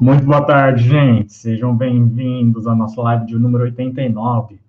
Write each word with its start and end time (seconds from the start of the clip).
Muito 0.00 0.24
boa 0.24 0.44
tarde, 0.44 0.82
gente. 0.82 1.32
Sejam 1.32 1.76
bem-vindos 1.76 2.66
à 2.66 2.74
nossa 2.74 3.00
live 3.00 3.26
de 3.26 3.36
número 3.36 3.64
89. 3.64 4.60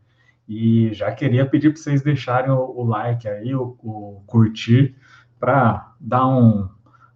E 0.48 0.94
já 0.94 1.12
queria 1.12 1.46
pedir 1.46 1.72
para 1.72 1.82
vocês 1.82 2.02
deixarem 2.02 2.52
o, 2.52 2.60
o, 2.60 2.84
like 2.84 3.28
aí, 3.28 3.56
o, 3.56 3.76
o 3.84 4.22
curtir, 4.28 4.96
para 5.40 5.94
dar 6.00 6.28
um, 6.28 6.70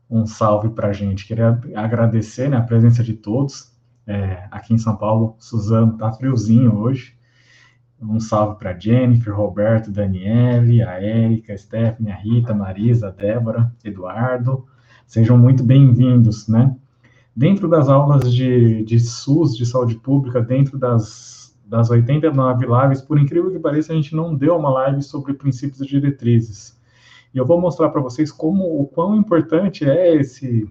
um 0.09 0.25
salve 0.25 0.69
para 0.69 0.89
a 0.89 0.93
gente. 0.93 1.25
Queria 1.25 1.59
agradecer 1.75 2.49
né, 2.49 2.57
a 2.57 2.61
presença 2.61 3.03
de 3.03 3.13
todos. 3.13 3.71
É, 4.07 4.47
aqui 4.49 4.73
em 4.73 4.77
São 4.79 4.95
Paulo, 4.95 5.35
Suzano 5.37 5.97
tá 5.97 6.11
friozinho 6.11 6.75
hoje. 6.75 7.15
Um 8.01 8.19
salve 8.19 8.57
para 8.57 8.77
Jennifer, 8.77 9.35
Roberto, 9.35 9.91
Daniele, 9.91 10.81
a 10.81 10.93
Érica, 10.93 11.53
a 11.53 11.57
Stephanie, 11.57 12.11
a 12.11 12.15
Rita, 12.15 12.53
a 12.53 12.55
Marisa, 12.55 13.09
a 13.09 13.11
Débora, 13.11 13.71
Eduardo. 13.83 14.65
Sejam 15.05 15.37
muito 15.37 15.63
bem-vindos, 15.63 16.47
né? 16.47 16.75
Dentro 17.39 17.69
das 17.69 17.87
aulas 17.87 18.33
de, 18.33 18.83
de 18.83 18.99
SUS, 18.99 19.55
de 19.55 19.65
saúde 19.65 19.95
pública, 19.95 20.41
dentro 20.41 20.77
das, 20.77 21.57
das 21.65 21.89
89 21.89 22.65
lives, 22.65 23.01
por 23.01 23.17
incrível 23.17 23.49
que 23.49 23.57
pareça, 23.57 23.93
a 23.93 23.95
gente 23.95 24.13
não 24.13 24.35
deu 24.35 24.57
uma 24.57 24.69
live 24.69 25.01
sobre 25.01 25.33
princípios 25.33 25.79
e 25.79 25.85
diretrizes. 25.85 26.77
E 27.33 27.37
eu 27.37 27.45
vou 27.45 27.57
mostrar 27.61 27.91
para 27.91 28.01
vocês 28.01 28.29
como 28.29 28.81
o 28.81 28.85
quão 28.85 29.15
importante 29.15 29.89
é 29.89 30.17
esse, 30.17 30.69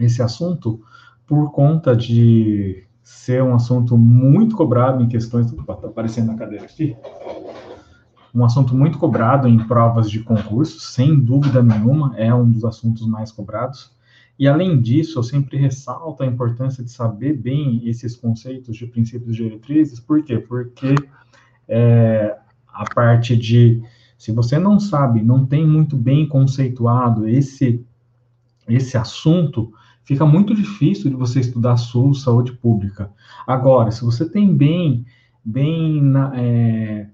esse 0.00 0.20
assunto 0.20 0.82
por 1.24 1.52
conta 1.52 1.94
de 1.94 2.82
ser 3.00 3.40
um 3.44 3.54
assunto 3.54 3.96
muito 3.96 4.56
cobrado 4.56 5.00
em 5.00 5.08
questões. 5.08 5.52
Opa, 5.52 5.76
tá 5.76 5.86
aparecendo 5.86 6.26
na 6.26 6.34
cadeira 6.34 6.64
aqui. 6.64 6.96
Um 8.34 8.44
assunto 8.44 8.74
muito 8.74 8.98
cobrado 8.98 9.46
em 9.46 9.64
provas 9.64 10.10
de 10.10 10.24
concurso, 10.24 10.80
sem 10.80 11.16
dúvida 11.16 11.62
nenhuma, 11.62 12.16
é 12.16 12.34
um 12.34 12.50
dos 12.50 12.64
assuntos 12.64 13.06
mais 13.06 13.30
cobrados. 13.30 13.96
E 14.38 14.46
além 14.46 14.80
disso, 14.80 15.18
eu 15.18 15.22
sempre 15.22 15.56
ressalto 15.56 16.22
a 16.22 16.26
importância 16.26 16.84
de 16.84 16.90
saber 16.90 17.32
bem 17.32 17.82
esses 17.88 18.14
conceitos 18.14 18.76
de 18.76 18.86
princípios 18.86 19.34
diretrizes, 19.34 19.98
por 19.98 20.22
quê? 20.22 20.38
Porque 20.38 20.94
é, 21.66 22.38
a 22.68 22.84
parte 22.94 23.36
de, 23.36 23.82
se 24.16 24.30
você 24.30 24.58
não 24.58 24.78
sabe, 24.78 25.22
não 25.22 25.44
tem 25.44 25.66
muito 25.66 25.96
bem 25.96 26.26
conceituado 26.28 27.28
esse, 27.28 27.84
esse 28.68 28.96
assunto, 28.96 29.72
fica 30.04 30.24
muito 30.24 30.54
difícil 30.54 31.10
de 31.10 31.16
você 31.16 31.40
estudar 31.40 31.76
SUS, 31.76 32.22
saúde 32.22 32.52
pública. 32.52 33.10
Agora, 33.46 33.90
se 33.90 34.04
você 34.04 34.28
tem 34.28 34.54
bem, 34.54 35.04
bem, 35.44 36.00
é, 36.34 37.08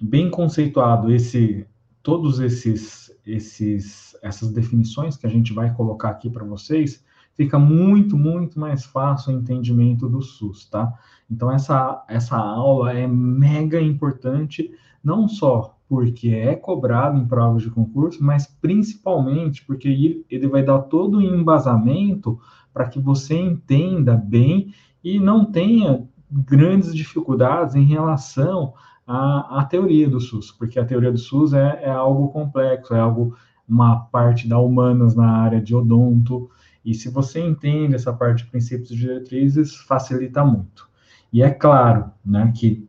bem 0.00 0.30
conceituado 0.30 1.12
esse, 1.12 1.66
todos 2.02 2.38
esses, 2.38 3.10
esses, 3.26 4.13
essas 4.24 4.50
definições 4.50 5.16
que 5.16 5.26
a 5.26 5.30
gente 5.30 5.52
vai 5.52 5.72
colocar 5.72 6.08
aqui 6.10 6.30
para 6.30 6.44
vocês, 6.44 7.04
fica 7.34 7.58
muito, 7.58 8.16
muito 8.16 8.58
mais 8.58 8.84
fácil 8.84 9.34
o 9.34 9.38
entendimento 9.38 10.08
do 10.08 10.22
SUS, 10.22 10.68
tá? 10.68 10.92
Então, 11.30 11.50
essa, 11.52 12.04
essa 12.08 12.36
aula 12.36 12.92
é 12.92 13.06
mega 13.06 13.80
importante, 13.80 14.72
não 15.02 15.28
só 15.28 15.76
porque 15.88 16.30
é 16.30 16.54
cobrado 16.56 17.18
em 17.18 17.26
provas 17.26 17.62
de 17.62 17.70
concurso, 17.70 18.24
mas 18.24 18.46
principalmente 18.46 19.64
porque 19.64 20.24
ele 20.30 20.48
vai 20.48 20.62
dar 20.62 20.78
todo 20.80 21.18
o 21.18 21.22
embasamento 21.22 22.40
para 22.72 22.88
que 22.88 22.98
você 22.98 23.38
entenda 23.38 24.16
bem 24.16 24.74
e 25.02 25.20
não 25.20 25.44
tenha 25.44 26.08
grandes 26.30 26.94
dificuldades 26.94 27.74
em 27.74 27.84
relação 27.84 28.72
à, 29.06 29.60
à 29.60 29.64
teoria 29.64 30.08
do 30.08 30.20
SUS, 30.20 30.50
porque 30.50 30.78
a 30.78 30.84
teoria 30.84 31.12
do 31.12 31.18
SUS 31.18 31.52
é, 31.52 31.80
é 31.82 31.90
algo 31.90 32.28
complexo, 32.28 32.94
é 32.94 33.00
algo, 33.00 33.36
uma 33.68 34.00
parte 34.00 34.48
da 34.48 34.58
humanas 34.58 35.14
na 35.14 35.28
área 35.28 35.60
de 35.60 35.74
odonto, 35.74 36.50
e 36.84 36.94
se 36.94 37.08
você 37.08 37.40
entende 37.40 37.94
essa 37.94 38.12
parte 38.12 38.44
de 38.44 38.50
princípios 38.50 38.90
e 38.90 38.96
diretrizes, 38.96 39.74
facilita 39.74 40.44
muito. 40.44 40.88
E 41.32 41.42
é 41.42 41.50
claro, 41.50 42.10
né, 42.24 42.52
que 42.54 42.86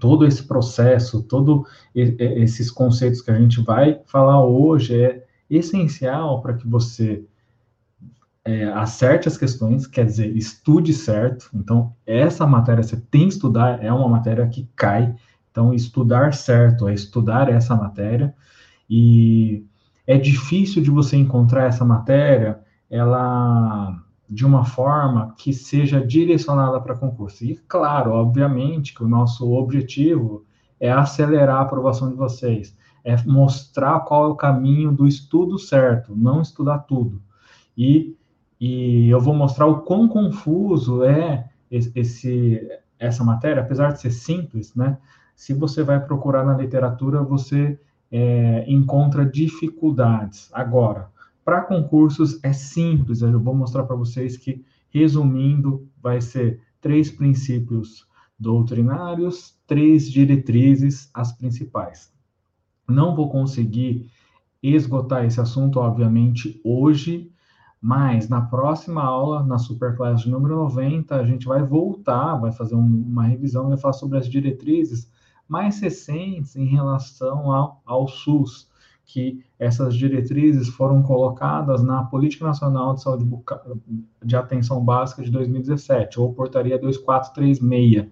todo 0.00 0.26
esse 0.26 0.42
processo, 0.42 1.22
todos 1.22 1.66
esses 1.94 2.70
conceitos 2.70 3.22
que 3.22 3.30
a 3.30 3.38
gente 3.38 3.62
vai 3.62 4.00
falar 4.06 4.44
hoje 4.44 5.00
é 5.00 5.24
essencial 5.48 6.42
para 6.42 6.54
que 6.54 6.68
você 6.68 7.24
é, 8.44 8.64
acerte 8.66 9.26
as 9.26 9.38
questões, 9.38 9.86
quer 9.86 10.04
dizer, 10.04 10.36
estude 10.36 10.92
certo. 10.92 11.48
Então, 11.54 11.94
essa 12.06 12.46
matéria 12.46 12.82
você 12.82 12.96
tem 13.10 13.28
que 13.28 13.34
estudar, 13.34 13.82
é 13.82 13.90
uma 13.90 14.08
matéria 14.08 14.46
que 14.46 14.68
cai. 14.76 15.14
Então, 15.50 15.72
estudar 15.72 16.34
certo 16.34 16.86
é 16.86 16.94
estudar 16.94 17.48
essa 17.48 17.74
matéria. 17.74 18.34
E 18.90 19.64
é 20.06 20.18
difícil 20.18 20.82
de 20.82 20.90
você 20.90 21.16
encontrar 21.16 21.64
essa 21.64 21.84
matéria, 21.84 22.60
ela 22.90 24.00
de 24.28 24.44
uma 24.44 24.64
forma 24.64 25.34
que 25.36 25.52
seja 25.52 26.04
direcionada 26.04 26.80
para 26.80 26.96
concurso. 26.96 27.44
E, 27.44 27.56
claro, 27.68 28.12
obviamente, 28.12 28.94
que 28.94 29.04
o 29.04 29.08
nosso 29.08 29.52
objetivo 29.52 30.44
é 30.80 30.90
acelerar 30.90 31.58
a 31.58 31.60
aprovação 31.60 32.08
de 32.08 32.16
vocês, 32.16 32.76
é 33.04 33.16
mostrar 33.24 34.00
qual 34.00 34.24
é 34.24 34.28
o 34.28 34.34
caminho 34.34 34.92
do 34.92 35.06
estudo 35.06 35.58
certo, 35.58 36.16
não 36.16 36.40
estudar 36.40 36.80
tudo. 36.80 37.22
E, 37.76 38.16
e 38.60 39.08
eu 39.08 39.20
vou 39.20 39.34
mostrar 39.34 39.66
o 39.66 39.82
quão 39.82 40.08
confuso 40.08 41.04
é 41.04 41.48
esse, 41.70 42.66
essa 42.98 43.22
matéria, 43.24 43.62
apesar 43.62 43.92
de 43.92 44.00
ser 44.00 44.10
simples, 44.10 44.74
né? 44.74 44.98
Se 45.34 45.52
você 45.52 45.82
vai 45.82 46.00
procurar 46.00 46.44
na 46.44 46.56
literatura, 46.56 47.22
você 47.22 47.78
é, 48.16 48.64
encontra 48.68 49.26
dificuldades. 49.26 50.48
Agora, 50.52 51.10
para 51.44 51.62
concursos 51.62 52.38
é 52.44 52.52
simples, 52.52 53.22
eu 53.22 53.40
vou 53.40 53.56
mostrar 53.56 53.82
para 53.82 53.96
vocês 53.96 54.36
que, 54.36 54.64
resumindo, 54.88 55.88
vai 56.00 56.20
ser 56.20 56.60
três 56.80 57.10
princípios 57.10 58.06
doutrinários, 58.38 59.58
três 59.66 60.08
diretrizes, 60.08 61.10
as 61.12 61.32
principais. 61.32 62.12
Não 62.88 63.16
vou 63.16 63.28
conseguir 63.28 64.08
esgotar 64.62 65.24
esse 65.24 65.40
assunto, 65.40 65.80
obviamente, 65.80 66.60
hoje, 66.62 67.32
mas 67.80 68.28
na 68.28 68.42
próxima 68.42 69.02
aula, 69.02 69.42
na 69.42 69.58
Superclass 69.58 70.20
de 70.20 70.30
número 70.30 70.54
90, 70.54 71.16
a 71.16 71.26
gente 71.26 71.46
vai 71.46 71.64
voltar, 71.64 72.36
vai 72.36 72.52
fazer 72.52 72.76
um, 72.76 72.86
uma 72.86 73.24
revisão, 73.24 73.70
vai 73.70 73.76
falar 73.76 73.94
sobre 73.94 74.18
as 74.18 74.28
diretrizes 74.28 75.10
mais 75.48 75.80
recentes 75.80 76.56
em 76.56 76.66
relação 76.66 77.52
ao, 77.52 77.82
ao 77.84 78.08
SUS 78.08 78.68
que 79.06 79.44
essas 79.58 79.94
diretrizes 79.94 80.68
foram 80.68 81.02
colocadas 81.02 81.82
na 81.82 82.04
Política 82.04 82.46
Nacional 82.46 82.94
de 82.94 83.02
Saúde 83.02 83.28
de 84.24 84.36
Atenção 84.36 84.82
Básica 84.82 85.22
de 85.22 85.30
2017, 85.30 86.18
ou 86.18 86.32
Portaria 86.32 86.78
2436, 86.78 88.06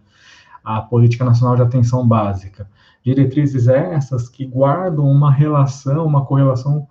a 0.62 0.82
Política 0.82 1.24
Nacional 1.24 1.56
de 1.56 1.62
Atenção 1.62 2.06
Básica. 2.06 2.68
Diretrizes 3.02 3.66
essas 3.68 4.28
que 4.28 4.44
guardam 4.44 5.06
uma 5.06 5.32
relação, 5.32 6.06
uma 6.06 6.24
correlação 6.24 6.86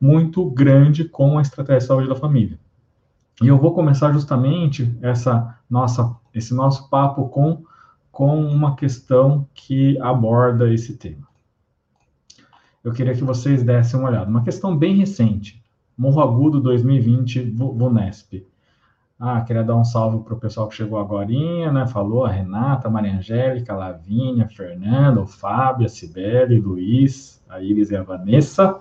muito 0.00 0.48
grande 0.50 1.04
com 1.04 1.38
a 1.38 1.42
estratégia 1.42 1.80
de 1.80 1.86
saúde 1.86 2.08
da 2.08 2.14
família. 2.14 2.58
E 3.42 3.48
eu 3.48 3.58
vou 3.58 3.74
começar 3.74 4.12
justamente 4.12 4.96
essa 5.02 5.58
nossa, 5.68 6.14
esse 6.34 6.54
nosso 6.54 6.88
papo 6.88 7.28
com, 7.28 7.64
com 8.16 8.40
uma 8.40 8.74
questão 8.76 9.46
que 9.52 10.00
aborda 10.00 10.72
esse 10.72 10.96
tema 10.96 11.26
eu 12.86 12.92
queria 12.92 13.14
que 13.14 13.24
vocês 13.24 13.64
dessem 13.64 13.98
uma 13.98 14.08
olhada. 14.08 14.30
Uma 14.30 14.44
questão 14.44 14.76
bem 14.76 14.94
recente. 14.94 15.60
Morro 15.98 16.22
Agudo 16.22 16.60
2020, 16.60 17.42
Vunesp. 17.50 18.46
Ah, 19.18 19.40
queria 19.40 19.64
dar 19.64 19.74
um 19.74 19.84
salve 19.84 20.22
para 20.22 20.34
o 20.34 20.36
pessoal 20.38 20.68
que 20.68 20.76
chegou 20.76 20.96
agora, 20.96 21.26
né? 21.26 21.84
Falou 21.88 22.24
a 22.24 22.30
Renata, 22.30 22.86
a 22.86 22.90
Maria 22.90 23.16
Angélica, 23.16 23.72
a 23.72 23.76
Lavínia, 23.76 24.44
a 24.44 24.48
Fernanda, 24.48 25.20
o 25.20 25.26
Fábio, 25.26 25.84
a 25.84 25.88
Cibele, 25.88 26.60
Luiz, 26.60 27.42
a 27.48 27.60
Iris 27.60 27.90
e 27.90 27.96
a 27.96 28.04
Vanessa. 28.04 28.78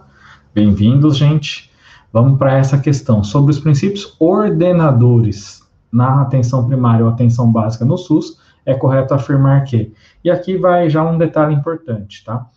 Bem-vindos, 0.54 1.18
gente. 1.18 1.72
Vamos 2.14 2.38
para 2.38 2.56
essa 2.56 2.78
questão 2.78 3.24
sobre 3.24 3.50
os 3.50 3.60
princípios 3.60 4.16
ordenadores 4.20 5.68
na 5.92 6.22
atenção 6.22 6.68
primária 6.68 7.04
ou 7.04 7.10
atenção 7.10 7.52
básica 7.52 7.84
no 7.84 7.98
SUS. 7.98 8.45
É 8.66 8.74
correto 8.74 9.14
afirmar 9.14 9.64
que. 9.64 9.94
E 10.24 10.32
aqui 10.32 10.58
vai 10.58 10.90
já 10.90 11.04
um 11.04 11.18
detalhe 11.18 11.54
importante, 11.54 12.24
tá? 12.24 12.50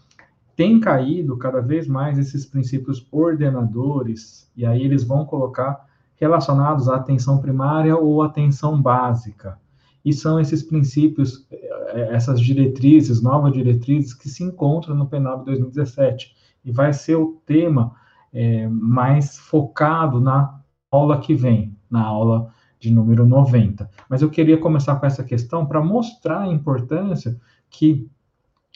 tem 0.58 0.80
caído 0.80 1.36
cada 1.36 1.60
vez 1.60 1.86
mais 1.86 2.18
esses 2.18 2.44
princípios 2.44 3.06
ordenadores, 3.12 4.50
e 4.56 4.66
aí 4.66 4.82
eles 4.82 5.04
vão 5.04 5.24
colocar 5.24 5.86
relacionados 6.16 6.88
à 6.88 6.96
atenção 6.96 7.38
primária 7.38 7.96
ou 7.96 8.22
atenção 8.22 8.82
básica. 8.82 9.56
E 10.04 10.12
são 10.12 10.40
esses 10.40 10.60
princípios, 10.60 11.46
eh, 11.52 12.08
essas 12.10 12.40
diretrizes, 12.40 13.22
novas 13.22 13.52
diretrizes, 13.52 14.12
que 14.12 14.28
se 14.28 14.42
encontram 14.42 14.96
no 14.96 15.06
PNAB 15.06 15.44
2017. 15.44 16.34
E 16.64 16.72
vai 16.72 16.92
ser 16.92 17.14
o 17.14 17.40
tema 17.46 17.94
é, 18.32 18.66
mais 18.66 19.38
focado 19.38 20.20
na 20.20 20.58
aula 20.90 21.20
que 21.20 21.36
vem, 21.36 21.76
na 21.88 22.02
aula 22.02 22.52
de 22.78 22.90
número 22.90 23.26
90. 23.26 23.88
Mas 24.08 24.22
eu 24.22 24.30
queria 24.30 24.58
começar 24.58 24.96
com 24.96 25.06
essa 25.06 25.24
questão 25.24 25.66
para 25.66 25.82
mostrar 25.82 26.40
a 26.40 26.52
importância 26.52 27.38
que 27.70 28.08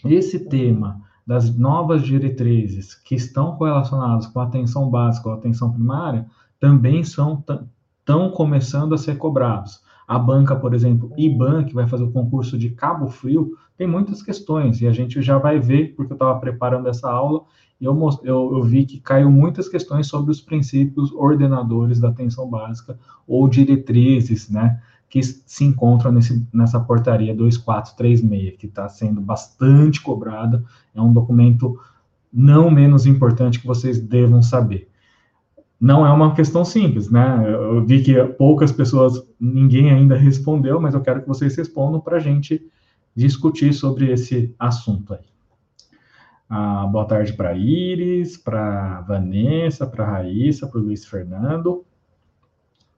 esse 0.05 0.41
tema 0.49 1.01
das 1.27 1.57
novas 1.57 2.03
diretrizes 2.03 2.95
que 2.95 3.15
estão 3.15 3.57
correlacionadas 3.57 4.27
com 4.27 4.41
a 4.41 4.45
atenção 4.45 4.91
básica 4.91 5.29
ou 5.29 5.35
atenção 5.35 5.73
primária 5.73 6.27
também 6.59 7.05
são 7.05 7.45
estão 8.01 8.31
começando 8.31 8.95
a 8.95 8.99
ser 8.99 9.17
cobrados. 9.17 9.81
A 10.09 10.19
banca, 10.19 10.57
por 10.57 10.75
exemplo, 10.75 11.13
IBAN, 11.17 11.65
que 11.65 11.75
vai 11.75 11.87
fazer 11.87 12.03
o 12.03 12.11
concurso 12.11 12.59
de 12.59 12.71
Cabo 12.71 13.09
Frio, 13.09 13.57
tem 13.77 13.87
muitas 13.87 14.23
questões 14.23 14.81
e 14.81 14.87
a 14.87 14.93
gente 14.93 15.23
já 15.23 15.39
vai 15.39 15.61
ver, 15.61 15.95
porque 15.95 16.13
eu 16.13 16.17
estava 16.17 16.39
preparando 16.39 16.89
essa 16.89 17.09
aula 17.09 17.45
eu, 17.85 17.99
eu, 18.23 18.57
eu, 18.57 18.63
vi 18.63 18.85
que 18.85 19.01
caiu 19.01 19.31
muitas 19.31 19.69
questões 19.69 20.07
sobre 20.07 20.31
os 20.31 20.41
princípios 20.41 21.13
ordenadores 21.13 22.01
da 22.01 22.09
atenção 22.09 22.49
básica 22.49 22.99
ou 23.27 23.49
diretrizes, 23.49 24.49
né, 24.49 24.81
que 25.09 25.23
se 25.23 25.65
encontram 25.65 26.13
nesse, 26.13 26.47
nessa 26.53 26.81
portaria 26.81 27.35
2436, 27.35 28.57
que 28.57 28.67
está 28.67 28.89
sendo 28.89 29.21
bastante 29.21 30.01
cobrada, 30.01 30.65
é 30.95 31.01
um 31.01 31.13
documento 31.13 31.79
não 32.33 32.71
menos 32.71 33.05
importante 33.05 33.61
que 33.61 33.67
vocês 33.67 34.01
devam 34.01 34.43
saber 34.43 34.89
não 35.83 36.07
é 36.07 36.13
uma 36.13 36.33
questão 36.33 36.65
simples, 36.65 37.11
né? 37.11 37.43
Eu 37.45 37.85
vi 37.85 38.05
que 38.05 38.15
poucas 38.39 38.71
pessoas, 38.71 39.21
ninguém 39.41 39.91
ainda 39.91 40.15
respondeu, 40.15 40.81
mas 40.81 40.95
eu 40.95 41.01
quero 41.01 41.23
que 41.23 41.27
vocês 41.27 41.57
respondam 41.57 42.01
para 42.01 42.19
a 42.19 42.21
gente 42.21 42.65
discutir 43.17 43.73
sobre 43.75 44.13
esse 44.13 44.55
assunto 44.61 45.13
aí. 45.13 45.32
Ah, 46.55 46.87
boa 46.87 47.07
tarde 47.07 47.33
para 47.33 47.55
Iris, 47.55 48.37
para 48.37 49.01
Vanessa, 49.09 49.87
para 49.87 50.05
Raíssa, 50.05 50.67
para 50.67 50.83
Luiz 50.83 51.03
Fernando. 51.03 51.83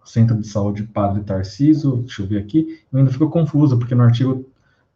Centro 0.04 0.36
de 0.36 0.48
Saúde 0.48 0.82
Padre 0.82 1.22
Tarciso, 1.22 1.98
deixa 1.98 2.22
eu 2.22 2.26
ver 2.26 2.38
aqui. 2.38 2.80
Eu 2.92 2.98
ainda 2.98 3.12
fico 3.12 3.30
confuso, 3.30 3.78
porque 3.78 3.94
no 3.94 4.02
artigo 4.02 4.44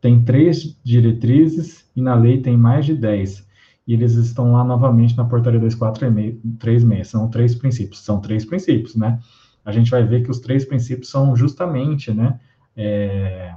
tem 0.00 0.24
três 0.24 0.76
diretrizes 0.82 1.88
e 1.94 2.02
na 2.02 2.16
lei 2.16 2.42
tem 2.42 2.56
mais 2.56 2.84
de 2.84 2.96
dez 2.96 3.46
e 3.86 3.94
eles 3.94 4.14
estão 4.14 4.50
lá 4.50 4.64
novamente 4.64 5.16
na 5.16 5.24
portaria 5.24 5.60
2436. 5.60 7.06
São 7.06 7.30
três 7.30 7.54
princípios, 7.54 8.04
são 8.04 8.20
três 8.20 8.44
princípios, 8.44 8.96
né? 8.96 9.20
A 9.64 9.70
gente 9.70 9.88
vai 9.88 10.04
ver 10.04 10.24
que 10.24 10.32
os 10.32 10.40
três 10.40 10.64
princípios 10.64 11.08
são 11.08 11.36
justamente, 11.36 12.12
né, 12.12 12.40
é, 12.76 13.54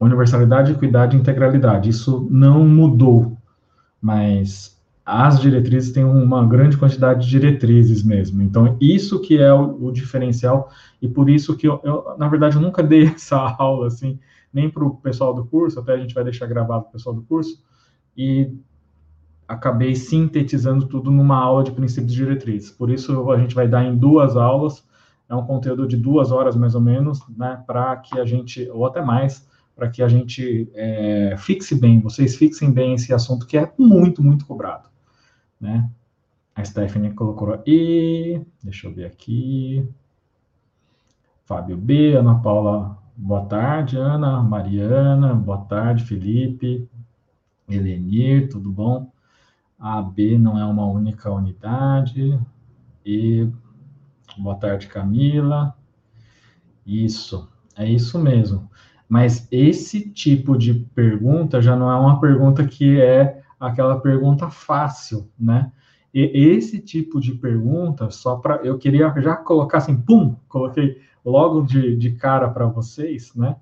universalidade, 0.00 0.72
equidade 0.72 1.14
e 1.14 1.20
integralidade. 1.20 1.90
Isso 1.90 2.26
não 2.30 2.66
mudou, 2.66 3.36
mas 4.04 4.78
as 5.02 5.40
diretrizes 5.40 5.90
têm 5.90 6.04
uma 6.04 6.46
grande 6.46 6.76
quantidade 6.76 7.24
de 7.24 7.30
diretrizes 7.30 8.02
mesmo. 8.02 8.42
Então, 8.42 8.76
isso 8.78 9.18
que 9.18 9.38
é 9.38 9.50
o, 9.50 9.86
o 9.86 9.90
diferencial, 9.90 10.68
e 11.00 11.08
por 11.08 11.30
isso 11.30 11.56
que 11.56 11.66
eu, 11.66 11.80
eu, 11.82 12.14
na 12.18 12.28
verdade, 12.28 12.56
eu 12.56 12.60
nunca 12.60 12.82
dei 12.82 13.06
essa 13.16 13.38
aula, 13.58 13.86
assim, 13.86 14.18
nem 14.52 14.68
para 14.68 14.84
o 14.84 14.96
pessoal 14.96 15.32
do 15.32 15.46
curso, 15.46 15.80
até 15.80 15.94
a 15.94 15.96
gente 15.96 16.12
vai 16.12 16.22
deixar 16.22 16.46
gravado 16.46 16.82
para 16.82 16.90
o 16.90 16.92
pessoal 16.92 17.14
do 17.14 17.22
curso, 17.22 17.64
e 18.14 18.54
acabei 19.48 19.94
sintetizando 19.94 20.86
tudo 20.86 21.10
numa 21.10 21.38
aula 21.38 21.64
de 21.64 21.72
princípios 21.72 22.12
e 22.12 22.16
diretrizes. 22.16 22.70
Por 22.70 22.90
isso 22.90 23.30
a 23.30 23.38
gente 23.38 23.54
vai 23.54 23.66
dar 23.66 23.84
em 23.86 23.96
duas 23.96 24.36
aulas, 24.36 24.86
é 25.30 25.34
um 25.34 25.46
conteúdo 25.46 25.88
de 25.88 25.96
duas 25.96 26.30
horas 26.30 26.54
mais 26.54 26.74
ou 26.74 26.80
menos, 26.82 27.26
né, 27.38 27.62
para 27.66 27.96
que 27.96 28.18
a 28.18 28.26
gente, 28.26 28.68
ou 28.70 28.84
até 28.84 29.00
mais, 29.00 29.48
para 29.74 29.88
que 29.88 30.02
a 30.02 30.08
gente 30.08 30.70
é, 30.74 31.34
fixe 31.36 31.74
bem, 31.74 32.00
vocês 32.00 32.36
fixem 32.36 32.70
bem 32.72 32.94
esse 32.94 33.12
assunto 33.12 33.46
que 33.46 33.58
é 33.58 33.72
muito, 33.78 34.22
muito 34.22 34.46
cobrado, 34.46 34.88
né? 35.60 35.90
A 36.54 36.64
Stephanie 36.64 37.12
colocou 37.12 37.52
aí, 37.52 38.40
deixa 38.62 38.86
eu 38.86 38.94
ver 38.94 39.06
aqui. 39.06 39.88
Fábio 41.44 41.76
B, 41.76 42.14
Ana 42.14 42.38
Paula, 42.38 42.96
boa 43.16 43.44
tarde, 43.46 43.96
Ana, 43.96 44.40
Mariana, 44.40 45.34
boa 45.34 45.58
tarde, 45.64 46.04
Felipe, 46.04 46.88
Elenir, 47.68 48.48
tudo 48.48 48.70
bom? 48.70 49.10
A, 49.78 50.00
B 50.00 50.38
não 50.38 50.58
é 50.58 50.64
uma 50.64 50.86
única 50.86 51.30
unidade. 51.30 52.38
E 53.04 53.48
boa 54.38 54.56
tarde, 54.56 54.86
Camila. 54.86 55.76
Isso, 56.86 57.48
é 57.76 57.86
isso 57.86 58.18
mesmo. 58.18 58.70
Mas 59.14 59.46
esse 59.52 60.10
tipo 60.10 60.58
de 60.58 60.74
pergunta 60.74 61.62
já 61.62 61.76
não 61.76 61.88
é 61.88 61.94
uma 61.94 62.20
pergunta 62.20 62.66
que 62.66 63.00
é 63.00 63.42
aquela 63.60 64.00
pergunta 64.00 64.50
fácil, 64.50 65.30
né? 65.38 65.70
E 66.12 66.20
esse 66.34 66.80
tipo 66.80 67.20
de 67.20 67.30
pergunta, 67.30 68.10
só 68.10 68.34
para. 68.34 68.56
Eu 68.66 68.76
queria 68.76 69.14
já 69.18 69.36
colocar 69.36 69.78
assim, 69.78 69.96
pum, 69.96 70.34
coloquei 70.48 71.00
logo 71.24 71.62
de, 71.62 71.94
de 71.94 72.10
cara 72.10 72.48
para 72.48 72.66
vocês, 72.66 73.32
né? 73.36 73.54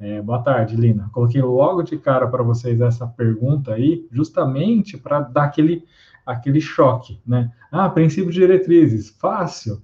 É, 0.00 0.22
boa 0.22 0.38
tarde, 0.38 0.74
Lina. 0.74 1.10
Coloquei 1.12 1.42
logo 1.42 1.82
de 1.82 1.98
cara 1.98 2.26
para 2.26 2.42
vocês 2.42 2.80
essa 2.80 3.06
pergunta 3.06 3.74
aí, 3.74 4.08
justamente 4.10 4.96
para 4.96 5.20
dar 5.20 5.44
aquele, 5.44 5.84
aquele 6.24 6.62
choque, 6.62 7.20
né? 7.26 7.52
Ah, 7.70 7.90
princípios 7.90 8.34
diretrizes, 8.34 9.10
fácil. 9.10 9.82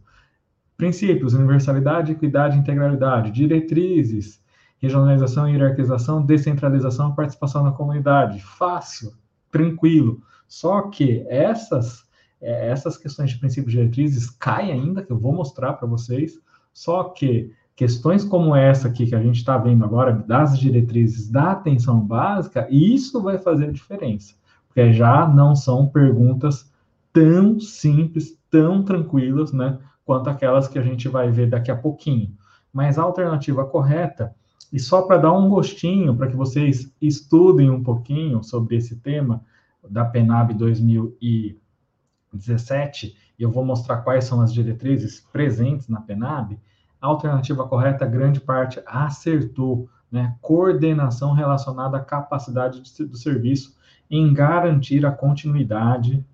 Princípios, 0.78 1.34
universalidade, 1.34 2.12
equidade, 2.12 2.56
integralidade, 2.56 3.30
diretrizes, 3.30 4.40
regionalização, 4.80 5.48
hierarquização, 5.48 6.24
descentralização, 6.24 7.14
participação 7.14 7.62
na 7.62 7.72
comunidade, 7.72 8.40
fácil, 8.40 9.12
tranquilo. 9.50 10.22
Só 10.48 10.82
que 10.82 11.24
essas 11.28 12.08
é, 12.40 12.70
essas 12.70 12.96
questões 12.96 13.30
de 13.30 13.38
princípios 13.38 13.72
diretrizes 13.72 14.30
caem 14.30 14.72
ainda, 14.72 15.02
que 15.02 15.12
eu 15.12 15.18
vou 15.18 15.32
mostrar 15.32 15.74
para 15.74 15.86
vocês, 15.86 16.40
só 16.72 17.04
que 17.04 17.52
questões 17.76 18.24
como 18.24 18.54
essa 18.56 18.88
aqui 18.88 19.06
que 19.06 19.14
a 19.14 19.22
gente 19.22 19.36
está 19.36 19.58
vendo 19.58 19.84
agora, 19.84 20.12
das 20.12 20.58
diretrizes 20.58 21.30
da 21.30 21.52
atenção 21.52 22.00
básica, 22.00 22.66
isso 22.70 23.22
vai 23.22 23.38
fazer 23.38 23.68
a 23.68 23.72
diferença, 23.72 24.34
porque 24.66 24.92
já 24.92 25.28
não 25.28 25.54
são 25.54 25.86
perguntas 25.88 26.72
tão 27.12 27.60
simples, 27.60 28.38
tão 28.50 28.82
tranquilas, 28.82 29.52
né, 29.52 29.78
quanto 30.04 30.30
aquelas 30.30 30.66
que 30.66 30.78
a 30.78 30.82
gente 30.82 31.08
vai 31.08 31.30
ver 31.30 31.48
daqui 31.50 31.70
a 31.70 31.76
pouquinho. 31.76 32.34
Mas 32.72 32.98
a 32.98 33.02
alternativa 33.02 33.66
correta, 33.66 34.34
e 34.72 34.78
só 34.78 35.02
para 35.02 35.18
dar 35.18 35.32
um 35.32 35.48
gostinho, 35.48 36.16
para 36.16 36.28
que 36.28 36.36
vocês 36.36 36.92
estudem 37.00 37.70
um 37.70 37.82
pouquinho 37.82 38.40
sobre 38.42 38.76
esse 38.76 38.96
tema 38.96 39.44
da 39.88 40.04
PENAB 40.04 40.54
2017, 40.54 43.16
e 43.38 43.42
eu 43.42 43.50
vou 43.50 43.64
mostrar 43.64 43.98
quais 43.98 44.24
são 44.24 44.40
as 44.40 44.52
diretrizes 44.52 45.20
presentes 45.32 45.88
na 45.88 46.00
PENAB, 46.00 46.58
a 47.00 47.06
alternativa 47.06 47.66
correta, 47.66 48.04
grande 48.04 48.40
parte 48.40 48.82
acertou, 48.86 49.88
né? 50.12 50.36
Coordenação 50.40 51.32
relacionada 51.32 51.96
à 51.96 52.04
capacidade 52.04 52.82
de, 52.82 53.04
do 53.04 53.16
serviço 53.16 53.74
em 54.10 54.34
garantir 54.34 55.06
a 55.06 55.12
continuidade. 55.12 56.24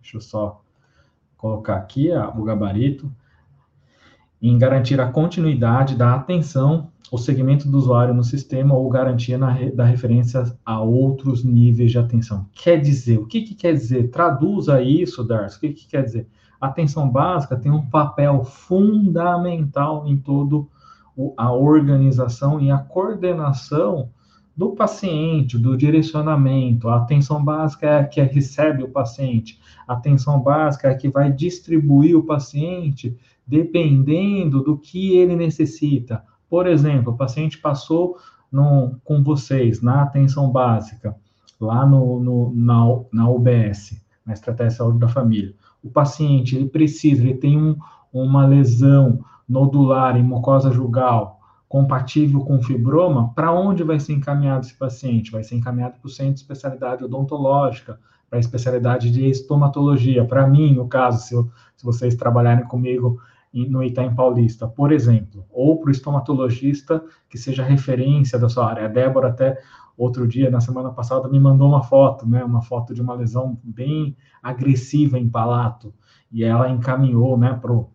Deixa 0.00 0.16
eu 0.16 0.20
só 0.20 0.60
colocar 1.36 1.76
aqui 1.76 2.10
ó, 2.10 2.36
o 2.36 2.42
gabarito. 2.42 3.12
Em 4.40 4.56
garantir 4.56 5.00
a 5.00 5.10
continuidade 5.10 5.96
da 5.96 6.14
atenção, 6.14 6.88
o 7.10 7.18
segmento 7.18 7.68
do 7.68 7.78
usuário 7.78 8.14
no 8.14 8.22
sistema 8.22 8.74
ou 8.74 8.88
garantia 8.88 9.38
da 9.74 9.84
referência 9.84 10.44
a 10.64 10.80
outros 10.80 11.42
níveis 11.42 11.90
de 11.90 11.98
atenção. 11.98 12.46
Quer 12.52 12.80
dizer, 12.80 13.18
o 13.18 13.26
que, 13.26 13.42
que 13.42 13.54
quer 13.54 13.72
dizer? 13.72 14.10
Traduza 14.10 14.80
isso, 14.82 15.24
Darcy. 15.24 15.56
O 15.56 15.60
que, 15.60 15.70
que 15.70 15.88
quer 15.88 16.04
dizer? 16.04 16.28
a 16.60 16.66
atenção 16.66 17.08
básica 17.08 17.56
tem 17.56 17.70
um 17.70 17.86
papel 17.86 18.44
fundamental 18.44 20.06
em 20.06 20.16
todo 20.16 20.68
a 21.36 21.52
organização 21.52 22.60
e 22.60 22.70
a 22.70 22.78
coordenação 22.78 24.10
do 24.56 24.70
paciente, 24.72 25.56
do 25.56 25.76
direcionamento. 25.76 26.88
A 26.88 26.96
atenção 26.96 27.44
básica 27.44 27.86
é 27.86 27.98
a 28.00 28.04
que 28.04 28.20
recebe 28.22 28.82
o 28.82 28.88
paciente. 28.88 29.60
A 29.86 29.94
atenção 29.94 30.40
básica 30.40 30.88
é 30.88 30.92
a 30.92 30.96
que 30.96 31.08
vai 31.08 31.32
distribuir 31.32 32.16
o 32.16 32.24
paciente 32.24 33.16
dependendo 33.48 34.62
do 34.62 34.76
que 34.76 35.16
ele 35.16 35.34
necessita. 35.34 36.22
Por 36.48 36.66
exemplo, 36.66 37.12
o 37.12 37.16
paciente 37.16 37.58
passou 37.58 38.16
no, 38.52 38.96
com 39.02 39.22
vocês 39.22 39.80
na 39.82 40.02
atenção 40.02 40.50
básica, 40.50 41.16
lá 41.60 41.84
no, 41.86 42.20
no 42.20 42.52
na, 42.54 42.84
na 43.12 43.28
UBS, 43.28 44.00
na 44.24 44.34
Estratégia 44.34 44.70
de 44.70 44.76
Saúde 44.76 44.98
da 44.98 45.08
Família 45.08 45.54
o 45.82 45.90
paciente 45.90 46.56
ele 46.56 46.68
precisa, 46.68 47.22
ele 47.22 47.34
tem 47.34 47.58
um, 47.58 47.76
uma 48.12 48.46
lesão 48.46 49.24
nodular 49.48 50.16
em 50.16 50.22
mucosa 50.22 50.70
jugal 50.70 51.38
compatível 51.68 52.40
com 52.40 52.62
fibroma, 52.62 53.32
para 53.34 53.52
onde 53.52 53.82
vai 53.82 54.00
ser 54.00 54.14
encaminhado 54.14 54.64
esse 54.64 54.74
paciente? 54.74 55.30
Vai 55.30 55.44
ser 55.44 55.54
encaminhado 55.56 55.98
para 56.00 56.06
o 56.06 56.10
centro 56.10 56.34
de 56.34 56.40
especialidade 56.40 57.04
odontológica, 57.04 58.00
para 58.28 58.38
a 58.38 58.40
especialidade 58.40 59.10
de 59.10 59.28
estomatologia. 59.28 60.24
Para 60.24 60.46
mim, 60.46 60.74
no 60.74 60.88
caso, 60.88 61.26
se, 61.26 61.34
eu, 61.34 61.50
se 61.76 61.84
vocês 61.84 62.14
trabalharem 62.14 62.64
comigo 62.64 63.20
no 63.52 63.82
Itaim 63.82 64.14
Paulista, 64.14 64.66
por 64.66 64.92
exemplo, 64.92 65.46
ou 65.50 65.80
para 65.80 65.88
o 65.88 65.90
estomatologista 65.90 67.02
que 67.28 67.38
seja 67.38 67.62
referência 67.62 68.38
da 68.38 68.48
sua 68.48 68.68
área. 68.68 68.84
A 68.84 68.88
Débora 68.88 69.28
até 69.28 69.58
outro 69.96 70.28
dia, 70.28 70.50
na 70.50 70.60
semana 70.60 70.90
passada, 70.90 71.28
me 71.28 71.40
mandou 71.40 71.68
uma 71.68 71.82
foto, 71.82 72.26
né, 72.26 72.44
uma 72.44 72.62
foto 72.62 72.94
de 72.94 73.02
uma 73.02 73.14
lesão 73.14 73.58
bem 73.64 74.16
agressiva 74.42 75.18
em 75.18 75.28
palato, 75.28 75.92
e 76.30 76.44
ela 76.44 76.70
encaminhou, 76.70 77.36
né, 77.36 77.54
para 77.54 77.72
o 77.72 77.88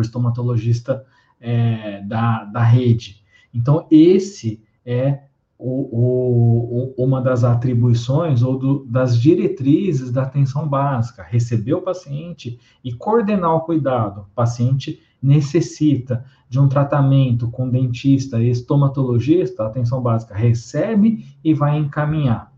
estomatologista 0.00 1.04
é, 1.38 2.02
da, 2.02 2.44
da 2.44 2.62
rede. 2.62 3.22
Então, 3.54 3.86
esse 3.90 4.62
é 4.84 5.29
o, 5.62 6.94
o, 6.96 7.04
uma 7.04 7.20
das 7.20 7.44
atribuições 7.44 8.42
ou 8.42 8.58
do, 8.58 8.86
das 8.86 9.20
diretrizes 9.20 10.10
da 10.10 10.22
atenção 10.22 10.66
básica, 10.66 11.22
receber 11.22 11.74
o 11.74 11.82
paciente 11.82 12.58
e 12.82 12.92
coordenar 12.92 13.54
o 13.54 13.60
cuidado. 13.60 14.22
O 14.22 14.34
paciente 14.34 15.00
necessita 15.22 16.24
de 16.48 16.58
um 16.58 16.66
tratamento 16.66 17.50
com 17.50 17.68
dentista 17.68 18.40
e 18.40 18.48
estomatologista, 18.48 19.62
a 19.62 19.66
atenção 19.66 20.00
básica 20.00 20.34
recebe 20.34 21.26
e 21.44 21.52
vai 21.52 21.76
encaminhar. 21.76 22.50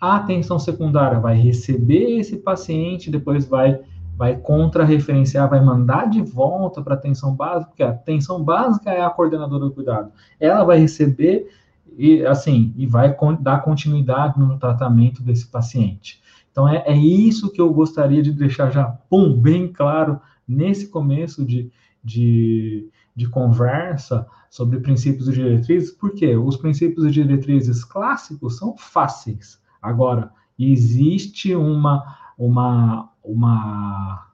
A 0.00 0.16
atenção 0.16 0.58
secundária 0.58 1.20
vai 1.20 1.36
receber 1.36 2.18
esse 2.18 2.38
paciente, 2.38 3.10
depois 3.10 3.46
vai 3.46 3.80
vai 4.16 4.36
contra-referenciar, 4.36 5.48
vai 5.48 5.64
mandar 5.64 6.10
de 6.10 6.20
volta 6.20 6.82
para 6.82 6.92
a 6.92 6.96
atenção 6.98 7.34
básica, 7.34 7.70
porque 7.70 7.82
a 7.82 7.88
atenção 7.88 8.44
básica 8.44 8.90
é 8.90 9.00
a 9.00 9.08
coordenadora 9.08 9.64
do 9.64 9.70
cuidado. 9.70 10.12
Ela 10.38 10.62
vai 10.62 10.78
receber 10.78 11.48
e 11.96 12.24
assim 12.24 12.72
e 12.76 12.86
vai 12.86 13.16
dar 13.40 13.62
continuidade 13.62 14.38
no 14.38 14.58
tratamento 14.58 15.22
desse 15.22 15.46
paciente. 15.46 16.20
Então 16.50 16.68
é, 16.68 16.82
é 16.86 16.96
isso 16.96 17.52
que 17.52 17.60
eu 17.60 17.72
gostaria 17.72 18.22
de 18.22 18.32
deixar 18.32 18.70
já 18.70 18.84
pum, 18.84 19.32
bem 19.32 19.72
claro 19.72 20.20
nesse 20.46 20.88
começo 20.88 21.44
de, 21.44 21.70
de, 22.02 22.88
de 23.14 23.28
conversa 23.28 24.26
sobre 24.50 24.80
princípios 24.80 25.28
e 25.28 25.32
diretrizes, 25.32 25.92
porque 25.92 26.36
os 26.36 26.56
princípios 26.56 27.06
e 27.06 27.10
diretrizes 27.10 27.84
clássicos 27.84 28.56
são 28.56 28.76
fáceis. 28.76 29.60
Agora, 29.80 30.32
existe 30.58 31.54
uma, 31.54 32.16
uma, 32.36 33.10
uma, 33.22 34.26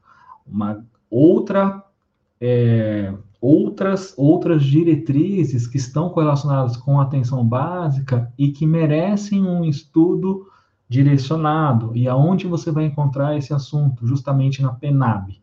uma 0.46 0.84
outra 1.10 1.84
é, 2.40 3.14
outras 3.40 4.14
outras 4.16 4.64
diretrizes 4.64 5.66
que 5.66 5.76
estão 5.76 6.08
correlacionadas 6.08 6.76
com 6.76 6.98
a 6.98 7.02
atenção 7.02 7.46
básica 7.46 8.32
e 8.38 8.50
que 8.50 8.66
merecem 8.66 9.44
um 9.44 9.64
estudo 9.64 10.46
direcionado 10.88 11.96
e 11.96 12.08
aonde 12.08 12.46
você 12.46 12.70
vai 12.70 12.84
encontrar 12.84 13.36
esse 13.36 13.52
assunto 13.52 14.06
justamente 14.06 14.62
na 14.62 14.72
PENAB. 14.72 15.40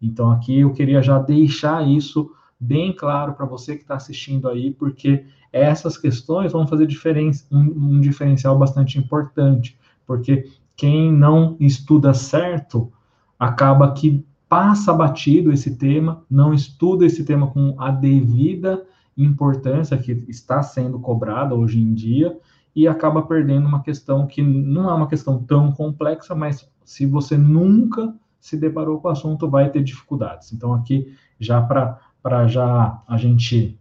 Então 0.00 0.30
aqui 0.30 0.60
eu 0.60 0.72
queria 0.72 1.02
já 1.02 1.18
deixar 1.18 1.86
isso 1.86 2.30
bem 2.58 2.92
claro 2.92 3.34
para 3.34 3.44
você 3.44 3.76
que 3.76 3.82
está 3.82 3.96
assistindo 3.96 4.48
aí, 4.48 4.70
porque 4.70 5.24
essas 5.52 5.98
questões 5.98 6.52
vão 6.52 6.66
fazer 6.66 6.86
diferença, 6.86 7.44
um, 7.50 7.96
um 7.96 8.00
diferencial 8.00 8.58
bastante 8.58 8.98
importante, 8.98 9.78
porque 10.06 10.48
quem 10.76 11.12
não 11.12 11.56
estuda 11.58 12.14
certo 12.14 12.92
acaba 13.38 13.92
que 13.92 14.24
passa 14.48 14.92
batido 14.92 15.52
esse 15.52 15.76
tema, 15.76 16.24
não 16.30 16.54
estuda 16.54 17.04
esse 17.04 17.24
tema 17.24 17.48
com 17.48 17.74
a 17.78 17.90
devida 17.90 18.84
importância 19.16 19.96
que 19.96 20.24
está 20.28 20.62
sendo 20.62 20.98
cobrada 20.98 21.54
hoje 21.54 21.80
em 21.80 21.94
dia 21.94 22.38
e 22.74 22.86
acaba 22.86 23.22
perdendo 23.22 23.66
uma 23.66 23.82
questão 23.82 24.26
que 24.26 24.42
não 24.42 24.90
é 24.90 24.94
uma 24.94 25.08
questão 25.08 25.42
tão 25.42 25.72
complexa, 25.72 26.34
mas 26.34 26.68
se 26.84 27.06
você 27.06 27.36
nunca 27.36 28.14
se 28.38 28.56
deparou 28.56 29.00
com 29.00 29.08
o 29.08 29.10
assunto, 29.10 29.48
vai 29.48 29.70
ter 29.70 29.82
dificuldades. 29.82 30.52
Então 30.52 30.74
aqui 30.74 31.16
já 31.40 31.60
para 31.60 32.46
já 32.46 33.02
a 33.08 33.16
gente 33.16 33.78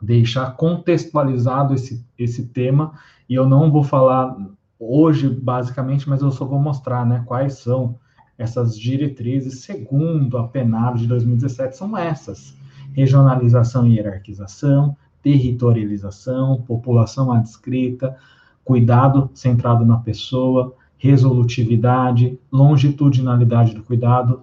deixar 0.00 0.54
contextualizado 0.56 1.74
esse, 1.74 2.06
esse 2.16 2.46
tema, 2.48 2.92
e 3.28 3.34
eu 3.34 3.48
não 3.48 3.72
vou 3.72 3.82
falar 3.82 4.36
hoje, 4.78 5.28
basicamente, 5.28 6.08
mas 6.08 6.22
eu 6.22 6.30
só 6.30 6.44
vou 6.44 6.60
mostrar 6.60 7.04
né, 7.04 7.22
quais 7.26 7.54
são 7.54 7.98
essas 8.38 8.78
diretrizes 8.78 9.60
segundo 9.60 10.38
a 10.38 10.46
PENAB 10.46 10.98
de 10.98 11.06
2017, 11.08 11.76
são 11.76 11.96
essas. 11.96 12.56
Regionalização 12.92 13.86
e 13.86 13.96
hierarquização, 13.96 14.96
territorialização, 15.22 16.62
população 16.62 17.32
adscrita, 17.32 18.16
cuidado 18.64 19.30
centrado 19.34 19.84
na 19.84 19.98
pessoa, 19.98 20.74
resolutividade, 20.96 22.38
longitudinalidade 22.50 23.74
do 23.74 23.82
cuidado, 23.82 24.42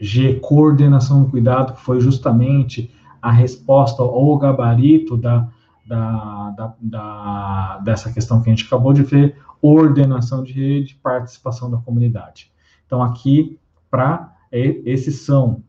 G, 0.00 0.34
coordenação 0.34 1.24
do 1.24 1.30
cuidado, 1.30 1.74
que 1.74 1.80
foi 1.80 2.00
justamente 2.00 2.90
a 3.20 3.32
resposta 3.32 4.02
ou 4.02 4.38
gabarito 4.38 5.16
da, 5.16 5.48
da, 5.84 6.50
da, 6.50 6.74
da, 6.80 7.78
dessa 7.78 8.12
questão 8.12 8.40
que 8.40 8.48
a 8.48 8.54
gente 8.54 8.66
acabou 8.66 8.92
de 8.92 9.02
ver, 9.02 9.36
ordenação 9.60 10.44
de 10.44 10.52
rede, 10.52 10.98
participação 11.02 11.68
da 11.70 11.78
comunidade. 11.78 12.50
Então, 12.88 13.00
aqui, 13.00 13.60
para 13.88 14.34
esses 14.50 15.20
são 15.20 15.62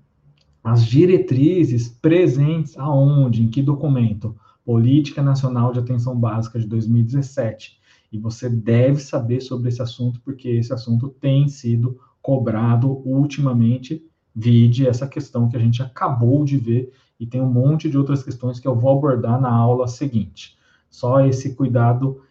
as 0.64 0.84
diretrizes 0.84 1.88
presentes 1.88 2.76
aonde, 2.78 3.44
em 3.44 3.50
que 3.50 3.62
documento? 3.62 4.36
Política 4.66 5.22
Nacional 5.22 5.72
de 5.72 5.80
Atenção 5.80 6.20
Básica 6.20 6.58
de 6.58 6.66
2017. 6.66 7.78
E 8.12 8.18
você 8.18 8.50
deve 8.50 9.00
saber 9.00 9.42
sobre 9.42 9.70
esse 9.70 9.82
assunto, 9.84 10.20
porque 10.22 10.50
esse 10.50 10.74
assunto 10.74 11.10
tem 11.10 11.48
sido 11.48 12.00
cobrado 12.22 13.02
ultimamente 13.06 14.10
Vide 14.40 14.88
essa 14.88 15.08
questão 15.08 15.50
que 15.50 15.58
a 15.58 15.60
gente 15.60 15.82
acabou 15.82 16.46
de 16.46 16.58
ver 16.58 16.94
e 17.20 17.26
tem 17.26 17.42
um 17.42 17.52
monte 17.52 17.90
de 17.90 17.98
outras 17.98 18.24
questões 18.24 18.58
que 18.58 18.68
eu 18.68 18.74
vou 18.74 18.98
abordar 18.98 19.42
na 19.42 19.52
aula 19.52 19.88
seguinte. 19.88 20.58
Só 20.90 21.26
esse 21.26 21.56
cuidado 21.56 22.22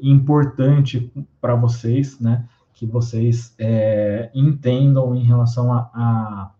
importante 0.00 1.12
para 1.40 1.54
vocês, 1.54 2.18
né? 2.18 2.48
Que 2.72 2.86
vocês 2.86 3.54
é, 3.58 4.30
entendam 4.34 5.14
em 5.14 5.22
relação 5.22 5.72
a, 5.72 5.90
a, 5.94 6.50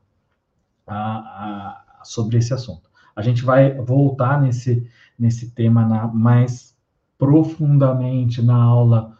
a, 0.87 0.95
a, 0.97 2.05
sobre 2.05 2.39
esse 2.39 2.53
assunto. 2.53 2.91
A 3.15 3.23
gente 3.23 3.45
vai 3.45 3.75
voltar 3.75 4.41
nesse, 4.41 4.89
nesse 5.19 5.51
tema 5.51 5.85
na, 5.85 6.07
mais 6.07 6.77
profundamente 7.19 8.43
na 8.43 8.57
aula 8.57 9.17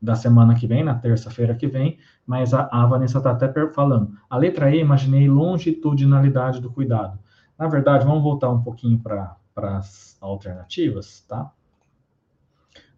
da 0.00 0.14
semana 0.14 0.54
que 0.54 0.66
vem, 0.66 0.84
na 0.84 0.94
terça-feira 0.94 1.54
que 1.54 1.66
vem, 1.66 1.98
mas 2.26 2.54
a, 2.54 2.68
a 2.70 2.86
Vanessa 2.86 3.18
está 3.18 3.32
até 3.32 3.68
falando. 3.72 4.16
A 4.30 4.36
letra 4.36 4.70
E, 4.74 4.78
imaginei 4.80 5.28
longitudinalidade 5.28 6.60
do 6.60 6.70
cuidado. 6.70 7.18
Na 7.58 7.66
verdade, 7.66 8.04
vamos 8.04 8.22
voltar 8.22 8.50
um 8.50 8.62
pouquinho 8.62 8.98
para 9.00 9.36
as 9.56 10.16
alternativas, 10.20 11.24
tá? 11.28 11.50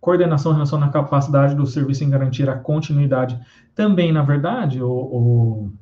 Coordenação 0.00 0.52
relaciona 0.52 0.86
a 0.86 0.90
capacidade 0.90 1.54
do 1.54 1.66
serviço 1.66 2.02
em 2.04 2.10
garantir 2.10 2.48
a 2.48 2.56
continuidade. 2.56 3.38
Também, 3.74 4.12
na 4.12 4.22
verdade, 4.22 4.82
o, 4.82 4.90
o 4.90 5.72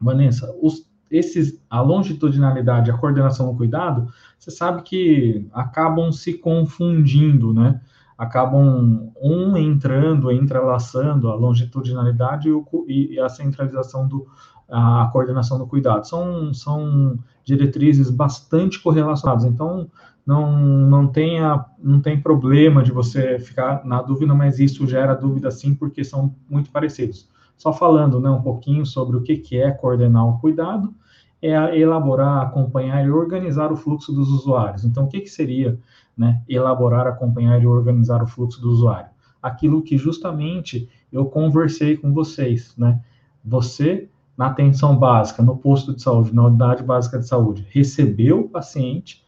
Vanessa, 0.00 0.54
os, 0.62 0.86
esses, 1.10 1.60
a 1.68 1.80
longitudinalidade, 1.80 2.90
a 2.90 2.96
coordenação 2.96 3.50
do 3.50 3.56
cuidado, 3.56 4.06
você 4.38 4.50
sabe 4.50 4.82
que 4.82 5.48
acabam 5.52 6.12
se 6.12 6.34
confundindo, 6.34 7.52
né? 7.52 7.80
acabam 8.18 9.12
um 9.22 9.56
entrando, 9.56 10.32
entrelaçando 10.32 11.28
a 11.30 11.36
longitudinalidade 11.36 12.48
e, 12.88 13.14
e 13.14 13.20
a 13.20 13.28
centralização 13.28 14.08
do 14.08 14.26
a 14.70 15.08
coordenação 15.10 15.56
do 15.56 15.66
cuidado. 15.66 16.06
São, 16.06 16.52
são 16.52 17.18
diretrizes 17.42 18.10
bastante 18.10 18.82
correlacionadas, 18.82 19.46
então 19.46 19.90
não, 20.28 20.52
não, 20.60 21.06
tenha, 21.06 21.64
não 21.82 22.02
tem 22.02 22.20
problema 22.20 22.82
de 22.82 22.92
você 22.92 23.38
ficar 23.38 23.82
na 23.86 24.02
dúvida, 24.02 24.34
mas 24.34 24.58
isso 24.58 24.86
gera 24.86 25.14
dúvida 25.14 25.50
sim, 25.50 25.74
porque 25.74 26.04
são 26.04 26.34
muito 26.46 26.70
parecidos. 26.70 27.26
Só 27.56 27.72
falando 27.72 28.20
né, 28.20 28.28
um 28.28 28.42
pouquinho 28.42 28.84
sobre 28.84 29.16
o 29.16 29.22
que, 29.22 29.38
que 29.38 29.58
é 29.58 29.70
coordenar 29.70 30.28
o 30.28 30.38
cuidado, 30.38 30.94
é 31.40 31.78
elaborar, 31.78 32.42
acompanhar 32.42 33.06
e 33.06 33.10
organizar 33.10 33.72
o 33.72 33.76
fluxo 33.76 34.12
dos 34.12 34.28
usuários. 34.28 34.84
Então, 34.84 35.04
o 35.04 35.08
que, 35.08 35.22
que 35.22 35.30
seria 35.30 35.80
né, 36.14 36.42
elaborar, 36.46 37.06
acompanhar 37.06 37.62
e 37.62 37.66
organizar 37.66 38.22
o 38.22 38.26
fluxo 38.26 38.60
do 38.60 38.68
usuário? 38.68 39.08
Aquilo 39.42 39.80
que 39.80 39.96
justamente 39.96 40.90
eu 41.10 41.24
conversei 41.24 41.96
com 41.96 42.12
vocês, 42.12 42.74
né? 42.76 43.00
Você, 43.42 44.10
na 44.36 44.48
atenção 44.48 44.94
básica, 44.94 45.42
no 45.42 45.56
posto 45.56 45.94
de 45.94 46.02
saúde, 46.02 46.34
na 46.34 46.44
unidade 46.44 46.82
básica 46.82 47.18
de 47.18 47.26
saúde, 47.26 47.66
recebeu 47.70 48.40
o 48.40 48.48
paciente, 48.50 49.26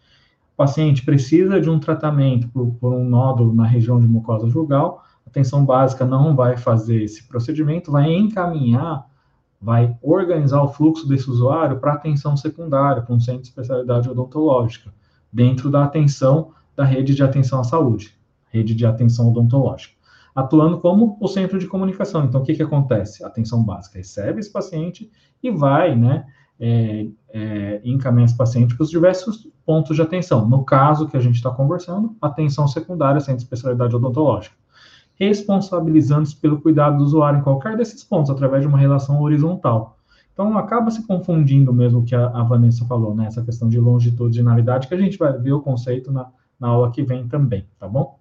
paciente 0.60 1.02
precisa 1.02 1.58
de 1.58 1.70
um 1.70 1.80
tratamento 1.80 2.46
por, 2.48 2.74
por 2.74 2.92
um 2.92 3.02
nódulo 3.02 3.54
na 3.54 3.64
região 3.64 3.98
de 3.98 4.06
mucosa 4.06 4.46
jugal, 4.46 5.02
a 5.24 5.30
atenção 5.30 5.64
básica 5.64 6.04
não 6.04 6.36
vai 6.36 6.54
fazer 6.58 7.02
esse 7.02 7.26
procedimento, 7.26 7.90
vai 7.90 8.12
encaminhar 8.12 9.08
vai 9.58 9.96
organizar 10.02 10.62
o 10.62 10.68
fluxo 10.68 11.08
desse 11.08 11.30
usuário 11.30 11.78
para 11.78 11.94
atenção 11.94 12.36
secundária, 12.36 13.00
para 13.00 13.14
um 13.14 13.20
centro 13.20 13.40
de 13.40 13.48
especialidade 13.48 14.10
odontológica, 14.10 14.92
dentro 15.32 15.70
da 15.70 15.84
atenção 15.84 16.50
da 16.76 16.84
rede 16.84 17.14
de 17.14 17.22
atenção 17.22 17.60
à 17.60 17.64
saúde, 17.64 18.14
rede 18.50 18.74
de 18.74 18.84
atenção 18.84 19.30
odontológica, 19.30 19.94
atuando 20.34 20.78
como 20.78 21.16
o 21.20 21.28
centro 21.28 21.58
de 21.58 21.66
comunicação. 21.66 22.24
Então, 22.24 22.42
o 22.42 22.44
que, 22.44 22.54
que 22.54 22.62
acontece? 22.62 23.24
A 23.24 23.28
atenção 23.28 23.62
básica 23.62 23.96
recebe 23.96 24.40
esse 24.40 24.52
paciente 24.52 25.10
e 25.42 25.50
vai, 25.50 25.96
né, 25.96 26.26
é, 26.60 27.06
é, 27.30 27.80
encaminhar 27.82 28.26
esse 28.26 28.36
paciente 28.36 28.76
para 28.76 28.84
os 28.84 28.90
diversos 28.90 29.48
pontos 29.64 29.96
de 29.96 30.02
atenção. 30.02 30.46
No 30.46 30.64
caso 30.64 31.08
que 31.08 31.16
a 31.16 31.20
gente 31.20 31.36
está 31.36 31.50
conversando, 31.50 32.14
atenção 32.20 32.68
secundária, 32.68 33.20
de 33.20 33.32
especialidade 33.32 33.96
odontológica 33.96 34.54
responsabilizando-se 35.20 36.34
pelo 36.34 36.62
cuidado 36.62 36.96
do 36.96 37.04
usuário 37.04 37.40
em 37.40 37.42
qualquer 37.42 37.76
desses 37.76 38.02
pontos, 38.02 38.30
através 38.30 38.62
de 38.62 38.68
uma 38.68 38.78
relação 38.78 39.20
horizontal. 39.20 39.98
Então, 40.32 40.56
acaba 40.56 40.90
se 40.90 41.06
confundindo 41.06 41.70
mesmo 41.74 42.00
o 42.00 42.04
que 42.04 42.14
a, 42.14 42.28
a, 42.28 42.42
Vanessa 42.42 42.86
falou, 42.86 43.14
né? 43.14 43.26
Essa 43.26 43.44
questão 43.44 43.68
de 43.68 43.78
longitudinalidade, 43.78 44.88
que 44.88 44.94
a 44.94 44.98
gente 44.98 45.18
vai 45.18 45.36
ver 45.38 45.52
o 45.52 45.60
conceito 45.60 46.10
na, 46.10 46.30
na 46.58 46.68
aula 46.68 46.90
que 46.90 47.02
vem 47.02 47.28
também, 47.28 47.66
tá 47.78 47.86
bom? 47.86 48.18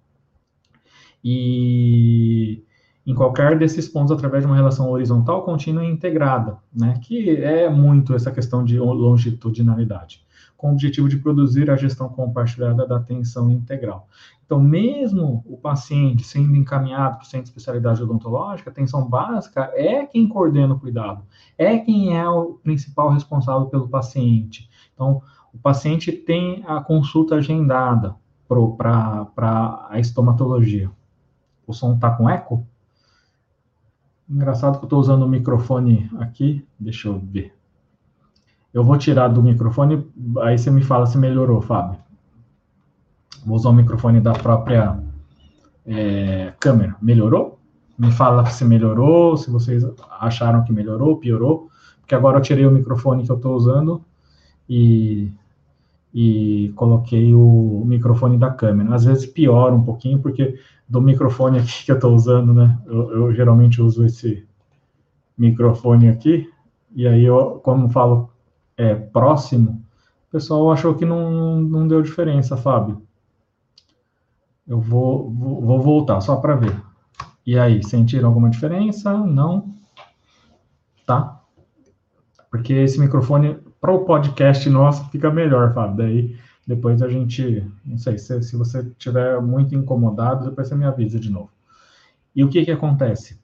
E, 1.24 2.62
em 3.06 3.14
qualquer 3.14 3.58
desses 3.58 3.88
pontos 3.88 4.12
através 4.12 4.44
de 4.44 4.46
uma 4.46 4.56
relação 4.56 4.90
horizontal, 4.90 5.42
contínua 5.42 5.84
e 5.84 5.90
integrada, 5.90 6.58
né, 6.72 6.98
que 7.02 7.36
é 7.36 7.68
muito 7.68 8.14
essa 8.14 8.30
questão 8.30 8.62
de 8.62 8.78
longitudinalidade, 8.78 10.24
com 10.56 10.68
o 10.68 10.72
objetivo 10.72 11.08
de 11.08 11.16
produzir 11.16 11.70
a 11.70 11.76
gestão 11.76 12.08
compartilhada 12.08 12.86
da 12.86 12.96
atenção 12.96 13.50
integral. 13.50 14.06
Então, 14.44 14.60
mesmo 14.60 15.42
o 15.46 15.56
paciente 15.56 16.24
sendo 16.24 16.56
encaminhado 16.56 17.16
para 17.16 17.22
o 17.22 17.26
centro 17.26 17.44
de 17.44 17.50
especialidade 17.50 18.02
odontológica, 18.02 18.68
a 18.68 18.72
atenção 18.72 19.08
básica 19.08 19.70
é 19.74 20.04
quem 20.04 20.28
coordena 20.28 20.74
o 20.74 20.80
cuidado, 20.80 21.22
é 21.56 21.78
quem 21.78 22.16
é 22.18 22.28
o 22.28 22.54
principal 22.54 23.10
responsável 23.10 23.66
pelo 23.68 23.88
paciente. 23.88 24.68
Então, 24.92 25.22
o 25.54 25.58
paciente 25.58 26.12
tem 26.12 26.62
a 26.66 26.80
consulta 26.80 27.36
agendada 27.36 28.14
para 28.76 29.86
a 29.88 29.98
estomatologia. 29.98 30.90
O 31.66 31.72
som 31.72 31.94
está 31.94 32.10
com 32.10 32.28
eco? 32.28 32.66
Engraçado 34.30 34.78
que 34.78 34.84
eu 34.84 34.86
estou 34.86 35.00
usando 35.00 35.24
o 35.24 35.28
microfone 35.28 36.08
aqui. 36.18 36.64
Deixa 36.78 37.08
eu 37.08 37.18
ver. 37.18 37.52
Eu 38.72 38.84
vou 38.84 38.96
tirar 38.96 39.26
do 39.26 39.42
microfone, 39.42 40.06
aí 40.42 40.56
você 40.56 40.70
me 40.70 40.82
fala 40.82 41.04
se 41.04 41.18
melhorou, 41.18 41.60
Fábio. 41.60 41.98
Vou 43.44 43.56
usar 43.56 43.70
o 43.70 43.72
microfone 43.72 44.20
da 44.20 44.32
própria 44.32 45.02
é, 45.84 46.52
câmera. 46.60 46.94
Melhorou? 47.02 47.58
Me 47.98 48.12
fala 48.12 48.46
se 48.46 48.64
melhorou, 48.64 49.36
se 49.36 49.50
vocês 49.50 49.84
acharam 50.20 50.62
que 50.62 50.72
melhorou, 50.72 51.16
piorou. 51.16 51.68
Porque 52.00 52.14
agora 52.14 52.38
eu 52.38 52.42
tirei 52.42 52.64
o 52.64 52.70
microfone 52.70 53.24
que 53.24 53.32
eu 53.32 53.36
estou 53.36 53.56
usando 53.56 54.04
e, 54.68 55.32
e 56.12 56.72
coloquei 56.74 57.32
o 57.34 57.84
microfone 57.86 58.36
da 58.36 58.50
câmera. 58.50 58.94
Às 58.94 59.04
vezes 59.04 59.26
piora 59.26 59.74
um 59.74 59.84
pouquinho, 59.84 60.20
porque 60.20 60.58
do 60.88 61.00
microfone 61.00 61.58
aqui 61.58 61.84
que 61.84 61.92
eu 61.92 61.96
estou 61.96 62.14
usando, 62.14 62.52
né? 62.52 62.78
Eu, 62.86 63.10
eu, 63.12 63.34
geralmente 63.34 63.80
uso 63.80 64.04
esse 64.04 64.46
microfone 65.38 66.08
aqui, 66.08 66.50
e 66.94 67.06
aí 67.06 67.24
eu, 67.24 67.60
como 67.62 67.88
falo 67.88 68.30
é, 68.76 68.94
próximo, 68.94 69.82
o 70.28 70.32
pessoal 70.32 70.70
achou 70.72 70.94
que 70.94 71.04
não, 71.04 71.60
não 71.60 71.86
deu 71.86 72.02
diferença, 72.02 72.56
Fábio. 72.56 73.02
Eu 74.66 74.80
vou, 74.80 75.30
vou, 75.30 75.60
vou 75.60 75.80
voltar 75.80 76.20
só 76.20 76.36
para 76.36 76.56
ver. 76.56 76.80
E 77.46 77.58
aí, 77.58 77.82
sentiram 77.82 78.28
alguma 78.28 78.50
diferença? 78.50 79.12
Não? 79.12 79.68
Tá? 81.06 81.40
Porque 82.50 82.72
esse 82.72 83.00
microfone, 83.00 83.58
para 83.80 83.92
o 83.92 84.04
podcast 84.04 84.68
nosso, 84.68 85.08
fica 85.10 85.30
melhor, 85.30 85.72
Fábio. 85.72 85.96
Daí 85.96 86.36
depois 86.66 87.02
a 87.02 87.08
gente, 87.08 87.66
não 87.84 87.98
sei, 87.98 88.18
se, 88.18 88.42
se 88.42 88.56
você 88.56 88.80
estiver 88.80 89.40
muito 89.40 89.74
incomodado, 89.74 90.50
depois 90.50 90.68
você 90.68 90.74
me 90.74 90.84
avisa 90.84 91.18
de 91.18 91.30
novo. 91.30 91.50
E 92.34 92.44
o 92.44 92.48
que 92.48 92.64
que 92.64 92.70
acontece? 92.70 93.40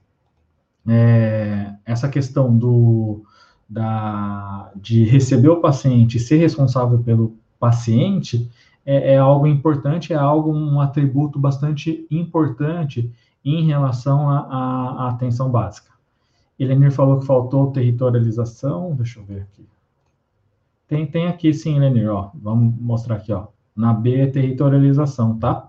É, 0.87 1.75
essa 1.85 2.09
questão 2.09 2.57
do, 2.57 3.25
da, 3.69 4.71
de 4.76 5.05
receber 5.05 5.49
o 5.49 5.61
paciente, 5.61 6.21
ser 6.21 6.37
responsável 6.37 6.99
pelo 7.00 7.37
paciente, 7.59 8.49
é, 8.85 9.14
é, 9.14 9.19
algo 9.19 9.47
importante, 9.47 10.12
é 10.12 10.16
algo, 10.16 10.52
um 10.52 10.81
atributo 10.81 11.38
bastante 11.38 12.07
importante 12.09 13.11
em 13.45 13.66
relação 13.66 14.28
à 14.31 15.09
atenção 15.09 15.50
básica. 15.50 15.90
Elenir 16.59 16.93
falou 16.93 17.19
que 17.19 17.26
faltou 17.26 17.73
territorialização, 17.73 18.95
deixa 18.95 19.19
eu 19.19 19.25
ver 19.25 19.43
aqui. 19.43 19.66
Tem, 20.88 21.07
tem 21.07 21.26
aqui 21.26 21.52
sim, 21.52 21.78
Lenir, 21.78 22.11
ó. 22.11 22.31
Vamos 22.35 22.75
mostrar 22.81 23.16
aqui, 23.16 23.33
ó. 23.33 23.49
Na 23.75 23.93
B 23.93 24.21
é 24.21 24.26
territorialização, 24.26 25.38
tá? 25.38 25.69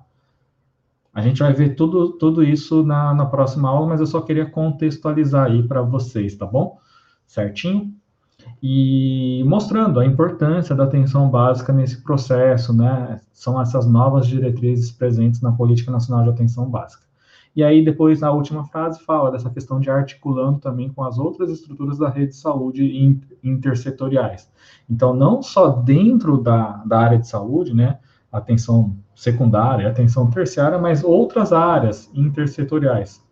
A 1.14 1.22
gente 1.22 1.40
vai 1.40 1.52
ver 1.52 1.76
tudo, 1.76 2.14
tudo 2.14 2.44
isso 2.44 2.84
na, 2.84 3.14
na 3.14 3.26
próxima 3.26 3.70
aula, 3.70 3.88
mas 3.88 4.00
eu 4.00 4.06
só 4.06 4.22
queria 4.22 4.46
contextualizar 4.46 5.48
aí 5.48 5.68
para 5.68 5.82
vocês, 5.82 6.36
tá 6.36 6.46
bom? 6.46 6.78
Certinho? 7.26 7.92
E 8.62 9.44
mostrando 9.46 10.00
a 10.00 10.06
importância 10.06 10.76
da 10.76 10.84
atenção 10.84 11.30
básica 11.30 11.74
nesse 11.74 12.04
processo, 12.04 12.72
né? 12.72 13.20
São 13.34 13.60
essas 13.60 13.88
novas 13.88 14.28
diretrizes 14.28 14.92
presentes 14.92 15.42
na 15.42 15.52
Política 15.52 15.92
Nacional 15.92 16.24
de 16.24 16.30
Atenção 16.30 16.70
Básica. 16.70 17.07
E 17.58 17.64
aí, 17.64 17.84
depois, 17.84 18.22
na 18.22 18.32
última 18.32 18.66
frase, 18.66 19.04
fala 19.04 19.32
dessa 19.32 19.50
questão 19.50 19.80
de 19.80 19.90
articulando 19.90 20.60
também 20.60 20.90
com 20.90 21.04
as 21.04 21.18
outras 21.18 21.50
estruturas 21.50 21.98
da 21.98 22.08
rede 22.08 22.34
de 22.34 22.36
saúde 22.36 23.20
intersetoriais. 23.44 24.48
Então, 24.88 25.12
não 25.12 25.42
só 25.42 25.70
dentro 25.70 26.38
da, 26.38 26.84
da 26.86 27.00
área 27.00 27.18
de 27.18 27.28
saúde, 27.28 27.74
né, 27.74 27.98
atenção 28.32 28.96
secundária, 29.16 29.90
atenção 29.90 30.30
terciária, 30.30 30.78
mas 30.78 31.04
outras 31.04 31.52
áreas 31.52 32.12
intersetoriais, 32.14 33.26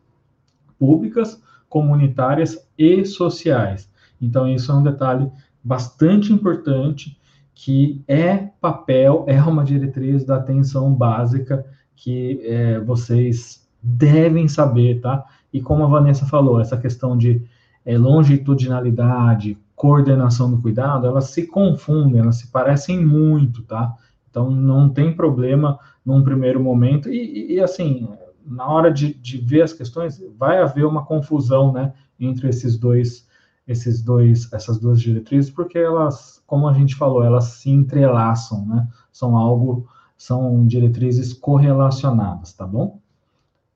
públicas, 0.80 1.40
comunitárias 1.70 2.68
e 2.76 3.06
sociais. 3.06 3.88
Então, 4.20 4.50
isso 4.50 4.72
é 4.72 4.76
um 4.76 4.82
detalhe 4.82 5.32
bastante 5.64 6.34
importante 6.34 7.16
que 7.54 8.04
é 8.08 8.38
papel, 8.60 9.24
é 9.28 9.40
uma 9.44 9.64
diretriz 9.64 10.26
da 10.26 10.38
atenção 10.38 10.92
básica 10.92 11.64
que 11.96 12.42
é, 12.44 12.80
vocês 12.80 13.65
devem 13.86 14.48
saber, 14.48 15.00
tá? 15.00 15.24
E 15.54 15.62
como 15.62 15.84
a 15.84 15.88
Vanessa 15.88 16.26
falou, 16.26 16.60
essa 16.60 16.76
questão 16.76 17.16
de 17.16 17.44
é, 17.86 17.98
longitudinalidade, 17.98 19.58
coordenação 19.76 20.50
do 20.50 20.60
cuidado, 20.60 21.06
elas 21.06 21.26
se 21.26 21.46
confundem, 21.46 22.20
elas 22.20 22.38
se 22.38 22.48
parecem 22.48 23.06
muito, 23.06 23.62
tá? 23.62 23.96
Então, 24.30 24.50
não 24.50 24.90
tem 24.90 25.16
problema 25.16 25.80
num 26.04 26.24
primeiro 26.24 26.62
momento, 26.62 27.10
e, 27.10 27.54
e 27.54 27.60
assim, 27.62 28.08
na 28.46 28.68
hora 28.68 28.92
de, 28.92 29.14
de, 29.14 29.38
ver 29.38 29.62
as 29.62 29.74
questões, 29.74 30.22
vai 30.38 30.62
haver 30.62 30.86
uma 30.86 31.06
confusão, 31.06 31.72
né, 31.72 31.94
entre 32.20 32.50
esses 32.50 32.78
dois, 32.78 33.28
esses 33.68 34.02
dois, 34.02 34.52
essas 34.52 34.80
duas 34.80 35.00
diretrizes, 35.00 35.52
porque 35.52 35.78
elas, 35.78 36.44
como 36.46 36.68
a 36.68 36.74
gente 36.74 36.96
falou, 36.96 37.24
elas 37.24 37.46
se 37.46 37.70
entrelaçam, 37.70 38.66
né, 38.66 38.88
são 39.12 39.38
algo, 39.38 39.88
são 40.18 40.66
diretrizes 40.66 41.34
correlacionadas, 41.34 42.54
tá 42.54 42.66
bom? 42.66 43.00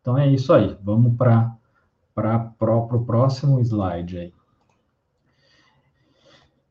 Então 0.10 0.18
é 0.18 0.28
isso 0.28 0.52
aí. 0.52 0.76
Vamos 0.84 1.16
para 1.16 1.56
o 2.60 3.06
próximo 3.06 3.60
slide 3.60 4.18
aí. 4.18 4.34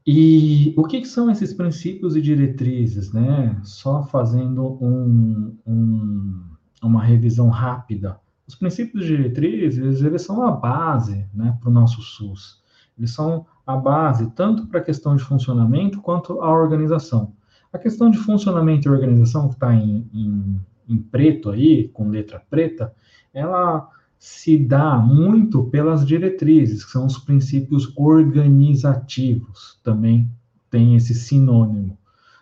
E 0.05 0.75
o 0.77 0.83
que, 0.83 1.03
que, 1.03 1.07
são 1.07 1.31
esses 1.31 1.55
princípios 1.55 2.17
e 2.17 2.21
diretrizes, 2.21 3.13
né? 3.13 3.57
Só 3.63 4.03
fazendo 4.03 4.77
um, 4.83 5.57
um, 5.65 6.43
uma 6.83 7.01
revisão 7.01 7.49
rápida. 7.49 8.19
Os 8.45 8.57
princípios 8.57 9.05
e 9.05 9.07
diretrizes, 9.07 10.03
eles 10.03 10.23
são 10.23 10.43
a 10.43 10.51
base 10.51 11.25
né, 11.33 11.57
para 11.61 11.69
o 11.69 11.73
nosso 11.73 12.03
SUS. 12.03 12.61
Eles 12.99 13.13
são 13.13 13.47
a 13.65 13.77
base 13.77 14.33
tanto 14.33 14.67
para 14.67 14.81
a 14.81 14.85
questão 14.85 15.15
de 15.15 15.23
funcionamento 15.23 16.01
quanto 16.01 16.41
a 16.41 16.51
organização. 16.51 17.35
A 17.73 17.79
questão 17.79 18.11
de 18.11 18.19
funcionamento 18.19 18.89
e 18.89 18.91
organização, 18.91 19.49
que 19.49 19.55
está 19.55 19.73
em, 19.73 20.11
em, 20.13 20.61
em 20.89 20.97
preto 20.97 21.51
aí, 21.51 21.89
com 21.91 22.09
letra 22.09 22.43
preta, 22.51 22.93
ela 23.33 23.89
se 24.19 24.59
dá 24.59 24.97
muito 24.97 25.65
pelas 25.65 26.07
diretrizes, 26.07 26.85
que 26.85 26.91
são 26.91 27.07
os 27.07 27.19
princípios 27.19 27.93
organizativos, 27.97 29.79
também 29.83 30.29
tem 30.71 30.97
esse 30.97 31.15
sinônimo, 31.15 31.97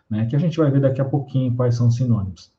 né, 0.09 0.27
que 0.27 0.35
a 0.35 0.39
gente 0.39 0.57
vai 0.57 0.71
ver 0.71 0.81
daqui 0.81 1.01
a 1.01 1.05
pouquinho 1.05 1.55
quais 1.55 1.75
são 1.75 1.89
os 1.89 1.97
sinônimos. 1.97 2.51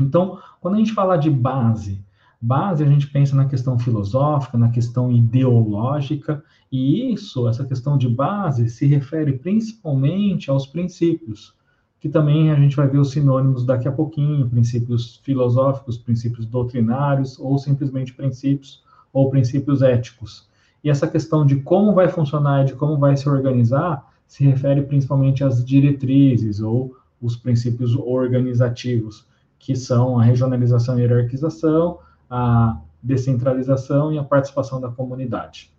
Então, 0.00 0.38
quando 0.60 0.74
a 0.74 0.78
gente 0.78 0.92
fala 0.92 1.16
de 1.16 1.30
base, 1.30 2.02
base 2.40 2.82
a 2.82 2.86
gente 2.86 3.06
pensa 3.06 3.36
na 3.36 3.44
questão 3.44 3.78
filosófica, 3.78 4.58
na 4.58 4.70
questão 4.70 5.12
ideológica, 5.12 6.42
e 6.72 7.12
isso, 7.12 7.48
essa 7.48 7.64
questão 7.64 7.96
de 7.96 8.08
base, 8.08 8.68
se 8.68 8.86
refere 8.86 9.34
principalmente 9.38 10.50
aos 10.50 10.66
princípios, 10.66 11.54
que 12.00 12.08
também 12.08 12.50
a 12.50 12.56
gente 12.56 12.74
vai 12.74 12.88
ver 12.88 12.98
os 12.98 13.10
sinônimos 13.10 13.64
daqui 13.64 13.86
a 13.86 13.92
pouquinho, 13.92 14.48
princípios 14.48 15.20
filosóficos, 15.22 15.98
princípios 15.98 16.46
doutrinários, 16.46 17.38
ou 17.38 17.58
simplesmente 17.58 18.14
princípios 18.14 18.82
ou 19.12 19.28
princípios 19.28 19.82
éticos. 19.82 20.48
E 20.82 20.88
essa 20.88 21.06
questão 21.06 21.44
de 21.44 21.56
como 21.56 21.92
vai 21.92 22.08
funcionar 22.08 22.62
e 22.62 22.66
de 22.66 22.74
como 22.74 22.96
vai 22.96 23.16
se 23.16 23.28
organizar 23.28 24.10
se 24.26 24.44
refere 24.44 24.82
principalmente 24.82 25.44
às 25.44 25.62
diretrizes 25.62 26.60
ou 26.60 26.96
os 27.20 27.36
princípios 27.36 27.94
organizativos, 27.94 29.26
que 29.58 29.76
são 29.76 30.18
a 30.18 30.24
regionalização 30.24 30.98
e 30.98 31.02
hierarquização, 31.02 31.98
a 32.30 32.80
descentralização 33.02 34.10
e 34.10 34.18
a 34.18 34.24
participação 34.24 34.80
da 34.80 34.88
comunidade. 34.88 35.70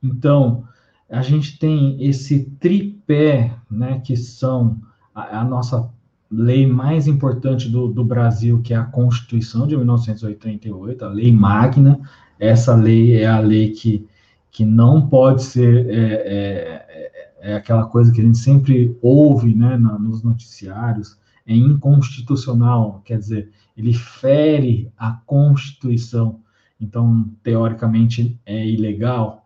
Então, 0.00 0.64
a 1.12 1.20
gente 1.20 1.58
tem 1.58 2.02
esse 2.02 2.44
tripé, 2.58 3.54
né, 3.70 4.00
que 4.00 4.16
são 4.16 4.80
a, 5.14 5.40
a 5.40 5.44
nossa 5.44 5.90
lei 6.30 6.66
mais 6.66 7.06
importante 7.06 7.68
do, 7.68 7.88
do, 7.88 8.02
Brasil, 8.02 8.62
que 8.62 8.72
é 8.72 8.78
a 8.78 8.84
Constituição 8.84 9.66
de 9.66 9.76
1988, 9.76 11.04
a 11.04 11.08
lei 11.08 11.30
magna. 11.30 12.00
Essa 12.40 12.74
lei 12.74 13.18
é 13.18 13.26
a 13.26 13.38
lei 13.40 13.72
que, 13.72 14.08
que 14.50 14.64
não 14.64 15.06
pode 15.06 15.42
ser 15.42 15.86
é, 15.90 15.92
é, 15.92 16.86
é, 16.88 17.52
é 17.52 17.54
aquela 17.54 17.84
coisa 17.84 18.10
que 18.10 18.22
a 18.22 18.24
gente 18.24 18.38
sempre 18.38 18.96
ouve 19.02 19.54
né, 19.54 19.76
na, 19.76 19.98
nos 19.98 20.22
noticiários, 20.22 21.18
é 21.46 21.54
inconstitucional, 21.54 23.02
quer 23.04 23.18
dizer, 23.18 23.50
ele 23.76 23.92
fere 23.92 24.90
a 24.96 25.12
Constituição, 25.26 26.40
então, 26.80 27.30
teoricamente, 27.42 28.40
é 28.46 28.66
ilegal. 28.66 29.41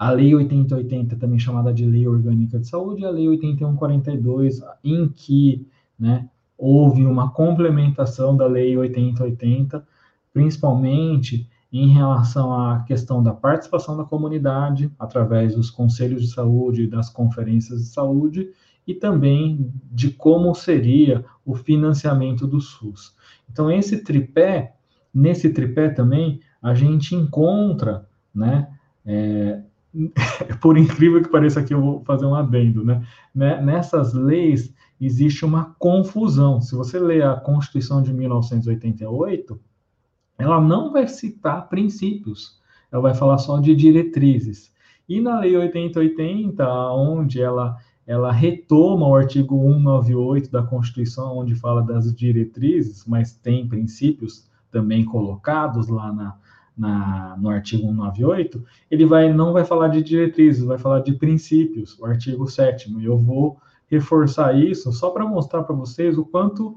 A 0.00 0.12
Lei 0.12 0.34
8080, 0.34 1.14
também 1.16 1.38
chamada 1.38 1.74
de 1.74 1.84
Lei 1.84 2.08
Orgânica 2.08 2.58
de 2.58 2.66
Saúde, 2.66 3.02
e 3.02 3.04
a 3.04 3.10
Lei 3.10 3.28
8142, 3.28 4.62
em 4.82 5.06
que 5.06 5.68
né, 5.98 6.26
houve 6.56 7.04
uma 7.04 7.30
complementação 7.30 8.34
da 8.34 8.46
Lei 8.46 8.74
8080, 8.78 9.86
principalmente 10.32 11.46
em 11.70 11.88
relação 11.88 12.50
à 12.50 12.82
questão 12.84 13.22
da 13.22 13.34
participação 13.34 13.94
da 13.94 14.04
comunidade 14.04 14.90
através 14.98 15.54
dos 15.54 15.70
conselhos 15.70 16.22
de 16.22 16.32
saúde 16.32 16.86
das 16.86 17.10
conferências 17.10 17.82
de 17.82 17.88
saúde 17.88 18.48
e 18.86 18.94
também 18.94 19.70
de 19.92 20.12
como 20.12 20.54
seria 20.54 21.22
o 21.44 21.54
financiamento 21.54 22.46
do 22.46 22.58
SUS. 22.58 23.14
Então 23.52 23.70
esse 23.70 24.02
tripé, 24.02 24.76
nesse 25.12 25.50
tripé 25.50 25.90
também 25.90 26.40
a 26.62 26.72
gente 26.72 27.14
encontra, 27.14 28.08
né, 28.34 28.66
é, 29.04 29.62
por 30.60 30.76
incrível 30.78 31.22
que 31.22 31.28
pareça 31.28 31.60
aqui 31.60 31.74
eu 31.74 31.80
vou 31.80 32.04
fazer 32.04 32.24
um 32.24 32.34
adendo, 32.34 32.84
né, 32.84 33.04
né 33.34 33.60
nessas 33.60 34.12
leis 34.14 34.72
existe 35.00 35.44
uma 35.44 35.74
confusão. 35.78 36.60
Se 36.60 36.74
você 36.74 36.98
ler 36.98 37.24
a 37.24 37.36
Constituição 37.36 38.02
de 38.02 38.12
1988, 38.12 39.58
ela 40.38 40.60
não 40.60 40.92
vai 40.92 41.08
citar 41.08 41.68
princípios, 41.68 42.60
ela 42.92 43.02
vai 43.02 43.14
falar 43.14 43.38
só 43.38 43.58
de 43.58 43.74
diretrizes. 43.74 44.72
E 45.08 45.20
na 45.20 45.40
Lei 45.40 45.56
8080, 45.56 46.66
onde 46.92 47.40
ela, 47.42 47.76
ela 48.06 48.30
retoma 48.30 49.08
o 49.08 49.14
artigo 49.14 49.56
198 49.56 50.50
da 50.50 50.62
Constituição, 50.62 51.38
onde 51.38 51.54
fala 51.54 51.82
das 51.82 52.14
diretrizes, 52.14 53.04
mas 53.06 53.32
tem 53.32 53.66
princípios 53.66 54.48
também 54.70 55.04
colocados 55.04 55.88
lá 55.88 56.12
na, 56.12 56.38
na, 56.76 57.36
no 57.38 57.48
artigo 57.48 57.82
198, 57.82 58.64
ele 58.90 59.04
vai, 59.04 59.32
não 59.32 59.52
vai 59.52 59.64
falar 59.64 59.88
de 59.88 60.02
diretrizes, 60.02 60.64
vai 60.64 60.78
falar 60.78 61.00
de 61.00 61.12
princípios, 61.12 61.98
o 61.98 62.06
artigo 62.06 62.48
7 62.48 62.90
E 62.98 63.04
eu 63.04 63.18
vou 63.18 63.58
reforçar 63.86 64.56
isso 64.56 64.92
só 64.92 65.10
para 65.10 65.26
mostrar 65.26 65.64
para 65.64 65.74
vocês 65.74 66.16
o 66.16 66.24
quanto 66.24 66.76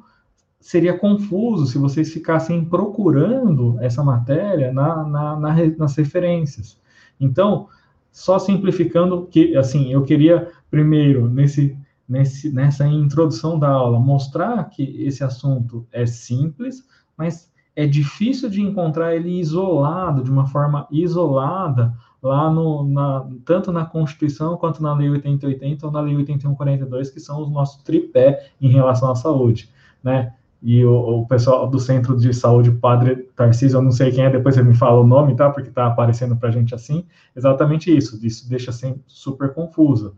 seria 0.60 0.98
confuso 0.98 1.68
se 1.68 1.78
vocês 1.78 2.12
ficassem 2.12 2.66
procurando 2.66 3.78
essa 3.82 4.04
matéria 4.04 4.72
na, 4.72 5.04
na, 5.04 5.36
na, 5.40 5.56
nas 5.78 5.96
referências. 5.96 6.80
Então, 7.20 7.68
só 8.12 8.40
simplificando 8.40 9.28
que, 9.28 9.56
assim, 9.58 9.92
eu 9.92 10.04
queria 10.04 10.52
primeiro 10.72 11.28
nesse, 11.30 11.78
nesse, 12.08 12.50
nessa 12.52 12.88
introdução 12.88 13.60
da 13.60 13.70
aula 13.70 14.00
mostrar 14.00 14.64
que 14.70 15.04
esse 15.04 15.24
assunto 15.24 15.86
é 15.92 16.06
simples, 16.06 16.88
mas 17.18 17.52
é 17.76 17.88
difícil 17.88 18.50
de 18.50 18.62
encontrar 18.62 19.16
ele 19.16 19.40
isolado, 19.40 20.24
de 20.24 20.32
uma 20.32 20.46
forma 20.46 20.88
isolada, 20.92 21.94
lá 22.22 22.50
no, 22.50 22.84
na, 22.84 23.28
tanto 23.44 23.72
na 23.72 23.86
Constituição 23.86 24.56
quanto 24.58 24.82
na 24.82 24.94
Lei 24.94 25.10
8080 25.10 25.86
ou 25.86 25.92
na 25.92 26.00
Lei 26.02 26.16
8142, 26.16 27.10
que 27.10 27.20
são 27.20 27.42
os 27.42 27.52
nossos 27.52 27.82
tripé 27.84 28.52
em 28.62 28.70
relação 28.70 29.12
à 29.12 29.16
saúde, 29.16 29.70
né? 30.04 30.34
e 30.64 30.86
o, 30.86 31.20
o, 31.20 31.28
pessoal 31.28 31.70
do 31.70 31.78
Centro 31.78 32.18
de 32.18 32.34
Saúde 32.34 32.72
Padre 32.72 33.28
Tarcísio, 33.36 33.78
eu 33.78 33.82
não 33.82 33.92
sei 33.92 34.12
quem 34.12 34.24
é, 34.24 34.30
depois 34.30 34.56
você 34.56 34.64
me 34.64 34.74
fala 34.74 35.02
o 35.02 35.06
nome, 35.06 35.36
tá? 35.36 35.50
Porque 35.50 35.70
tá 35.70 35.88
aparecendo 35.88 36.38
para 36.38 36.48
a 36.48 36.52
gente 36.54 36.74
assim. 36.74 37.06
Exatamente 37.36 37.96
isso, 37.96 38.18
isso 38.26 38.50
deixa 38.50 38.72
assim 38.72 38.96
super 39.06 39.54
confuso. 39.54 40.16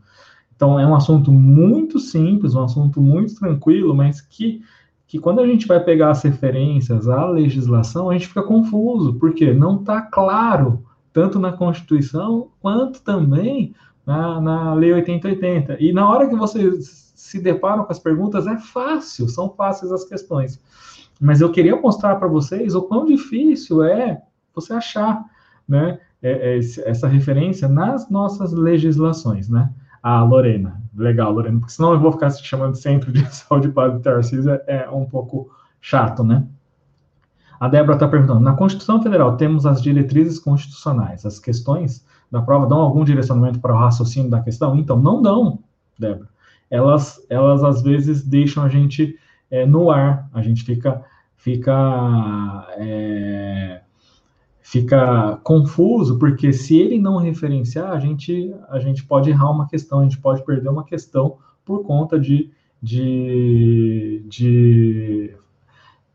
Então, 0.56 0.80
é 0.80 0.86
um 0.86 0.94
assunto 0.94 1.32
muito 1.32 2.00
simples, 2.00 2.54
um 2.54 2.64
assunto 2.64 3.02
muito 3.02 3.34
tranquilo, 3.36 3.96
mas 3.96 4.22
que, 4.22 4.62
que 5.08 5.20
quando 5.20 5.40
a 5.40 5.48
gente 5.48 5.68
vai 5.68 5.80
pegar 5.80 6.12
as 6.12 6.24
referências 6.24 7.08
à 7.08 7.26
legislação, 7.26 8.10
a 8.10 8.14
gente 8.14 8.28
fica 8.28 8.44
confuso, 8.44 9.14
porque 9.16 9.54
não 9.54 9.80
está 9.80 10.02
claro, 10.02 10.84
tanto 11.14 11.40
na 11.40 11.52
Constituição, 11.52 12.50
quanto 12.60 13.02
também 13.02 13.74
na, 14.06 14.42
na 14.42 14.74
Lei 14.74 14.94
8080. 14.94 15.78
E 15.80 15.94
na 15.94 16.10
hora 16.10 16.28
que 16.28 16.36
você 16.36 16.72
se 16.82 17.40
deparam 17.40 17.84
com 17.84 17.92
as 17.92 18.00
perguntas, 18.00 18.48
é 18.48 18.58
fácil, 18.58 19.28
são 19.30 19.50
fáceis 19.50 19.92
as 19.92 20.04
questões. 20.06 20.60
Mas 21.20 21.40
eu 21.40 21.52
queria 21.52 21.76
mostrar 21.76 22.16
para 22.16 22.28
vocês 22.28 22.76
o 22.76 22.82
quão 22.82 23.06
difícil 23.06 23.84
é 23.84 24.22
você 24.54 24.74
achar 24.74 25.24
né, 25.68 26.00
é, 26.22 26.56
é, 26.56 26.58
essa 26.58 27.08
referência 27.08 27.68
nas 27.68 28.10
nossas 28.10 28.52
legislações, 28.52 29.50
né? 29.50 29.70
Ah, 30.08 30.22
Lorena, 30.24 30.82
legal, 30.96 31.32
Lorena, 31.32 31.60
porque 31.60 31.74
senão 31.74 31.94
eu 31.94 32.00
vou 32.00 32.12
ficar 32.12 32.30
se 32.30 32.44
chamando 32.44 32.76
de 32.76 33.12
de 33.12 33.36
Saúde 33.36 33.70
Padre 33.70 34.02
Tarcísio, 34.02 34.52
é, 34.52 34.64
é 34.68 34.90
um 34.90 35.06
pouco 35.06 35.50
chato, 35.82 36.24
né? 36.24 36.46
A 37.60 37.68
Débora 37.68 37.96
está 37.96 38.08
perguntando: 38.08 38.42
na 38.42 38.54
Constituição 38.54 39.02
Federal 39.02 39.38
temos 39.38 39.66
as 39.66 39.82
diretrizes 39.82 40.38
constitucionais. 40.38 41.26
As 41.26 41.40
questões 41.40 42.06
da 42.30 42.42
prova 42.42 42.68
dão 42.68 42.80
algum 42.80 43.04
direcionamento 43.04 43.60
para 43.60 43.74
o 43.74 43.78
raciocínio 43.78 44.30
da 44.30 44.42
questão? 44.42 44.78
Então, 44.78 45.02
não 45.02 45.22
dão, 45.22 45.60
Débora 45.98 46.30
elas, 46.70 47.26
elas 47.30 47.64
às 47.64 47.82
vezes 47.82 48.24
deixam 48.24 48.64
a 48.64 48.70
gente 48.70 49.18
é, 49.50 49.66
no 49.66 49.92
ar, 49.92 50.30
a 50.34 50.42
gente 50.42 50.64
fica, 50.64 51.04
fica, 51.36 52.68
é, 52.78 53.82
fica 54.66 55.40
confuso, 55.44 56.18
porque 56.18 56.52
se 56.52 56.76
ele 56.76 56.98
não 56.98 57.18
referenciar, 57.18 57.92
a 57.92 58.00
gente, 58.00 58.52
a 58.68 58.80
gente 58.80 59.06
pode 59.06 59.30
errar 59.30 59.52
uma 59.52 59.68
questão, 59.68 60.00
a 60.00 60.04
gente 60.04 60.18
pode 60.18 60.44
perder 60.44 60.70
uma 60.70 60.84
questão 60.84 61.38
por 61.64 61.86
conta 61.86 62.20
de, 62.20 62.50
de, 62.82 64.26
de 64.28 65.36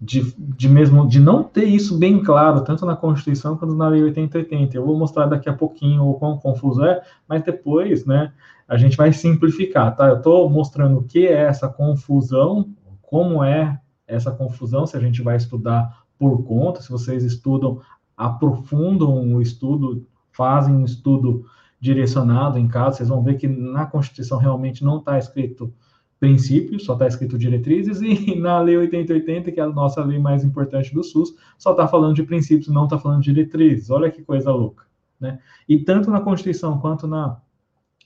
de, 0.00 0.34
de 0.36 0.68
mesmo 0.68 1.06
de 1.06 1.20
não 1.20 1.44
ter 1.44 1.64
isso 1.64 1.96
bem 1.98 2.22
claro, 2.24 2.64
tanto 2.64 2.86
na 2.86 2.96
Constituição 2.96 3.56
quanto 3.56 3.74
na 3.74 3.86
Lei 3.86 4.02
8080. 4.02 4.74
Eu 4.74 4.86
vou 4.86 4.96
mostrar 4.96 5.26
daqui 5.26 5.48
a 5.48 5.52
pouquinho 5.52 6.08
o 6.08 6.14
quão 6.14 6.38
confuso 6.38 6.82
é, 6.84 7.02
mas 7.28 7.42
depois, 7.42 8.06
né, 8.06 8.32
a 8.66 8.78
gente 8.78 8.96
vai 8.96 9.12
simplificar, 9.12 9.94
tá? 9.94 10.08
Eu 10.08 10.16
estou 10.16 10.48
mostrando 10.48 10.98
o 10.98 11.04
que 11.04 11.26
é 11.26 11.42
essa 11.42 11.68
confusão, 11.68 12.70
como 13.02 13.44
é 13.44 13.78
essa 14.08 14.30
confusão, 14.30 14.86
se 14.86 14.96
a 14.96 15.00
gente 15.00 15.20
vai 15.20 15.36
estudar 15.36 16.02
por 16.18 16.42
conta, 16.44 16.80
se 16.80 16.90
vocês 16.90 17.22
estudam, 17.22 17.80
aprofundam 18.20 19.34
o 19.34 19.40
estudo, 19.40 20.06
fazem 20.30 20.74
um 20.74 20.84
estudo 20.84 21.46
direcionado 21.80 22.58
em 22.58 22.68
casa, 22.68 22.98
vocês 22.98 23.08
vão 23.08 23.22
ver 23.22 23.36
que 23.36 23.48
na 23.48 23.86
Constituição 23.86 24.36
realmente 24.36 24.84
não 24.84 24.98
está 24.98 25.18
escrito 25.18 25.72
princípios, 26.18 26.84
só 26.84 26.92
está 26.92 27.06
escrito 27.06 27.38
diretrizes, 27.38 28.02
e 28.04 28.38
na 28.38 28.60
Lei 28.60 28.76
8080, 28.76 29.50
que 29.50 29.58
é 29.58 29.62
a 29.62 29.68
nossa 29.68 30.04
lei 30.04 30.18
mais 30.18 30.44
importante 30.44 30.92
do 30.92 31.02
SUS, 31.02 31.34
só 31.56 31.70
está 31.70 31.88
falando 31.88 32.14
de 32.14 32.22
princípios, 32.22 32.68
não 32.68 32.84
está 32.84 32.98
falando 32.98 33.22
de 33.22 33.32
diretrizes. 33.32 33.88
Olha 33.88 34.10
que 34.10 34.22
coisa 34.22 34.52
louca. 34.52 34.84
Né? 35.18 35.38
E 35.66 35.78
tanto 35.78 36.10
na 36.10 36.20
Constituição 36.20 36.78
quanto 36.78 37.06
na, 37.06 37.40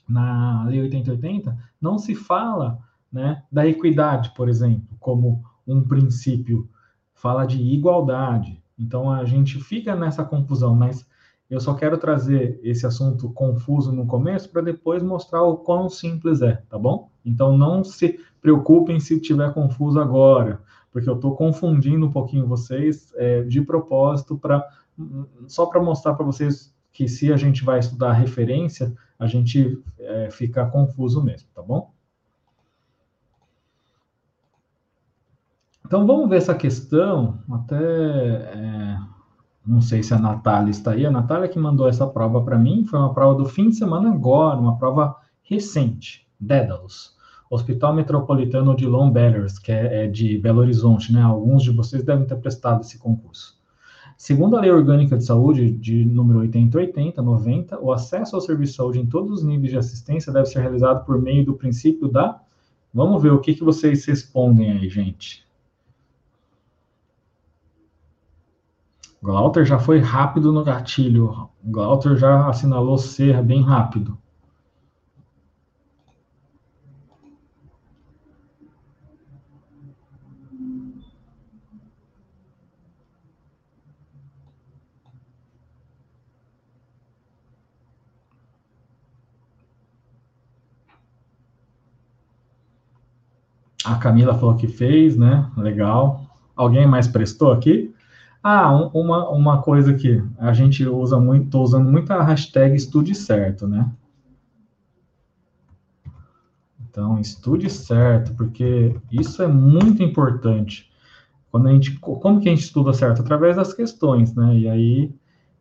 na 0.07 0.63
Lei 0.63 0.81
8080, 0.83 1.57
não 1.81 1.97
se 1.97 2.15
fala 2.15 2.79
né, 3.11 3.43
da 3.51 3.67
equidade, 3.67 4.31
por 4.33 4.47
exemplo, 4.47 4.95
como 4.97 5.43
um 5.67 5.83
princípio. 5.83 6.69
Fala 7.13 7.45
de 7.45 7.61
igualdade. 7.61 8.63
Então 8.77 9.11
a 9.11 9.23
gente 9.25 9.59
fica 9.59 9.95
nessa 9.95 10.23
confusão, 10.23 10.75
mas 10.75 11.05
eu 11.49 11.59
só 11.59 11.73
quero 11.73 11.97
trazer 11.97 12.59
esse 12.63 12.85
assunto 12.85 13.29
confuso 13.31 13.91
no 13.91 14.05
começo 14.05 14.49
para 14.49 14.61
depois 14.61 15.03
mostrar 15.03 15.43
o 15.43 15.57
quão 15.57 15.89
simples 15.89 16.41
é, 16.41 16.61
tá 16.69 16.77
bom? 16.77 17.09
Então 17.23 17.57
não 17.57 17.83
se 17.83 18.19
preocupem 18.41 18.99
se 18.99 19.15
estiver 19.15 19.53
confuso 19.53 19.99
agora, 19.99 20.61
porque 20.91 21.09
eu 21.09 21.15
estou 21.15 21.35
confundindo 21.35 22.05
um 22.05 22.11
pouquinho 22.11 22.47
vocês 22.47 23.13
é, 23.15 23.43
de 23.43 23.61
propósito 23.61 24.37
para 24.37 24.67
só 25.47 25.65
para 25.65 25.81
mostrar 25.81 26.13
para 26.13 26.25
vocês 26.25 26.73
que 26.91 27.07
se 27.07 27.31
a 27.31 27.35
gente 27.35 27.63
vai 27.63 27.79
estudar 27.79 28.13
referência, 28.13 28.93
a 29.19 29.27
gente 29.27 29.77
é, 29.99 30.29
fica 30.31 30.65
confuso 30.65 31.21
mesmo, 31.21 31.49
tá 31.53 31.61
bom? 31.61 31.93
Então 35.85 36.07
vamos 36.07 36.27
ver 36.27 36.37
essa 36.37 36.55
questão, 36.55 37.37
até 37.51 37.75
é, 37.77 38.97
não 39.65 39.81
sei 39.81 40.01
se 40.01 40.15
a 40.15 40.19
Natália 40.19 40.71
está 40.71 40.91
aí, 40.91 41.05
a 41.05 41.11
Natália 41.11 41.47
que 41.47 41.59
mandou 41.59 41.87
essa 41.87 42.07
prova 42.07 42.41
para 42.41 42.57
mim, 42.57 42.85
foi 42.85 42.97
uma 42.97 43.13
prova 43.13 43.37
do 43.37 43.45
fim 43.45 43.69
de 43.69 43.75
semana 43.75 44.09
agora, 44.11 44.57
uma 44.59 44.79
prova 44.79 45.15
recente, 45.43 46.27
Dédalus. 46.39 47.15
Hospital 47.51 47.93
Metropolitano 47.93 48.75
de 48.75 48.87
Lombellers, 48.87 49.59
que 49.59 49.71
é, 49.71 50.05
é, 50.05 50.07
de 50.07 50.39
Belo 50.39 50.61
Horizonte, 50.61 51.13
né? 51.13 51.21
Alguns 51.21 51.61
de 51.61 51.69
vocês 51.69 52.03
devem 52.03 52.25
ter 52.25 52.37
prestado 52.37 52.81
esse 52.81 52.97
concurso. 52.97 53.55
Segundo 54.17 54.57
a 54.57 54.61
Lei 54.61 54.71
Orgânica 54.71 55.15
de 55.15 55.23
Saúde, 55.23 55.69
de 55.69 56.03
número 56.03 56.39
8080, 56.39 57.21
90, 57.21 57.79
o 57.79 57.93
acesso 57.93 58.35
ao 58.35 58.41
serviço 58.41 58.71
de 58.71 58.77
saúde 58.77 58.99
em 58.99 59.05
todos 59.05 59.39
os 59.39 59.43
níveis 59.43 59.71
de 59.71 59.77
assistência 59.77 60.33
deve 60.33 60.47
ser 60.47 60.61
realizado 60.61 61.05
por 61.05 61.21
meio 61.21 61.45
do 61.45 61.53
princípio 61.53 62.07
da. 62.07 62.41
Vamos 62.91 63.21
ver 63.21 63.31
o 63.31 63.39
que, 63.39 63.53
que 63.53 63.63
vocês 63.63 64.03
respondem 64.05 64.71
aí, 64.71 64.89
gente. 64.89 65.44
Glauter 69.25 69.65
já 69.65 69.79
foi 69.79 69.97
rápido 69.97 70.53
no 70.53 70.63
gatilho. 70.63 71.49
Glauter 71.63 72.15
já 72.15 72.47
assinalou 72.47 72.95
ser 72.95 73.41
bem 73.41 73.63
rápido. 73.63 74.15
A 93.83 93.95
Camila 93.95 94.35
falou 94.35 94.55
que 94.55 94.67
fez, 94.67 95.17
né? 95.17 95.49
Legal. 95.57 96.21
Alguém 96.55 96.85
mais 96.85 97.07
prestou 97.07 97.51
aqui? 97.51 97.91
Ah, 98.47 98.71
um, 98.71 98.89
uma, 98.89 99.27
uma 99.31 99.61
coisa 99.63 99.95
que 99.95 100.23
a 100.37 100.53
gente 100.53 100.87
usa 100.87 101.19
muito, 101.19 101.45
estou 101.45 101.63
usando 101.63 101.89
muito 101.89 102.11
a 102.13 102.21
hashtag 102.21 102.75
estude 102.75 103.15
certo, 103.15 103.67
né? 103.67 103.91
Então, 106.79 107.19
estude 107.19 107.71
certo, 107.71 108.35
porque 108.35 108.95
isso 109.11 109.41
é 109.41 109.47
muito 109.47 110.03
importante. 110.03 110.91
Quando 111.49 111.69
a 111.69 111.71
gente, 111.71 111.99
como 111.99 112.39
que 112.39 112.47
a 112.47 112.51
gente 112.51 112.65
estuda 112.65 112.93
certo? 112.93 113.23
Através 113.23 113.55
das 113.55 113.73
questões, 113.73 114.35
né? 114.35 114.55
E 114.55 114.69
aí 114.69 115.15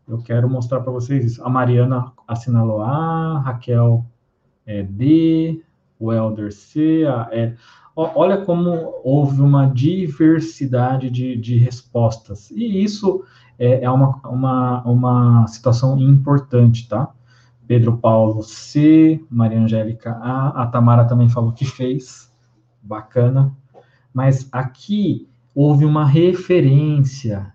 eu 0.06 0.18
quero 0.18 0.46
mostrar 0.46 0.80
para 0.80 0.92
vocês 0.92 1.24
isso. 1.24 1.42
A 1.42 1.48
Mariana 1.48 2.12
assinalou 2.28 2.82
A, 2.82 3.38
Raquel 3.38 4.04
é 4.66 4.82
D, 4.82 5.62
o 5.98 6.12
Elder 6.12 6.52
C, 6.52 7.06
a 7.06 7.30
E. 7.32 7.56
Olha 7.96 8.44
como 8.44 9.00
houve 9.04 9.40
uma 9.40 9.66
diversidade 9.66 11.08
de, 11.08 11.36
de 11.36 11.56
respostas. 11.56 12.50
E 12.50 12.82
isso 12.82 13.24
é, 13.56 13.84
é 13.84 13.90
uma, 13.90 14.16
uma, 14.24 14.82
uma 14.82 15.46
situação 15.46 15.98
importante, 16.00 16.88
tá? 16.88 17.12
Pedro 17.68 17.96
Paulo 17.96 18.42
C, 18.42 19.24
Maria 19.30 19.60
Angélica 19.60 20.18
A, 20.20 20.62
a 20.62 20.66
Tamara 20.66 21.04
também 21.04 21.28
falou 21.28 21.52
que 21.52 21.64
fez, 21.64 22.32
bacana. 22.82 23.54
Mas 24.12 24.48
aqui 24.50 25.28
houve 25.54 25.84
uma 25.84 26.04
referência. 26.04 27.52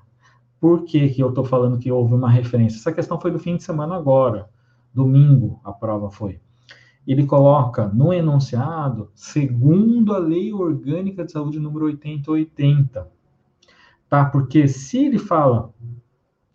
Por 0.60 0.86
que, 0.86 1.10
que 1.10 1.22
eu 1.22 1.30
estou 1.30 1.44
falando 1.44 1.78
que 1.78 1.92
houve 1.92 2.14
uma 2.14 2.30
referência? 2.30 2.78
Essa 2.78 2.94
questão 2.94 3.20
foi 3.20 3.32
do 3.32 3.40
fim 3.40 3.58
de 3.58 3.64
semana 3.64 3.96
agora, 3.96 4.50
domingo 4.94 5.60
a 5.64 5.72
prova 5.74 6.10
foi 6.10 6.40
ele 7.12 7.26
coloca 7.26 7.88
no 7.88 8.14
enunciado, 8.14 9.10
segundo 9.16 10.14
a 10.14 10.20
Lei 10.20 10.54
Orgânica 10.54 11.26
de 11.26 11.32
Saúde 11.32 11.60
número 11.60 11.86
8080. 11.86 13.08
Tá? 14.08 14.26
Porque 14.26 14.68
se 14.68 15.08
ele 15.08 15.18
fala 15.18 15.74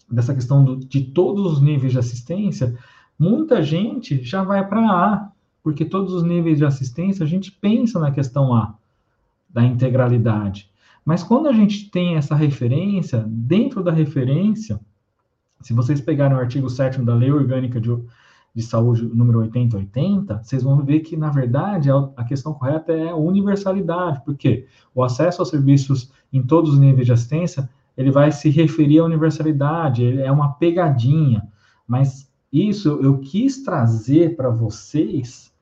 dessa 0.09 0.33
questão 0.33 0.65
do, 0.65 0.77
de 0.77 1.03
todos 1.03 1.45
os 1.45 1.61
níveis 1.61 1.91
de 1.91 1.99
assistência, 1.99 2.79
muita 3.19 3.65
gente 3.65 4.23
já 4.23 4.45
vai 4.45 4.65
para 4.65 4.81
A, 4.81 5.29
porque 5.61 5.85
todos 5.85 6.13
os 6.13 6.23
níveis 6.23 6.59
de 6.59 6.65
assistência 6.65 7.25
a 7.25 7.29
gente 7.29 7.51
pensa 7.51 7.99
na 7.99 8.13
questão 8.13 8.55
A, 8.55 8.77
da 9.51 9.65
integralidade. 9.65 10.71
Mas 11.05 11.25
quando 11.25 11.49
a 11.49 11.53
gente 11.53 11.91
tem 11.91 12.15
essa 12.15 12.37
referência, 12.37 13.25
dentro 13.27 13.83
da 13.83 13.91
referência, 13.91 14.79
se 15.61 15.73
vocês 15.73 16.01
pegarem 16.01 16.37
o 16.37 16.41
artigo 16.41 16.71
7 16.71 17.03
da 17.03 17.15
Lei 17.15 17.33
Orgânica 17.33 17.81
de, 17.81 17.91
de 18.55 18.63
saúde 18.63 19.05
número 19.13 19.41
8080, 19.41 20.43
vocês 20.43 20.63
vão 20.63 20.83
ver 20.85 21.01
que, 21.01 21.17
na 21.17 21.29
verdade, 21.29 21.91
a 22.17 22.25
questão 22.25 22.55
correta 22.55 22.93
é 22.93 23.09
a 23.09 23.17
universalidade, 23.17 24.23
porque 24.25 24.67
o 24.95 25.03
acesso 25.03 25.43
aos 25.43 25.51
serviços 25.51 26.13
em 26.33 26.41
todos 26.43 26.75
os 26.75 26.79
níveis 26.79 27.07
de 27.07 27.13
assistência, 27.13 27.69
ele 27.97 28.13
vai 28.13 28.31
se 28.31 28.49
referir 28.51 29.01
à 29.01 29.05
universalidade, 29.05 30.21
é 30.21 30.31
uma 30.31 30.53
pegadinha, 30.53 31.49
mas 31.87 32.31
isso 32.53 33.01
eu 33.03 33.19
quis 33.19 33.65
trazer 33.65 34.37
para 34.37 34.51
vocês 34.51 35.53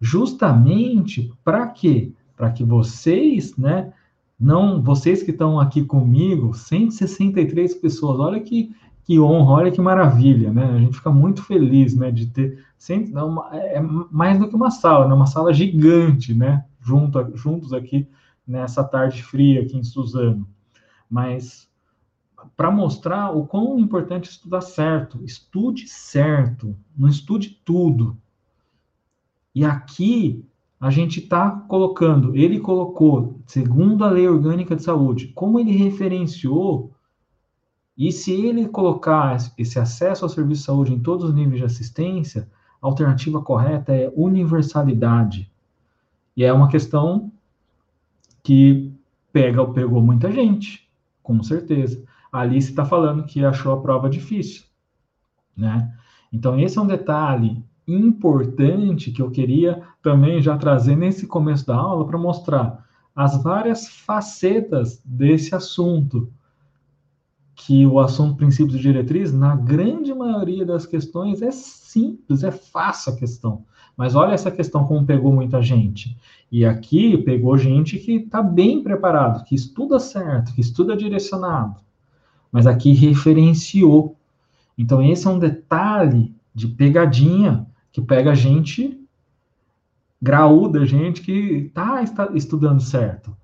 justamente 0.00 1.32
para 1.44 1.66
quê? 1.66 2.12
Para 2.36 2.50
que 2.52 2.64
vocês, 2.64 3.56
né, 3.56 3.92
não, 4.38 4.80
vocês 4.80 5.22
que 5.22 5.32
estão 5.32 5.60
aqui 5.60 5.84
comigo, 5.84 6.54
163 6.54 7.74
pessoas, 7.74 8.18
olha 8.20 8.40
que 8.40 8.74
que 9.04 9.18
honra, 9.18 9.52
olha 9.52 9.70
que 9.70 9.80
maravilha, 9.80 10.52
né? 10.52 10.64
A 10.64 10.78
gente 10.78 10.96
fica 10.96 11.10
muito 11.10 11.42
feliz, 11.42 11.96
né, 11.96 12.10
de 12.10 12.26
ter 12.26 12.64
sempre, 12.78 13.12
não, 13.12 13.52
é, 13.52 13.76
é 13.76 13.80
mais 14.10 14.38
do 14.38 14.48
que 14.48 14.54
uma 14.54 14.70
sala, 14.70 15.08
né? 15.08 15.14
Uma 15.14 15.26
sala 15.26 15.52
gigante, 15.52 16.34
né? 16.34 16.64
Junto, 16.80 17.36
juntos 17.36 17.72
aqui 17.72 18.08
nessa 18.46 18.82
tarde 18.82 19.22
fria 19.22 19.62
aqui 19.62 19.76
em 19.76 19.84
Suzano. 19.84 20.48
Mas 21.08 21.68
para 22.56 22.70
mostrar 22.70 23.36
o 23.36 23.46
quão 23.46 23.78
importante 23.78 24.30
estudar 24.30 24.60
certo, 24.60 25.22
estude 25.24 25.88
certo, 25.88 26.76
não 26.96 27.08
estude 27.08 27.60
tudo. 27.64 28.16
E 29.54 29.64
aqui 29.64 30.44
a 30.80 30.90
gente 30.90 31.20
está 31.20 31.50
colocando, 31.50 32.34
ele 32.34 32.58
colocou, 32.58 33.38
segundo 33.46 34.04
a 34.04 34.10
Lei 34.10 34.26
Orgânica 34.26 34.74
de 34.74 34.82
Saúde, 34.82 35.28
como 35.28 35.60
ele 35.60 35.72
referenciou 35.72 36.92
e 38.00 38.10
se 38.10 38.32
ele 38.32 38.66
colocar 38.66 39.36
esse 39.58 39.78
acesso 39.78 40.24
ao 40.24 40.28
serviço 40.30 40.62
de 40.62 40.66
saúde 40.66 40.94
em 40.94 40.98
todos 40.98 41.22
os 41.28 41.34
níveis 41.34 41.58
de 41.58 41.66
assistência, 41.66 42.48
a 42.80 42.86
alternativa 42.86 43.42
correta 43.42 43.92
é 43.92 44.10
universalidade. 44.16 45.52
E 46.34 46.42
é 46.42 46.50
uma 46.50 46.68
questão 46.68 47.30
que 48.42 48.90
pega 49.30 49.66
pegou 49.66 50.00
muita 50.00 50.32
gente, 50.32 50.88
com 51.22 51.42
certeza. 51.42 52.02
Alice 52.32 52.70
está 52.70 52.86
falando 52.86 53.24
que 53.24 53.44
achou 53.44 53.74
a 53.74 53.82
prova 53.82 54.08
difícil, 54.08 54.64
né? 55.54 55.94
Então 56.32 56.58
esse 56.58 56.78
é 56.78 56.80
um 56.80 56.86
detalhe 56.86 57.62
importante 57.86 59.10
que 59.10 59.20
eu 59.20 59.30
queria 59.30 59.82
também 60.00 60.40
já 60.40 60.56
trazer 60.56 60.96
nesse 60.96 61.26
começo 61.26 61.66
da 61.66 61.76
aula 61.76 62.06
para 62.06 62.16
mostrar 62.16 62.82
as 63.14 63.42
várias 63.42 63.88
facetas 63.88 65.02
desse 65.04 65.54
assunto 65.54 66.32
que 67.62 67.86
o 67.86 68.00
assunto 68.00 68.36
princípios 68.36 68.74
e 68.74 68.82
diretriz, 68.82 69.34
na 69.34 69.54
grande 69.54 70.14
maioria 70.14 70.64
das 70.64 70.86
questões, 70.86 71.42
é 71.42 71.50
simples, 71.50 72.42
é 72.42 72.50
fácil 72.50 73.12
a 73.12 73.16
questão. 73.16 73.64
Mas 73.94 74.14
olha 74.14 74.32
essa 74.32 74.50
questão 74.50 74.86
como 74.86 75.04
pegou 75.04 75.30
muita 75.30 75.60
gente. 75.60 76.16
E 76.50 76.64
aqui 76.64 77.18
pegou 77.18 77.58
gente 77.58 77.98
que 77.98 78.12
está 78.12 78.42
bem 78.42 78.82
preparado, 78.82 79.44
que 79.44 79.54
estuda 79.54 80.00
certo, 80.00 80.54
que 80.54 80.60
estuda 80.62 80.96
direcionado. 80.96 81.76
Mas 82.50 82.66
aqui 82.66 82.92
referenciou. 82.92 84.16
Então, 84.76 85.02
esse 85.02 85.26
é 85.26 85.30
um 85.30 85.38
detalhe 85.38 86.34
de 86.54 86.66
pegadinha 86.66 87.66
que 87.92 88.00
pega 88.00 88.34
gente 88.34 88.98
graúda, 90.20 90.86
gente 90.86 91.20
que 91.20 91.70
tá, 91.74 92.02
está 92.02 92.30
estudando 92.32 92.80
certo. 92.80 93.36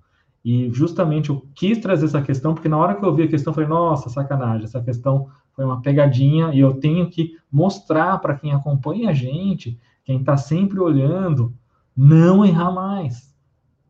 E 0.46 0.70
justamente 0.70 1.30
eu 1.30 1.44
quis 1.56 1.76
trazer 1.78 2.04
essa 2.04 2.22
questão, 2.22 2.54
porque 2.54 2.68
na 2.68 2.76
hora 2.76 2.94
que 2.94 3.04
eu 3.04 3.12
vi 3.12 3.24
a 3.24 3.28
questão, 3.28 3.50
eu 3.50 3.54
falei, 3.56 3.68
nossa, 3.68 4.08
sacanagem, 4.08 4.62
essa 4.62 4.80
questão 4.80 5.26
foi 5.52 5.64
uma 5.64 5.82
pegadinha, 5.82 6.54
e 6.54 6.60
eu 6.60 6.74
tenho 6.74 7.10
que 7.10 7.36
mostrar 7.50 8.16
para 8.20 8.36
quem 8.36 8.52
acompanha 8.52 9.10
a 9.10 9.12
gente, 9.12 9.76
quem 10.04 10.20
está 10.20 10.36
sempre 10.36 10.78
olhando, 10.78 11.52
não 11.96 12.46
errar 12.46 12.70
mais. 12.70 13.34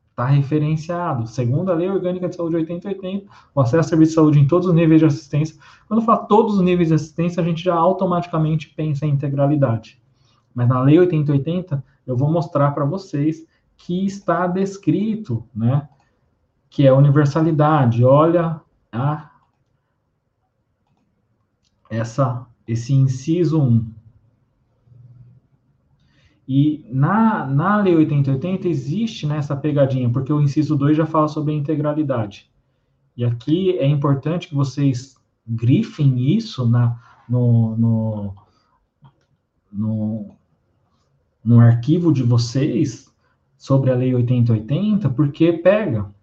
Está 0.08 0.24
referenciado. 0.24 1.26
Segundo 1.26 1.70
a 1.70 1.74
Lei 1.74 1.90
Orgânica 1.90 2.26
de 2.26 2.36
Saúde 2.36 2.56
8080, 2.56 3.26
o 3.54 3.60
acesso 3.60 3.80
a 3.80 3.82
serviço 3.82 4.12
de 4.12 4.14
saúde 4.14 4.40
em 4.40 4.46
todos 4.46 4.66
os 4.66 4.74
níveis 4.74 5.00
de 5.00 5.04
assistência. 5.04 5.58
Quando 5.86 6.00
eu 6.00 6.06
falo 6.06 6.26
todos 6.26 6.54
os 6.54 6.62
níveis 6.62 6.88
de 6.88 6.94
assistência, 6.94 7.42
a 7.42 7.44
gente 7.44 7.62
já 7.62 7.74
automaticamente 7.74 8.72
pensa 8.74 9.04
em 9.04 9.10
integralidade. 9.10 10.00
Mas 10.54 10.66
na 10.66 10.80
Lei 10.80 10.98
8080, 10.98 11.84
eu 12.06 12.16
vou 12.16 12.32
mostrar 12.32 12.70
para 12.70 12.86
vocês 12.86 13.44
que 13.76 14.06
está 14.06 14.46
descrito, 14.46 15.44
né? 15.54 15.86
Que 16.76 16.84
é 16.86 16.88
a 16.90 16.94
universalidade. 16.94 18.04
Olha 18.04 18.60
a, 18.92 19.30
essa, 21.88 22.46
esse 22.68 22.92
inciso 22.92 23.62
1. 23.62 23.90
E 26.46 26.84
na, 26.92 27.46
na 27.46 27.78
Lei 27.78 27.96
8080 27.96 28.68
existe 28.68 29.26
nessa 29.26 29.56
pegadinha, 29.56 30.10
porque 30.10 30.30
o 30.30 30.38
inciso 30.38 30.76
2 30.76 30.98
já 30.98 31.06
fala 31.06 31.28
sobre 31.28 31.54
a 31.54 31.56
integralidade. 31.56 32.50
E 33.16 33.24
aqui 33.24 33.78
é 33.78 33.86
importante 33.86 34.46
que 34.46 34.54
vocês 34.54 35.16
grifem 35.46 36.36
isso 36.36 36.68
na, 36.68 37.00
no, 37.26 37.74
no, 37.74 38.34
no, 39.72 40.36
no 41.42 41.58
arquivo 41.58 42.12
de 42.12 42.22
vocês 42.22 43.10
sobre 43.56 43.90
a 43.90 43.94
Lei 43.94 44.14
8080, 44.14 45.08
porque 45.08 45.54
pega. 45.54 46.14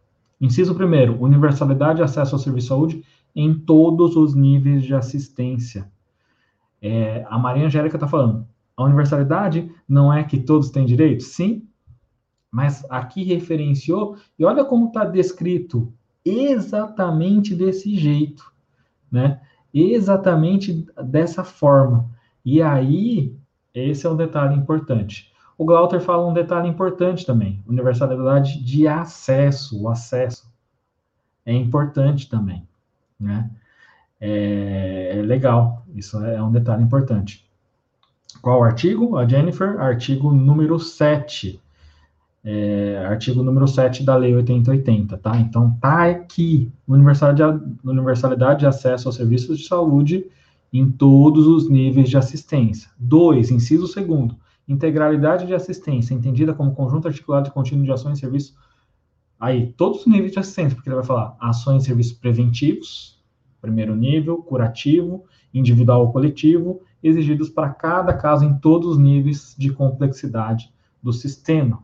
Inciso 0.44 0.76
primeiro, 0.76 1.18
universalidade 1.24 2.02
e 2.02 2.04
acesso 2.04 2.36
ao 2.36 2.40
serviço 2.40 2.66
de 2.66 2.70
saúde 2.70 3.04
em 3.34 3.54
todos 3.54 4.18
os 4.18 4.36
níveis 4.36 4.84
de 4.84 4.94
assistência. 4.94 5.90
É, 6.82 7.26
a 7.30 7.40
Maria 7.40 7.66
Angélica 7.66 7.96
está 7.96 8.10
falando, 8.10 8.46
a 8.76 8.84
universalidade 8.84 9.72
não 9.88 10.12
é 10.12 10.22
que 10.22 10.38
todos 10.38 10.70
têm 10.70 10.86
direito? 10.86 11.24
Sim, 11.24 11.66
mas 12.52 12.86
aqui 12.90 13.24
referenciou, 13.24 14.18
e 14.38 14.44
olha 14.44 14.66
como 14.66 14.88
está 14.88 15.06
descrito 15.06 15.94
exatamente 16.26 17.56
desse 17.56 17.96
jeito, 17.96 18.52
né? 19.10 19.40
Exatamente 19.74 20.86
dessa 21.06 21.46
forma. 21.46 22.12
E 22.44 22.62
aí, 22.62 23.34
esse 23.74 24.06
é 24.06 24.10
um 24.10 24.18
detalhe 24.18 24.58
importante. 24.58 25.32
O 25.64 25.66
Glauter 25.66 26.02
fala 26.02 26.28
um 26.28 26.34
detalhe 26.34 26.68
importante 26.68 27.26
também: 27.26 27.64
universalidade 27.66 28.62
de 28.62 28.86
acesso. 28.86 29.82
O 29.82 29.88
acesso 29.88 30.52
é 31.46 31.54
importante 31.54 32.28
também, 32.28 32.68
né? 33.18 33.50
É, 34.20 35.14
é 35.18 35.22
legal, 35.22 35.86
isso 35.96 36.22
é 36.22 36.44
um 36.44 36.52
detalhe 36.52 36.84
importante. 36.84 37.50
Qual 38.42 38.62
artigo? 38.62 39.16
A 39.16 39.26
Jennifer, 39.26 39.80
artigo 39.80 40.34
número 40.34 40.78
7. 40.78 41.62
é, 42.44 43.06
artigo 43.08 43.42
número 43.42 43.66
7 43.66 44.04
da 44.04 44.18
Lei 44.18 44.36
8080, 44.36 45.18
tá? 45.18 45.38
Então, 45.38 45.78
tá 45.80 46.10
aqui, 46.10 46.70
universalidade, 46.86 47.64
universalidade 47.86 48.60
de 48.60 48.66
acesso 48.66 49.08
aos 49.08 49.16
serviços 49.16 49.60
de 49.60 49.66
saúde 49.66 50.26
em 50.74 50.92
todos 50.92 51.48
os 51.48 51.70
níveis 51.70 52.10
de 52.10 52.18
assistência. 52.18 52.90
Dois, 53.00 53.50
inciso 53.50 53.88
segundo, 53.88 54.36
integralidade 54.68 55.46
de 55.46 55.54
assistência, 55.54 56.14
entendida 56.14 56.54
como 56.54 56.74
conjunto 56.74 57.08
articulado 57.08 57.50
e 57.50 57.52
contínuo 57.52 57.84
de 57.84 57.92
ações 57.92 58.18
e 58.18 58.22
serviços. 58.22 58.56
Aí, 59.40 59.74
todos 59.74 60.02
os 60.02 60.08
níveis 60.08 60.32
de 60.32 60.40
assistência, 60.40 60.76
porque 60.76 60.90
ele 60.90 60.96
vai 60.96 61.06
falar 61.06 61.36
ações 61.40 61.84
e 61.84 61.86
serviços 61.88 62.14
preventivos, 62.14 63.22
primeiro 63.62 63.96
nível, 63.96 64.38
curativo, 64.38 65.26
individual 65.54 66.02
ou 66.02 66.12
coletivo, 66.12 66.82
exigidos 67.02 67.50
para 67.50 67.70
cada 67.70 68.14
caso 68.14 68.46
em 68.46 68.58
todos 68.58 68.92
os 68.92 68.98
níveis 68.98 69.56
de 69.58 69.72
complexidade 69.72 70.74
do 71.02 71.12
sistema. 71.12 71.84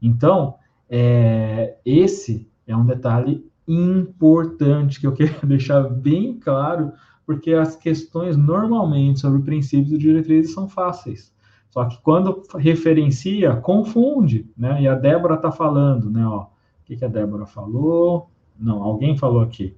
Então, 0.00 0.54
é, 0.88 1.76
esse 1.84 2.48
é 2.66 2.76
um 2.76 2.86
detalhe 2.86 3.44
importante 3.66 5.00
que 5.00 5.06
eu 5.06 5.12
quero 5.12 5.34
deixar 5.46 5.82
bem 5.82 6.38
claro, 6.38 6.92
porque 7.24 7.52
as 7.52 7.74
questões 7.74 8.36
normalmente 8.36 9.20
sobre 9.20 9.42
princípios 9.42 9.92
e 9.92 9.98
diretrizes 9.98 10.54
são 10.54 10.68
fáceis. 10.68 11.34
Só 11.76 11.84
que 11.84 11.98
quando 12.00 12.42
referencia, 12.58 13.54
confunde, 13.56 14.50
né? 14.56 14.80
E 14.80 14.88
a 14.88 14.94
Débora 14.94 15.34
está 15.34 15.52
falando, 15.52 16.08
né? 16.08 16.26
Ó, 16.26 16.44
o 16.44 16.48
que, 16.86 16.96
que 16.96 17.04
a 17.04 17.08
Débora 17.08 17.44
falou? 17.44 18.30
Não, 18.58 18.82
alguém 18.82 19.14
falou 19.14 19.42
aqui. 19.42 19.76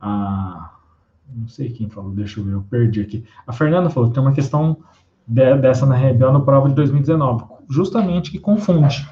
Ah, 0.00 0.72
não 1.28 1.46
sei 1.46 1.68
quem 1.68 1.90
falou, 1.90 2.12
deixa 2.12 2.40
eu 2.40 2.44
ver, 2.44 2.52
eu 2.54 2.62
perdi 2.62 3.02
aqui. 3.02 3.26
A 3.46 3.52
Fernanda 3.52 3.90
falou 3.90 4.08
que 4.08 4.14
tem 4.14 4.22
uma 4.22 4.32
questão 4.32 4.78
de, 5.28 5.54
dessa 5.58 5.84
na 5.84 5.94
Rebel 5.94 6.32
no 6.32 6.46
prova 6.46 6.70
de 6.70 6.74
2019, 6.76 7.44
justamente 7.68 8.30
que 8.30 8.38
confunde. 8.38 9.06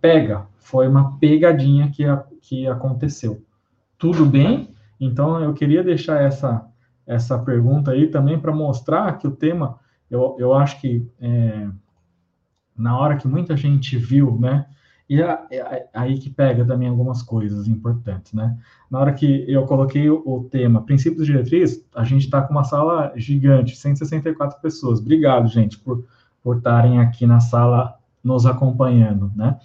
Pega, 0.00 0.46
foi 0.60 0.86
uma 0.86 1.18
pegadinha 1.18 1.90
que, 1.90 2.04
a, 2.04 2.24
que 2.40 2.68
aconteceu. 2.68 3.42
Tudo 3.98 4.24
bem? 4.24 4.72
Então 5.00 5.40
eu 5.42 5.52
queria 5.52 5.82
deixar 5.82 6.22
essa, 6.22 6.64
essa 7.04 7.36
pergunta 7.40 7.90
aí 7.90 8.06
também 8.06 8.38
para 8.38 8.54
mostrar 8.54 9.18
que 9.18 9.26
o 9.26 9.32
tema, 9.32 9.80
eu, 10.10 10.36
eu 10.38 10.54
acho 10.54 10.80
que 10.80 11.06
é, 11.20 11.68
na 12.76 12.98
hora 12.98 13.16
que 13.16 13.28
muita 13.28 13.56
gente 13.56 13.96
viu, 13.96 14.38
né? 14.38 14.66
E 15.08 15.20
é, 15.20 15.86
aí 15.92 16.18
que 16.18 16.30
pega 16.30 16.64
também 16.64 16.88
algumas 16.88 17.22
coisas 17.22 17.68
importantes, 17.68 18.32
né? 18.32 18.56
Na 18.90 18.98
hora 18.98 19.12
que 19.12 19.44
eu 19.46 19.66
coloquei 19.66 20.08
o, 20.08 20.48
tema 20.50 20.82
princípios 20.82 21.26
diretrizes, 21.26 21.86
a 21.94 22.04
gente 22.04 22.24
está 22.24 22.40
com 22.40 22.52
uma 22.52 22.64
sala 22.64 23.12
gigante, 23.16 23.76
164 23.76 24.60
pessoas. 24.60 25.00
Obrigado, 25.00 25.48
gente, 25.48 25.78
por 25.78 26.04
por 26.44 26.58
estarem 26.58 27.00
aqui 27.00 27.26
na 27.26 27.40
sala 27.40 27.98
nos 28.22 28.44
acompanhando, 28.44 29.32
né? 29.34 29.58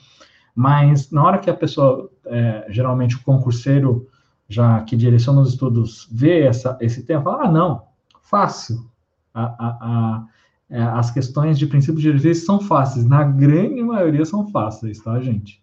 Mas 0.56 1.12
na 1.12 1.24
hora 1.24 1.38
que 1.38 1.50
a 1.50 1.54
pessoa, 1.54 2.10
é, 2.26 2.66
geralmente 2.70 3.18
o 3.18 3.24
concurseiro 3.24 4.08
já 4.48 4.82
que 4.82 4.96
direciona 4.96 5.42
os 5.42 5.50
estudos 5.50 6.08
vê 6.12 6.42
essa, 6.42 6.76
esse 6.82 7.04
tema, 7.04 7.22
fala, 7.22 7.44
ah, 7.44 7.52
não, 7.52 7.84
fácil. 8.24 8.89
A, 9.34 9.44
a, 9.44 9.78
a, 9.82 10.26
é, 10.70 10.82
as 10.82 11.12
questões 11.12 11.58
de 11.58 11.66
princípios 11.68 12.02
de 12.02 12.10
diretriz 12.10 12.46
são 12.46 12.60
fáceis, 12.60 13.06
na 13.06 13.24
grande 13.24 13.82
maioria 13.82 14.26
são 14.26 14.48
fáceis, 14.48 15.00
tá, 15.00 15.20
gente? 15.20 15.62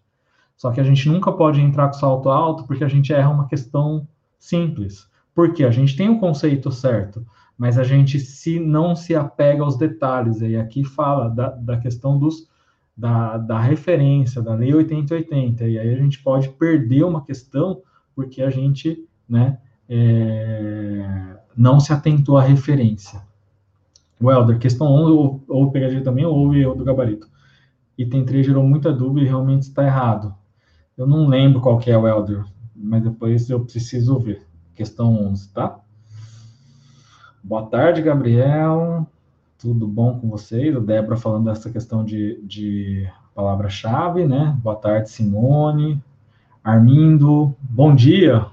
Só 0.57 0.71
que 0.71 0.81
a 0.81 0.83
gente 0.83 1.07
nunca 1.07 1.31
pode 1.31 1.61
entrar 1.61 1.87
com 1.87 1.93
salto 1.93 2.29
alto 2.29 2.65
porque 2.65 2.83
a 2.83 2.87
gente 2.87 3.13
erra 3.13 3.29
uma 3.29 3.47
questão 3.47 4.07
simples. 4.39 5.07
Porque 5.33 5.63
a 5.63 5.69
gente 5.69 5.95
tem 5.95 6.09
o 6.09 6.19
conceito 6.19 6.71
certo, 6.71 7.23
mas 7.55 7.77
a 7.77 7.83
gente 7.83 8.19
se 8.19 8.59
não 8.59 8.95
se 8.95 9.15
apega 9.15 9.63
aos 9.63 9.77
detalhes. 9.77 10.41
E 10.41 10.57
aqui 10.57 10.83
fala 10.83 11.29
da, 11.29 11.49
da 11.49 11.77
questão 11.77 12.17
dos, 12.17 12.49
da, 12.97 13.37
da 13.37 13.59
referência, 13.59 14.41
da 14.41 14.55
Lei 14.55 14.73
8080. 14.73 15.67
E 15.67 15.77
aí 15.77 15.93
a 15.93 15.97
gente 15.97 16.23
pode 16.23 16.49
perder 16.49 17.03
uma 17.03 17.23
questão 17.23 17.83
porque 18.15 18.41
a 18.41 18.49
gente 18.49 19.07
né, 19.29 19.59
é, 19.87 21.37
não 21.55 21.79
se 21.79 21.93
atentou 21.93 22.35
à 22.35 22.41
referência. 22.41 23.21
Welder, 24.21 24.57
questão 24.57 24.87
11, 24.87 25.11
ou, 25.11 25.43
ou 25.47 25.71
pegadinha 25.71 26.03
também, 26.03 26.25
ou 26.25 26.53
erro 26.55 26.75
do 26.75 26.83
gabarito. 26.83 27.27
Item 27.97 28.25
3 28.25 28.45
gerou 28.45 28.63
muita 28.63 28.91
dúvida 28.91 29.25
e 29.25 29.29
realmente 29.29 29.63
está 29.63 29.83
errado. 29.83 30.33
Eu 30.97 31.05
não 31.05 31.27
lembro 31.27 31.61
qual 31.61 31.77
que 31.77 31.91
é 31.91 31.97
o 31.97 32.07
Elder, 32.07 32.43
mas 32.75 33.03
depois 33.03 33.49
eu 33.49 33.63
preciso 33.63 34.19
ver. 34.19 34.45
Questão 34.73 35.27
11, 35.27 35.53
tá? 35.53 35.79
Boa 37.43 37.65
tarde, 37.67 38.01
Gabriel. 38.01 39.07
Tudo 39.59 39.87
bom 39.87 40.19
com 40.19 40.29
vocês? 40.29 40.75
A 40.75 40.79
Débora 40.79 41.17
falando 41.17 41.45
dessa 41.45 41.69
questão 41.69 42.03
de, 42.03 42.39
de 42.43 43.07
palavra-chave, 43.33 44.25
né? 44.25 44.55
Boa 44.63 44.75
tarde, 44.75 45.09
Simone. 45.09 46.01
Armindo, 46.63 47.55
bom 47.61 47.93
dia. 47.95 48.45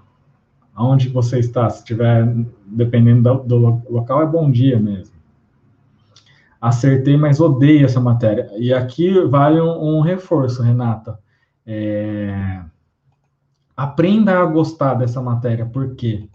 Aonde 0.75 1.09
você 1.09 1.39
está? 1.39 1.69
Se 1.69 1.79
estiver, 1.79 2.27
dependendo 2.67 3.23
do, 3.23 3.43
do 3.43 3.93
local, 3.93 4.23
é 4.23 4.27
bom 4.27 4.51
dia 4.51 4.79
mesmo 4.79 5.14
acertei, 6.65 7.15
mas 7.15 7.41
odeio 7.41 7.85
essa 7.85 8.01
matéria. 8.01 8.51
E 8.57 8.73
aqui 8.73 9.21
vale 9.27 9.61
um, 9.61 9.99
um 9.99 10.01
reforço, 10.01 10.63
Renata. 10.63 11.19
É... 11.67 12.63
Aprenda 13.77 14.41
a 14.41 14.47
gostar 14.47 14.95
dessa 14.95 15.21
matéria. 15.21 15.67
Por 15.67 15.95
quê? 15.95 16.27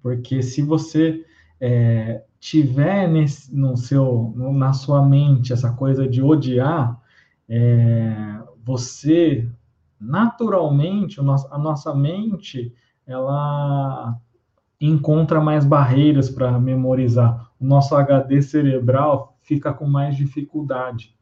Porque 0.00 0.40
se 0.40 0.62
você 0.62 1.24
é, 1.60 2.22
tiver 2.38 3.08
nesse, 3.08 3.52
no 3.54 3.76
seu, 3.76 4.32
na 4.36 4.72
sua 4.72 5.04
mente 5.04 5.52
essa 5.52 5.72
coisa 5.72 6.06
de 6.06 6.22
odiar, 6.22 7.00
é, 7.48 8.38
você 8.64 9.48
naturalmente 10.00 11.18
a 11.18 11.58
nossa 11.58 11.94
mente 11.94 12.72
ela 13.06 14.16
encontra 14.80 15.40
mais 15.40 15.64
barreiras 15.64 16.28
para 16.30 16.58
memorizar. 16.60 17.50
O 17.58 17.64
nosso 17.64 17.96
HD 17.96 18.42
cerebral 18.42 19.31
fica 19.42 19.72
com 19.72 19.86
mais 19.86 20.16
dificuldade. 20.16 21.14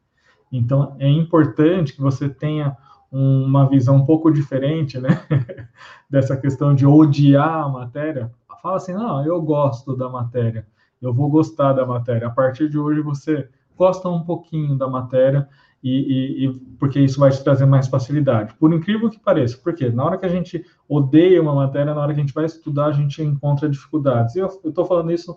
Então, 0.51 0.95
é 0.99 1.07
importante 1.07 1.93
que 1.93 2.01
você 2.01 2.29
tenha 2.29 2.75
uma 3.11 3.67
visão 3.67 3.97
um 3.97 4.05
pouco 4.05 4.31
diferente, 4.31 4.97
né, 4.97 5.21
dessa 6.09 6.37
questão 6.37 6.73
de 6.73 6.85
odiar 6.85 7.63
a 7.65 7.69
matéria. 7.69 8.31
Fala 8.61 8.77
assim, 8.77 8.93
não, 8.93 9.25
eu 9.25 9.41
gosto 9.41 9.95
da 9.95 10.07
matéria, 10.07 10.65
eu 11.01 11.13
vou 11.13 11.29
gostar 11.29 11.73
da 11.73 11.85
matéria. 11.85 12.27
A 12.27 12.31
partir 12.31 12.69
de 12.69 12.77
hoje 12.77 13.01
você 13.01 13.49
gosta 13.75 14.07
um 14.07 14.23
pouquinho 14.23 14.77
da 14.77 14.87
matéria 14.87 15.49
e, 15.83 15.89
e, 15.89 16.45
e, 16.45 16.53
porque 16.77 16.99
isso 16.99 17.19
vai 17.19 17.31
te 17.31 17.43
trazer 17.43 17.65
mais 17.65 17.87
facilidade. 17.87 18.53
Por 18.55 18.71
incrível 18.71 19.09
que 19.09 19.19
pareça, 19.19 19.57
porque 19.61 19.89
na 19.89 20.05
hora 20.05 20.17
que 20.17 20.25
a 20.25 20.29
gente 20.29 20.63
odeia 20.87 21.41
uma 21.41 21.55
matéria, 21.55 21.93
na 21.93 22.01
hora 22.01 22.13
que 22.13 22.19
a 22.19 22.23
gente 22.23 22.35
vai 22.35 22.45
estudar, 22.45 22.85
a 22.85 22.91
gente 22.91 23.21
encontra 23.23 23.67
dificuldades. 23.67 24.35
E 24.35 24.39
eu 24.39 24.47
estou 24.63 24.85
falando 24.85 25.11
isso 25.11 25.35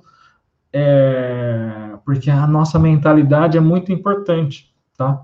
é, 0.77 1.97
porque 2.05 2.29
a 2.29 2.49
nossa 2.49 2.81
mentalidade 2.81 3.57
é 3.57 3.61
muito 3.61 3.93
importante, 3.93 4.75
tá? 4.99 5.23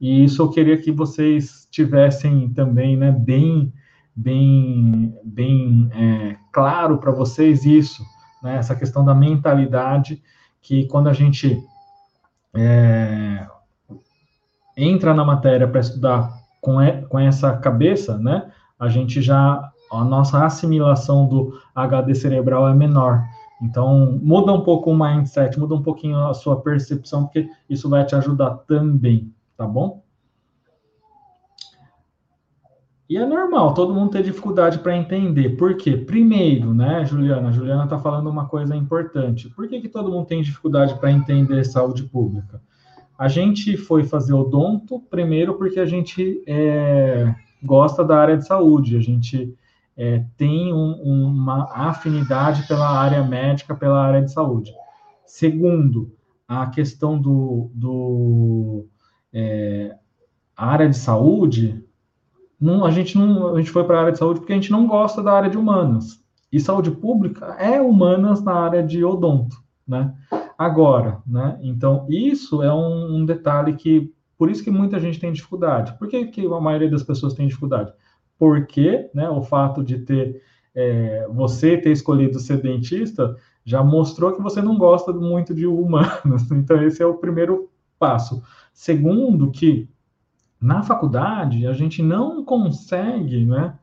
E 0.00 0.24
isso 0.24 0.40
eu 0.40 0.48
queria 0.48 0.80
que 0.80 0.92
vocês 0.92 1.66
tivessem 1.72 2.48
também, 2.50 2.96
né, 2.96 3.10
bem, 3.10 3.72
bem, 4.14 5.12
bem 5.24 5.90
é, 5.92 6.36
claro 6.52 6.98
para 6.98 7.10
vocês 7.10 7.64
isso, 7.64 8.04
né, 8.40 8.56
essa 8.58 8.76
questão 8.76 9.04
da 9.04 9.12
mentalidade, 9.12 10.22
que 10.60 10.86
quando 10.86 11.08
a 11.08 11.12
gente 11.12 11.60
é, 12.54 13.44
entra 14.76 15.12
na 15.12 15.24
matéria 15.24 15.66
para 15.66 15.80
estudar 15.80 16.32
com, 16.60 16.76
com 17.08 17.18
essa 17.18 17.56
cabeça, 17.56 18.16
né, 18.18 18.52
a 18.78 18.88
gente 18.88 19.20
já, 19.20 19.68
a 19.90 20.04
nossa 20.04 20.44
assimilação 20.44 21.26
do 21.26 21.60
HD 21.74 22.14
cerebral 22.14 22.68
é 22.68 22.74
menor. 22.74 23.24
Então, 23.62 24.18
muda 24.20 24.52
um 24.52 24.62
pouco 24.62 24.90
o 24.90 24.98
mindset, 24.98 25.58
muda 25.58 25.76
um 25.76 25.82
pouquinho 25.82 26.18
a 26.26 26.34
sua 26.34 26.60
percepção, 26.60 27.24
porque 27.24 27.48
isso 27.70 27.88
vai 27.88 28.04
te 28.04 28.16
ajudar 28.16 28.50
também, 28.66 29.32
tá 29.56 29.64
bom? 29.64 30.02
E 33.08 33.16
é 33.16 33.24
normal, 33.24 33.74
todo 33.74 33.94
mundo 33.94 34.10
ter 34.10 34.22
dificuldade 34.22 34.78
para 34.78 34.96
entender. 34.96 35.50
Por 35.50 35.76
quê? 35.76 35.96
Primeiro, 35.96 36.74
né, 36.74 37.04
Juliana? 37.04 37.50
A 37.50 37.52
Juliana 37.52 37.84
está 37.84 37.98
falando 37.98 38.28
uma 38.28 38.48
coisa 38.48 38.74
importante. 38.74 39.48
Por 39.50 39.68
que, 39.68 39.80
que 39.80 39.88
todo 39.88 40.10
mundo 40.10 40.26
tem 40.26 40.42
dificuldade 40.42 40.98
para 40.98 41.12
entender 41.12 41.62
saúde 41.64 42.04
pública? 42.04 42.60
A 43.16 43.28
gente 43.28 43.76
foi 43.76 44.02
fazer 44.02 44.32
odonto, 44.32 44.98
primeiro, 44.98 45.54
porque 45.54 45.78
a 45.78 45.86
gente 45.86 46.42
é, 46.46 47.32
gosta 47.62 48.02
da 48.02 48.16
área 48.16 48.36
de 48.36 48.46
saúde, 48.46 48.96
a 48.96 49.00
gente 49.00 49.54
é, 49.96 50.24
tem 50.36 50.72
um, 50.72 50.92
uma 51.02 51.68
afinidade 51.72 52.66
pela 52.66 52.88
área 52.88 53.22
médica, 53.22 53.74
pela 53.74 54.02
área 54.02 54.22
de 54.22 54.32
saúde. 54.32 54.72
Segundo, 55.26 56.12
a 56.46 56.66
questão 56.66 57.18
do, 57.18 57.70
do 57.74 58.86
é, 59.32 59.96
área 60.56 60.88
de 60.88 60.96
saúde, 60.96 61.84
não, 62.60 62.84
a 62.84 62.90
gente 62.90 63.16
não 63.16 63.54
a 63.54 63.58
gente 63.58 63.70
foi 63.70 63.84
para 63.84 63.96
a 63.96 64.00
área 64.00 64.12
de 64.12 64.18
saúde 64.18 64.40
porque 64.40 64.52
a 64.52 64.56
gente 64.56 64.70
não 64.70 64.86
gosta 64.86 65.22
da 65.22 65.32
área 65.32 65.50
de 65.50 65.58
humanas. 65.58 66.22
E 66.50 66.60
saúde 66.60 66.90
pública 66.90 67.56
é 67.58 67.80
humanas 67.80 68.42
na 68.42 68.52
área 68.52 68.82
de 68.82 69.02
odonto, 69.02 69.56
né? 69.88 70.14
Agora, 70.58 71.22
né? 71.26 71.58
Então, 71.62 72.06
isso 72.08 72.62
é 72.62 72.72
um, 72.72 73.16
um 73.16 73.24
detalhe 73.24 73.74
que 73.74 74.12
Por 74.36 74.50
isso 74.50 74.62
que 74.62 74.70
muita 74.70 75.00
gente 75.00 75.18
tem 75.18 75.32
dificuldade. 75.32 75.96
Por 75.98 76.08
que, 76.08 76.26
que 76.26 76.46
a 76.46 76.60
maioria 76.60 76.90
das 76.90 77.02
pessoas 77.02 77.32
tem 77.34 77.46
dificuldade? 77.46 77.92
Porque 78.42 79.08
né, 79.14 79.30
o 79.30 79.40
fato 79.40 79.84
de 79.84 80.00
ter 80.00 80.42
é, 80.74 81.28
você 81.30 81.76
ter 81.76 81.92
escolhido 81.92 82.40
ser 82.40 82.60
dentista 82.60 83.36
já 83.64 83.84
mostrou 83.84 84.32
que 84.32 84.42
você 84.42 84.60
não 84.60 84.76
gosta 84.76 85.12
muito 85.12 85.54
de 85.54 85.64
humanos. 85.64 86.42
Então, 86.50 86.82
esse 86.82 87.00
é 87.00 87.06
o 87.06 87.18
primeiro 87.18 87.70
passo. 88.00 88.42
Segundo, 88.72 89.52
que 89.52 89.88
na 90.60 90.82
faculdade 90.82 91.68
a 91.68 91.72
gente 91.72 92.02
não 92.02 92.44
consegue 92.44 93.46
né, 93.46 93.74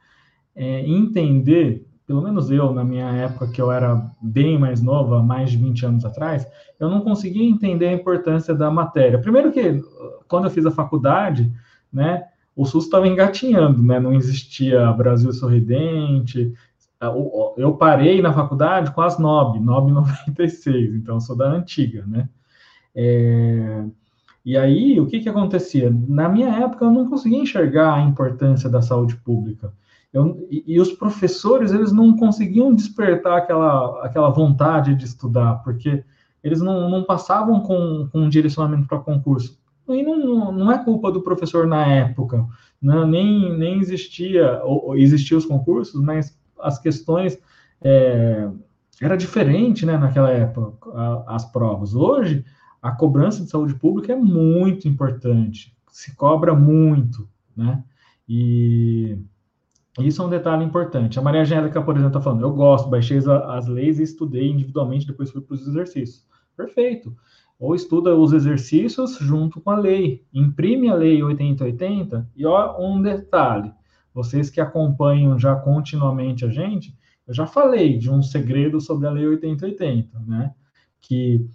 é, 0.53 0.81
entender, 0.85 1.87
pelo 2.05 2.21
menos 2.21 2.51
eu, 2.51 2.73
na 2.73 2.83
minha 2.83 3.09
época, 3.11 3.47
que 3.47 3.61
eu 3.61 3.71
era 3.71 4.11
bem 4.21 4.59
mais 4.59 4.81
nova, 4.81 5.23
mais 5.23 5.51
de 5.51 5.57
20 5.57 5.85
anos 5.85 6.03
atrás, 6.03 6.45
eu 6.77 6.89
não 6.89 6.99
conseguia 6.99 7.49
entender 7.49 7.87
a 7.87 7.93
importância 7.93 8.53
da 8.53 8.69
matéria. 8.69 9.21
Primeiro 9.21 9.53
que, 9.53 9.81
quando 10.27 10.47
eu 10.47 10.51
fiz 10.51 10.65
a 10.65 10.71
faculdade, 10.71 11.49
né, 11.93 12.25
o 12.59 12.65
SUS 12.65 12.83
estava 12.83 13.07
engatinhando, 13.07 13.81
né, 13.81 14.01
não 14.01 14.13
existia 14.13 14.91
Brasil 14.91 15.31
Sorridente, 15.31 16.53
eu 17.55 17.73
parei 17.77 18.21
na 18.21 18.33
faculdade 18.33 18.91
com 18.91 19.01
as 19.01 19.17
NOB, 19.17 19.61
NOB 19.61 19.91
96, 20.35 20.95
então 20.95 21.21
sou 21.21 21.37
da 21.37 21.49
antiga, 21.49 22.05
né? 22.05 22.27
É, 22.93 23.85
e 24.43 24.57
aí, 24.57 24.99
o 24.99 25.05
que 25.05 25.21
que 25.21 25.29
acontecia? 25.29 25.89
Na 25.89 26.27
minha 26.27 26.49
época, 26.49 26.83
eu 26.83 26.91
não 26.91 27.09
conseguia 27.09 27.39
enxergar 27.39 27.93
a 27.93 28.01
importância 28.01 28.69
da 28.69 28.81
saúde 28.81 29.15
pública. 29.15 29.71
Eu, 30.11 30.45
e, 30.49 30.63
e, 30.67 30.79
os 30.81 30.91
professores, 30.91 31.71
eles 31.71 31.93
não 31.93 32.17
conseguiam 32.17 32.75
despertar 32.75 33.37
aquela, 33.37 34.05
aquela 34.05 34.29
vontade 34.29 34.95
de 34.95 35.05
estudar, 35.05 35.63
porque 35.63 36.03
eles 36.43 36.59
não, 36.59 36.89
não 36.89 37.03
passavam 37.03 37.61
com, 37.61 38.09
com 38.11 38.19
um 38.21 38.29
direcionamento 38.29 38.87
para 38.87 38.99
concurso. 38.99 39.58
E 39.93 40.03
não, 40.03 40.51
não 40.51 40.71
é 40.71 40.83
culpa 40.83 41.11
do 41.11 41.21
professor 41.21 41.67
na 41.67 41.85
época, 41.85 42.45
né? 42.81 43.05
nem, 43.05 43.57
nem 43.57 43.79
existia, 43.79 44.61
ou, 44.63 44.97
existiam 44.97 45.37
os 45.37 45.45
concursos, 45.45 46.01
mas 46.01 46.37
as 46.59 46.79
questões 46.79 47.39
é, 47.81 48.49
era 49.01 49.15
diferente, 49.15 49.85
né, 49.85 49.97
naquela 49.97 50.29
época, 50.29 50.91
a, 50.93 51.35
as 51.35 51.45
provas. 51.51 51.95
Hoje, 51.95 52.43
a 52.81 52.91
cobrança 52.91 53.43
de 53.43 53.49
saúde 53.49 53.75
pública 53.75 54.13
é 54.13 54.15
muito 54.15 54.87
importante, 54.87 55.75
se 55.89 56.15
cobra 56.15 56.53
muito, 56.53 57.27
né? 57.55 57.83
E 58.27 59.17
isso 59.99 60.21
é 60.21 60.25
um 60.25 60.29
detalhe 60.29 60.63
importante. 60.63 61.17
A 61.17 61.21
Maria 61.21 61.41
Angélica, 61.41 61.81
por 61.81 61.95
exemplo, 61.95 62.09
está 62.09 62.21
falando: 62.21 62.43
eu 62.43 62.53
gosto, 62.53 62.89
baixei 62.89 63.17
as 63.17 63.67
leis 63.67 63.99
e 63.99 64.03
estudei 64.03 64.49
individualmente, 64.49 65.07
depois 65.07 65.31
fui 65.31 65.41
para 65.41 65.55
os 65.55 65.67
exercícios. 65.67 66.25
Perfeito. 66.55 67.15
Ou 67.59 67.75
estuda 67.75 68.15
os 68.15 68.31
exercícios 68.31 69.17
junto 69.19 69.59
com 69.59 69.69
a 69.69 69.77
lei. 69.77 70.23
Imprime 70.33 70.89
a 70.89 70.95
lei 70.95 71.21
8080 71.21 72.29
e 72.35 72.45
ó, 72.45 72.79
um 72.79 73.01
detalhe: 73.01 73.73
vocês 74.13 74.49
que 74.49 74.61
acompanham 74.61 75.37
já 75.37 75.55
continuamente 75.55 76.45
a 76.45 76.49
gente, 76.49 76.97
eu 77.29 77.33
já 77.35 77.45
falei 77.45 77.95
de 77.95 78.09
um 78.09 78.23
segredo 78.23 78.81
sobre 78.81 79.07
a 79.07 79.11
Lei 79.11 79.27
8080, 79.27 80.19
né? 80.25 80.51
Que 80.99 81.45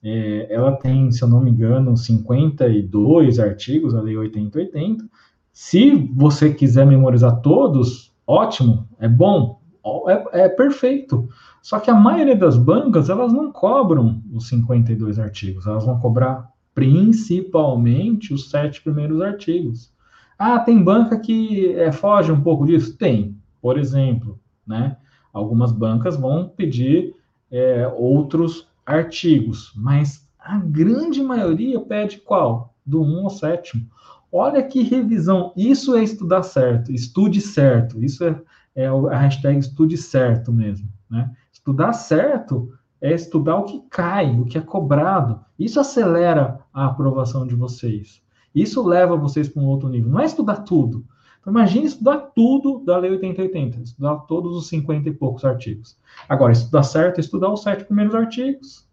é, 0.00 0.46
ela 0.48 0.76
tem, 0.76 1.10
se 1.10 1.22
eu 1.22 1.28
não 1.28 1.40
me 1.40 1.50
engano, 1.50 1.96
52 1.96 3.40
artigos, 3.40 3.96
a 3.96 4.00
Lei 4.00 4.16
8080. 4.16 5.04
Se 5.52 5.90
você 6.14 6.54
quiser 6.54 6.86
memorizar 6.86 7.40
todos, 7.40 8.14
ótimo, 8.24 8.88
é 9.00 9.08
bom, 9.08 9.60
é, 10.06 10.44
é, 10.44 10.48
perfeito. 10.48 11.28
Só 11.64 11.80
que 11.80 11.90
a 11.90 11.94
maioria 11.94 12.36
das 12.36 12.58
bancas, 12.58 13.08
elas 13.08 13.32
não 13.32 13.50
cobram 13.50 14.22
os 14.30 14.48
52 14.48 15.18
artigos, 15.18 15.66
elas 15.66 15.86
vão 15.86 15.98
cobrar 15.98 16.50
principalmente 16.74 18.34
os 18.34 18.50
sete 18.50 18.82
primeiros 18.82 19.22
artigos. 19.22 19.90
Ah, 20.38 20.58
tem 20.58 20.84
banca 20.84 21.18
que 21.18 21.72
é, 21.72 21.90
foge 21.90 22.30
um 22.30 22.42
pouco 22.42 22.66
disso? 22.66 22.98
Tem. 22.98 23.34
Por 23.62 23.78
exemplo, 23.78 24.38
né? 24.66 24.98
Algumas 25.32 25.72
bancas 25.72 26.18
vão 26.18 26.50
pedir 26.50 27.14
é, 27.50 27.88
outros 27.96 28.68
artigos, 28.84 29.72
mas 29.74 30.28
a 30.38 30.58
grande 30.58 31.22
maioria 31.22 31.80
pede 31.80 32.18
qual? 32.18 32.74
Do 32.84 33.02
1 33.02 33.24
ao 33.24 33.30
7. 33.30 33.88
Olha 34.30 34.62
que 34.62 34.82
revisão. 34.82 35.50
Isso 35.56 35.96
é 35.96 36.04
estudar 36.04 36.42
certo, 36.42 36.92
estude 36.92 37.40
certo. 37.40 38.04
Isso 38.04 38.22
é, 38.22 38.38
é 38.74 38.86
a 38.86 39.16
hashtag 39.16 39.58
estude 39.60 39.96
certo 39.96 40.52
mesmo. 40.52 40.92
Né? 41.08 41.30
Estudar 41.64 41.94
certo 41.94 42.74
é 43.00 43.14
estudar 43.14 43.56
o 43.56 43.64
que 43.64 43.80
cai, 43.88 44.38
o 44.38 44.44
que 44.44 44.58
é 44.58 44.60
cobrado. 44.60 45.42
Isso 45.58 45.80
acelera 45.80 46.60
a 46.70 46.84
aprovação 46.84 47.46
de 47.46 47.54
vocês. 47.54 48.20
Isso 48.54 48.86
leva 48.86 49.16
vocês 49.16 49.48
para 49.48 49.62
um 49.62 49.66
outro 49.66 49.88
nível. 49.88 50.12
Não 50.12 50.20
é 50.20 50.26
estudar 50.26 50.56
tudo. 50.56 51.06
Então, 51.40 51.50
imagine 51.50 51.86
estudar 51.86 52.18
tudo 52.34 52.84
da 52.84 52.98
Lei 52.98 53.12
8080, 53.12 53.80
estudar 53.80 54.16
todos 54.26 54.54
os 54.54 54.68
50 54.68 55.08
e 55.08 55.14
poucos 55.14 55.42
artigos. 55.42 55.96
Agora, 56.28 56.52
estudar 56.52 56.82
certo 56.82 57.16
é 57.16 57.20
estudar 57.20 57.50
os 57.50 57.62
sete 57.62 57.84
primeiros 57.84 58.14
artigos. 58.14 58.86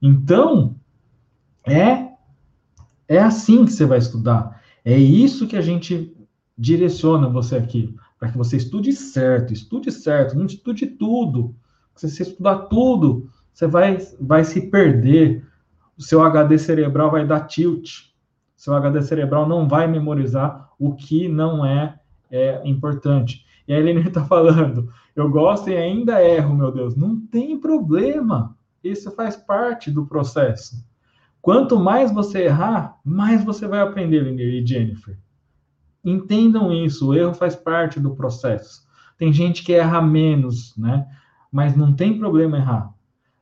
Então, 0.00 0.76
é, 1.66 2.08
é 3.06 3.18
assim 3.18 3.66
que 3.66 3.72
você 3.72 3.84
vai 3.84 3.98
estudar. 3.98 4.62
É 4.82 4.96
isso 4.96 5.46
que 5.46 5.58
a 5.58 5.62
gente 5.62 6.16
direciona 6.56 7.28
você 7.28 7.56
aqui, 7.56 7.94
para 8.18 8.30
que 8.30 8.38
você 8.38 8.56
estude 8.56 8.94
certo, 8.94 9.52
estude 9.52 9.92
certo, 9.92 10.38
não 10.38 10.46
estude 10.46 10.86
tudo. 10.86 11.54
Se 11.98 12.08
você 12.08 12.22
estudar 12.22 12.56
tudo, 12.66 13.28
você 13.52 13.66
vai, 13.66 13.98
vai 14.20 14.44
se 14.44 14.70
perder, 14.70 15.44
o 15.96 16.02
seu 16.02 16.22
HD 16.22 16.58
cerebral 16.58 17.10
vai 17.10 17.26
dar 17.26 17.40
tilt 17.46 18.08
seu 18.58 18.74
HD 18.74 19.00
cerebral 19.02 19.48
não 19.48 19.68
vai 19.68 19.86
memorizar 19.86 20.68
o 20.80 20.92
que 20.92 21.28
não 21.28 21.64
é, 21.64 21.96
é 22.28 22.60
importante. 22.64 23.46
E 23.68 23.72
a 23.72 23.78
Helene 23.78 24.00
está 24.00 24.24
falando, 24.26 24.92
eu 25.14 25.30
gosto 25.30 25.70
e 25.70 25.76
ainda 25.76 26.22
erro, 26.22 26.56
meu 26.56 26.72
Deus. 26.72 26.96
Não 26.96 27.20
tem 27.20 27.56
problema. 27.56 28.56
Isso 28.82 29.12
faz 29.12 29.36
parte 29.36 29.92
do 29.92 30.06
processo. 30.06 30.84
Quanto 31.40 31.78
mais 31.78 32.12
você 32.12 32.46
errar, 32.46 32.98
mais 33.04 33.44
você 33.44 33.68
vai 33.68 33.80
aprender, 33.80 34.22
Lenir 34.22 34.52
e 34.52 34.66
Jennifer. 34.66 35.16
Entendam 36.04 36.72
isso, 36.72 37.08
o 37.08 37.14
erro 37.14 37.34
faz 37.34 37.54
parte 37.54 38.00
do 38.00 38.16
processo. 38.16 38.88
Tem 39.16 39.32
gente 39.32 39.62
que 39.62 39.72
erra 39.72 40.02
menos, 40.02 40.76
né? 40.76 41.06
Mas 41.50 41.76
não 41.76 41.92
tem 41.94 42.18
problema 42.18 42.58
errar. 42.58 42.92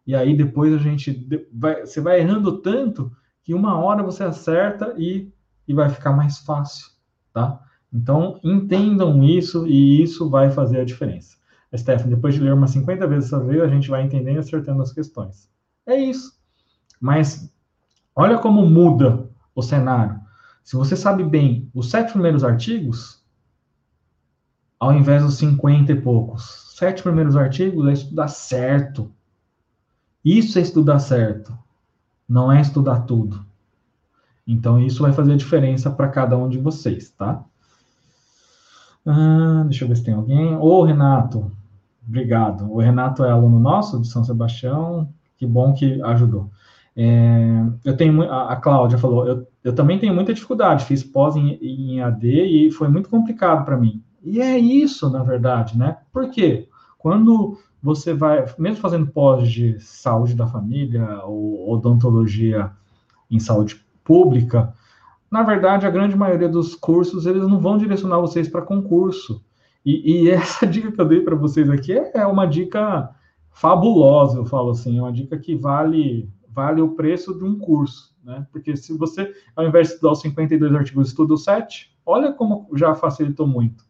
E 0.06 0.14
aí 0.14 0.36
depois 0.36 0.72
a 0.72 0.78
gente 0.78 1.26
vai, 1.52 1.84
você 1.84 2.00
vai 2.00 2.20
errando 2.20 2.58
tanto 2.58 3.10
que 3.42 3.54
uma 3.54 3.78
hora 3.78 4.02
você 4.02 4.24
acerta 4.24 4.94
e, 4.96 5.32
e 5.66 5.74
vai 5.74 5.88
ficar 5.88 6.12
mais 6.12 6.38
fácil, 6.38 6.90
tá? 7.32 7.60
Então, 7.92 8.38
entendam 8.42 9.22
isso 9.22 9.66
e 9.66 10.02
isso 10.02 10.28
vai 10.28 10.50
fazer 10.50 10.80
a 10.80 10.84
diferença. 10.84 11.36
Stephanie, 11.74 12.14
depois 12.14 12.34
de 12.34 12.40
ler 12.40 12.54
umas 12.54 12.70
50 12.70 13.06
vezes 13.06 13.26
essa 13.26 13.42
vez, 13.42 13.62
a 13.62 13.68
gente 13.68 13.88
vai 13.88 14.02
entendendo 14.02 14.36
e 14.36 14.38
acertando 14.38 14.82
as 14.82 14.92
questões. 14.92 15.48
É 15.86 15.96
isso. 15.96 16.32
Mas 17.00 17.52
olha 18.14 18.38
como 18.38 18.66
muda 18.66 19.28
o 19.54 19.62
cenário. 19.62 20.20
Se 20.62 20.76
você 20.76 20.96
sabe 20.96 21.22
bem 21.22 21.70
os 21.74 21.90
sete 21.90 22.12
primeiros 22.12 22.42
artigos, 22.42 23.24
ao 24.78 24.92
invés 24.92 25.22
dos 25.22 25.34
50 25.34 25.92
e 25.92 26.00
poucos, 26.00 26.65
sete 26.76 27.02
primeiros 27.02 27.36
artigos 27.36 27.88
é 27.88 27.92
estudar 27.92 28.28
certo. 28.28 29.10
Isso 30.24 30.58
é 30.58 30.62
estudar 30.62 30.98
certo 30.98 31.56
não 32.28 32.50
é 32.50 32.60
estudar 32.60 33.00
tudo. 33.00 33.44
Então, 34.46 34.80
isso 34.80 35.02
vai 35.02 35.12
fazer 35.12 35.36
diferença 35.36 35.90
para 35.90 36.08
cada 36.08 36.36
um 36.36 36.48
de 36.48 36.58
vocês, 36.58 37.10
tá? 37.10 37.44
Ah, 39.04 39.64
deixa 39.66 39.84
eu 39.84 39.88
ver 39.88 39.96
se 39.96 40.04
tem 40.04 40.14
alguém. 40.14 40.56
Ô, 40.56 40.82
Renato, 40.82 41.50
obrigado. 42.06 42.70
O 42.70 42.78
Renato 42.78 43.24
é 43.24 43.30
aluno 43.30 43.58
nosso 43.58 44.00
de 44.00 44.08
São 44.08 44.24
Sebastião, 44.24 45.08
que 45.36 45.46
bom 45.46 45.72
que 45.72 46.00
ajudou. 46.02 46.50
É, 46.96 47.62
eu 47.84 47.96
tenho, 47.96 48.22
a, 48.22 48.52
a 48.52 48.56
Cláudia 48.56 48.98
falou, 48.98 49.26
eu, 49.26 49.46
eu 49.62 49.74
também 49.74 49.98
tenho 49.98 50.14
muita 50.14 50.32
dificuldade, 50.32 50.84
fiz 50.84 51.04
pós 51.04 51.36
em, 51.36 51.58
em 51.60 52.00
AD 52.00 52.26
e 52.26 52.70
foi 52.70 52.88
muito 52.88 53.08
complicado 53.08 53.64
para 53.64 53.76
mim. 53.76 54.02
E 54.26 54.40
é 54.40 54.58
isso, 54.58 55.08
na 55.08 55.22
verdade, 55.22 55.78
né? 55.78 55.98
Por 56.12 56.28
quê? 56.30 56.68
Quando 56.98 57.58
você 57.80 58.12
vai, 58.12 58.44
mesmo 58.58 58.80
fazendo 58.80 59.06
pós 59.06 59.48
de 59.48 59.78
saúde 59.78 60.34
da 60.34 60.48
família 60.48 61.22
ou 61.24 61.70
odontologia 61.70 62.72
em 63.30 63.38
saúde 63.38 63.80
pública, 64.02 64.74
na 65.30 65.44
verdade, 65.44 65.86
a 65.86 65.90
grande 65.90 66.16
maioria 66.16 66.48
dos 66.48 66.74
cursos, 66.74 67.24
eles 67.24 67.42
não 67.42 67.60
vão 67.60 67.78
direcionar 67.78 68.20
vocês 68.20 68.48
para 68.48 68.62
concurso. 68.62 69.44
E, 69.84 70.24
e, 70.24 70.30
essa 70.30 70.66
dica 70.66 70.90
que 70.90 71.00
eu 71.00 71.06
dei 71.06 71.20
para 71.20 71.36
vocês 71.36 71.70
aqui 71.70 71.92
é, 71.92 72.26
uma 72.26 72.46
dica 72.46 73.08
fabulosa, 73.52 74.38
eu 74.38 74.44
falo 74.44 74.70
assim, 74.70 74.98
é 74.98 75.02
uma 75.02 75.12
dica 75.12 75.38
que 75.38 75.54
vale 75.54 76.28
vale 76.48 76.80
o 76.80 76.96
preço 76.96 77.38
de 77.38 77.44
um 77.44 77.58
curso, 77.58 78.16
né? 78.24 78.46
Porque 78.50 78.74
se 78.76 78.96
você, 78.96 79.30
ao 79.54 79.66
invés 79.66 79.88
de 79.88 79.94
estudar 79.94 80.12
os 80.12 80.20
52 80.22 80.74
artigos, 80.74 81.08
estuda 81.08 81.34
o 81.34 81.36
7, 81.36 81.94
olha 82.04 82.32
como 82.32 82.66
já 82.74 82.94
facilitou 82.94 83.46
muito. 83.46 83.84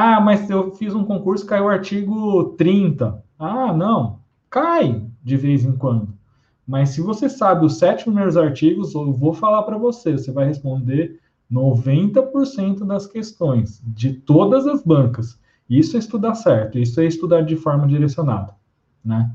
Ah, 0.00 0.20
mas 0.20 0.48
eu 0.48 0.70
fiz 0.76 0.94
um 0.94 1.04
concurso, 1.04 1.44
caiu 1.44 1.64
o 1.64 1.68
artigo 1.68 2.54
30. 2.56 3.20
Ah, 3.36 3.72
não. 3.72 4.20
Cai 4.48 5.04
de 5.24 5.36
vez 5.36 5.64
em 5.64 5.72
quando. 5.72 6.14
Mas 6.64 6.90
se 6.90 7.00
você 7.00 7.28
sabe 7.28 7.66
os 7.66 7.78
sete 7.78 8.04
primeiros 8.04 8.36
artigos, 8.36 8.94
eu 8.94 9.12
vou 9.12 9.34
falar 9.34 9.64
para 9.64 9.76
você, 9.76 10.12
você 10.12 10.30
vai 10.30 10.46
responder 10.46 11.18
90% 11.50 12.86
das 12.86 13.08
questões 13.08 13.82
de 13.84 14.12
todas 14.12 14.68
as 14.68 14.84
bancas. 14.84 15.36
Isso 15.68 15.96
é 15.96 15.98
estudar 15.98 16.36
certo, 16.36 16.78
isso 16.78 17.00
é 17.00 17.04
estudar 17.04 17.40
de 17.40 17.56
forma 17.56 17.88
direcionada, 17.88 18.54
né? 19.04 19.34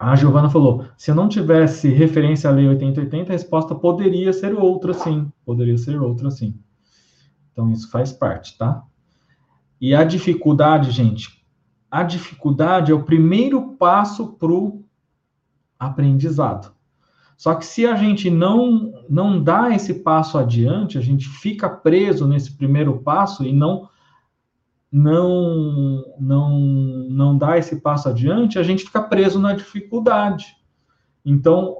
A 0.00 0.16
Giovana 0.16 0.48
falou: 0.48 0.86
se 0.96 1.10
eu 1.10 1.14
não 1.14 1.28
tivesse 1.28 1.90
referência 1.90 2.48
à 2.48 2.52
Lei 2.54 2.66
8080, 2.66 3.30
a 3.30 3.34
resposta 3.34 3.74
poderia 3.74 4.32
ser 4.32 4.54
outra, 4.54 4.94
sim. 4.94 5.30
Poderia 5.44 5.76
ser 5.76 6.00
outra, 6.00 6.30
sim. 6.30 6.58
Então, 7.52 7.70
isso 7.70 7.90
faz 7.90 8.10
parte, 8.10 8.56
tá? 8.56 8.82
E 9.82 9.96
a 9.96 10.04
dificuldade, 10.04 10.92
gente, 10.92 11.44
a 11.90 12.04
dificuldade 12.04 12.92
é 12.92 12.94
o 12.94 13.02
primeiro 13.02 13.72
passo 13.72 14.28
para 14.34 14.52
o 14.52 14.84
aprendizado. 15.76 16.72
Só 17.36 17.56
que 17.56 17.66
se 17.66 17.84
a 17.84 17.96
gente 17.96 18.30
não, 18.30 18.92
não 19.10 19.42
dá 19.42 19.74
esse 19.74 19.94
passo 19.94 20.38
adiante, 20.38 20.96
a 20.96 21.00
gente 21.00 21.28
fica 21.28 21.68
preso 21.68 22.28
nesse 22.28 22.56
primeiro 22.56 23.00
passo 23.00 23.44
e 23.44 23.52
não 23.52 23.88
não 24.92 26.04
não 26.20 26.60
não 27.10 27.36
dá 27.36 27.58
esse 27.58 27.80
passo 27.80 28.08
adiante, 28.08 28.60
a 28.60 28.62
gente 28.62 28.84
fica 28.84 29.02
preso 29.02 29.40
na 29.40 29.52
dificuldade. 29.52 30.54
Então, 31.24 31.76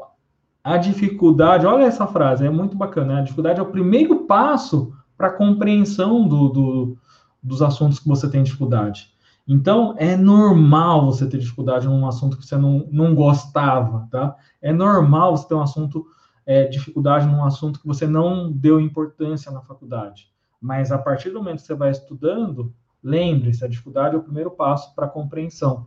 a 0.64 0.76
dificuldade, 0.76 1.66
olha 1.66 1.84
essa 1.84 2.08
frase, 2.08 2.44
é 2.44 2.50
muito 2.50 2.76
bacana. 2.76 3.14
Né? 3.14 3.20
A 3.20 3.22
dificuldade 3.22 3.60
é 3.60 3.62
o 3.62 3.70
primeiro 3.70 4.24
passo 4.24 4.92
para 5.16 5.28
a 5.28 5.32
compreensão 5.32 6.26
do, 6.26 6.48
do, 6.48 6.98
dos 7.42 7.62
assuntos 7.62 7.98
que 7.98 8.08
você 8.08 8.28
tem 8.28 8.42
dificuldade. 8.42 9.12
Então, 9.46 9.94
é 9.98 10.16
normal 10.16 11.06
você 11.06 11.26
ter 11.28 11.38
dificuldade 11.38 11.86
num 11.86 12.06
assunto 12.06 12.36
que 12.38 12.46
você 12.46 12.56
não, 12.56 12.86
não 12.90 13.14
gostava, 13.14 14.06
tá? 14.10 14.36
É 14.60 14.72
normal 14.72 15.36
você 15.36 15.48
ter 15.48 15.54
um 15.54 15.62
assunto, 15.62 16.06
é, 16.46 16.66
dificuldade 16.66 17.26
num 17.26 17.44
assunto 17.44 17.80
que 17.80 17.86
você 17.86 18.06
não 18.06 18.52
deu 18.52 18.80
importância 18.80 19.50
na 19.50 19.60
faculdade. 19.60 20.30
Mas 20.60 20.92
a 20.92 20.98
partir 20.98 21.30
do 21.30 21.40
momento 21.40 21.60
que 21.60 21.66
você 21.66 21.74
vai 21.74 21.90
estudando, 21.90 22.72
lembre-se, 23.02 23.64
a 23.64 23.68
dificuldade 23.68 24.14
é 24.14 24.18
o 24.18 24.22
primeiro 24.22 24.50
passo 24.52 24.94
para 24.94 25.06
a 25.06 25.10
compreensão. 25.10 25.86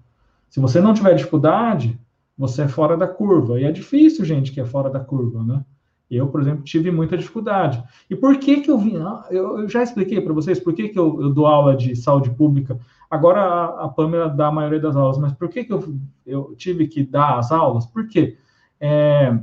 Se 0.49 0.59
você 0.59 0.81
não 0.81 0.93
tiver 0.93 1.13
dificuldade, 1.15 1.97
você 2.37 2.63
é 2.63 2.67
fora 2.67 2.97
da 2.97 3.07
curva. 3.07 3.59
E 3.59 3.63
é 3.63 3.71
difícil, 3.71 4.25
gente, 4.25 4.51
que 4.51 4.59
é 4.59 4.65
fora 4.65 4.89
da 4.89 4.99
curva, 4.99 5.43
né? 5.43 5.65
Eu, 6.09 6.27
por 6.27 6.41
exemplo, 6.41 6.63
tive 6.63 6.91
muita 6.91 7.17
dificuldade. 7.17 7.83
E 8.09 8.15
por 8.15 8.37
que 8.37 8.61
que 8.61 8.69
eu 8.69 8.77
vim? 8.77 8.97
Ah, 8.97 9.25
eu, 9.31 9.67
já 9.67 9.81
expliquei 9.81 10.21
para 10.21 10.33
vocês 10.33 10.59
por 10.59 10.73
que, 10.73 10.89
que 10.89 10.99
eu, 10.99 11.19
eu, 11.21 11.33
dou 11.33 11.47
aula 11.47 11.75
de 11.75 11.95
saúde 11.95 12.29
pública. 12.29 12.79
Agora 13.09 13.41
a, 13.41 13.85
a 13.85 13.89
Pamela 13.89 14.29
dá 14.29 14.47
a 14.47 14.51
maioria 14.51 14.79
das 14.79 14.95
aulas, 14.95 15.17
mas 15.17 15.33
por 15.33 15.49
que, 15.49 15.63
que 15.63 15.73
eu, 15.73 15.97
eu 16.25 16.55
tive 16.55 16.87
que 16.87 17.03
dar 17.03 17.39
as 17.39 17.51
aulas? 17.51 17.85
Por 17.87 18.07
quê? 18.07 18.37
É, 18.79 19.35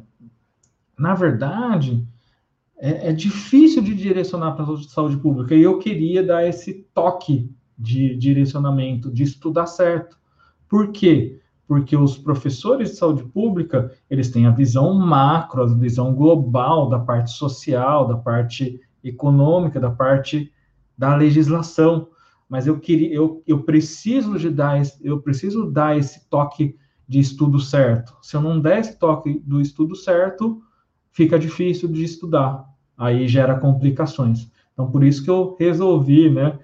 na 0.97 1.15
verdade, 1.15 2.07
é, 2.79 3.11
é 3.11 3.13
difícil 3.13 3.83
de 3.83 3.95
direcionar 3.95 4.53
para 4.53 4.65
a 4.65 4.77
saúde 4.83 5.17
pública 5.17 5.55
e 5.55 5.63
eu 5.63 5.79
queria 5.79 6.23
dar 6.23 6.47
esse 6.47 6.87
toque 6.95 7.51
de 7.77 8.17
direcionamento, 8.17 9.11
de 9.11 9.25
estudar 9.25 9.67
certo. 9.67 10.17
Por 10.69 10.93
quê? 10.93 11.41
Porque 11.67 11.97
os 11.97 12.19
professores 12.19 12.91
de 12.91 12.97
saúde 12.97 13.25
pública, 13.25 13.93
eles 14.11 14.31
têm 14.31 14.47
a 14.47 14.51
visão 14.51 14.95
macro, 14.95 15.63
a 15.63 15.67
visão 15.67 16.15
global 16.15 16.89
da 16.89 16.99
parte 16.99 17.31
social, 17.31 18.07
da 18.07 18.17
parte 18.17 18.81
econômica, 19.03 19.81
da 19.81 19.91
parte 19.91 20.53
da 20.97 21.17
legislação. 21.17 22.09
Mas 22.49 22.67
eu 22.67 22.79
queria, 22.79 23.15
eu, 23.15 23.43
eu 23.47 23.63
preciso 23.63 24.39
de 24.39 24.51
dar, 24.51 24.83
eu 25.01 25.21
preciso 25.21 25.71
dar 25.71 25.97
esse 25.97 26.29
toque 26.29 26.77
de 27.09 27.19
estudo 27.19 27.59
certo. 27.59 28.17
Se 28.23 28.37
eu 28.37 28.41
não 28.41 28.61
der 28.61 28.81
esse 28.81 28.99
toque 28.99 29.41
do 29.45 29.61
estudo 29.61 29.97
certo, 29.97 30.63
fica 31.11 31.39
difícil 31.39 31.89
de 31.89 32.03
estudar. 32.03 32.65
Aí 32.97 33.27
gera 33.27 33.59
complicações. 33.59 34.51
Então, 34.73 34.91
por 34.91 35.05
isso 35.05 35.23
que 35.23 35.31
eu 35.31 35.57
resolvi, 35.59 36.31
né, 36.31 36.59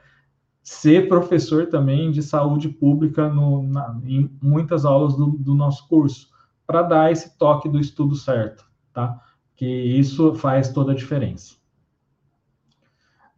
ser 0.69 1.09
professor 1.09 1.67
também 1.67 2.11
de 2.11 2.23
saúde 2.23 2.69
pública 2.69 3.27
no, 3.27 3.63
na, 3.63 3.99
em 4.05 4.31
muitas 4.41 4.85
aulas 4.85 5.17
do, 5.17 5.31
do 5.31 5.55
nosso 5.55 5.89
curso, 5.89 6.29
para 6.67 6.83
dar 6.83 7.11
esse 7.11 7.39
toque 7.39 7.71
do 7.71 7.81
estudo 7.81 8.15
certo, 8.15 8.67
tá? 8.93 9.19
Que 9.57 9.67
isso 9.67 10.35
faz 10.35 10.71
toda 10.71 10.93
a 10.93 10.95
diferença. 10.95 11.57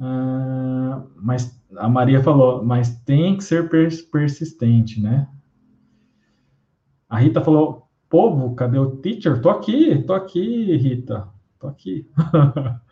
Uh, 0.01 1.09
mas 1.15 1.57
a 1.77 1.89
Maria 1.89 2.21
falou, 2.21 2.65
mas 2.65 3.01
tem 3.03 3.37
que 3.37 3.45
ser 3.45 3.71
pers 3.71 4.03
persistente, 4.03 5.01
né? 5.01 5.29
A 7.09 7.19
Rita 7.19 7.41
falou, 7.41 7.89
povo, 8.09 8.57
cadê 8.57 8.79
o 8.79 8.97
teacher? 8.97 9.41
Tô 9.41 9.51
aqui, 9.51 10.03
tô 10.03 10.15
aqui, 10.15 10.77
Rita, 10.77 11.29
tô 11.61 11.69
aqui. 11.69 12.11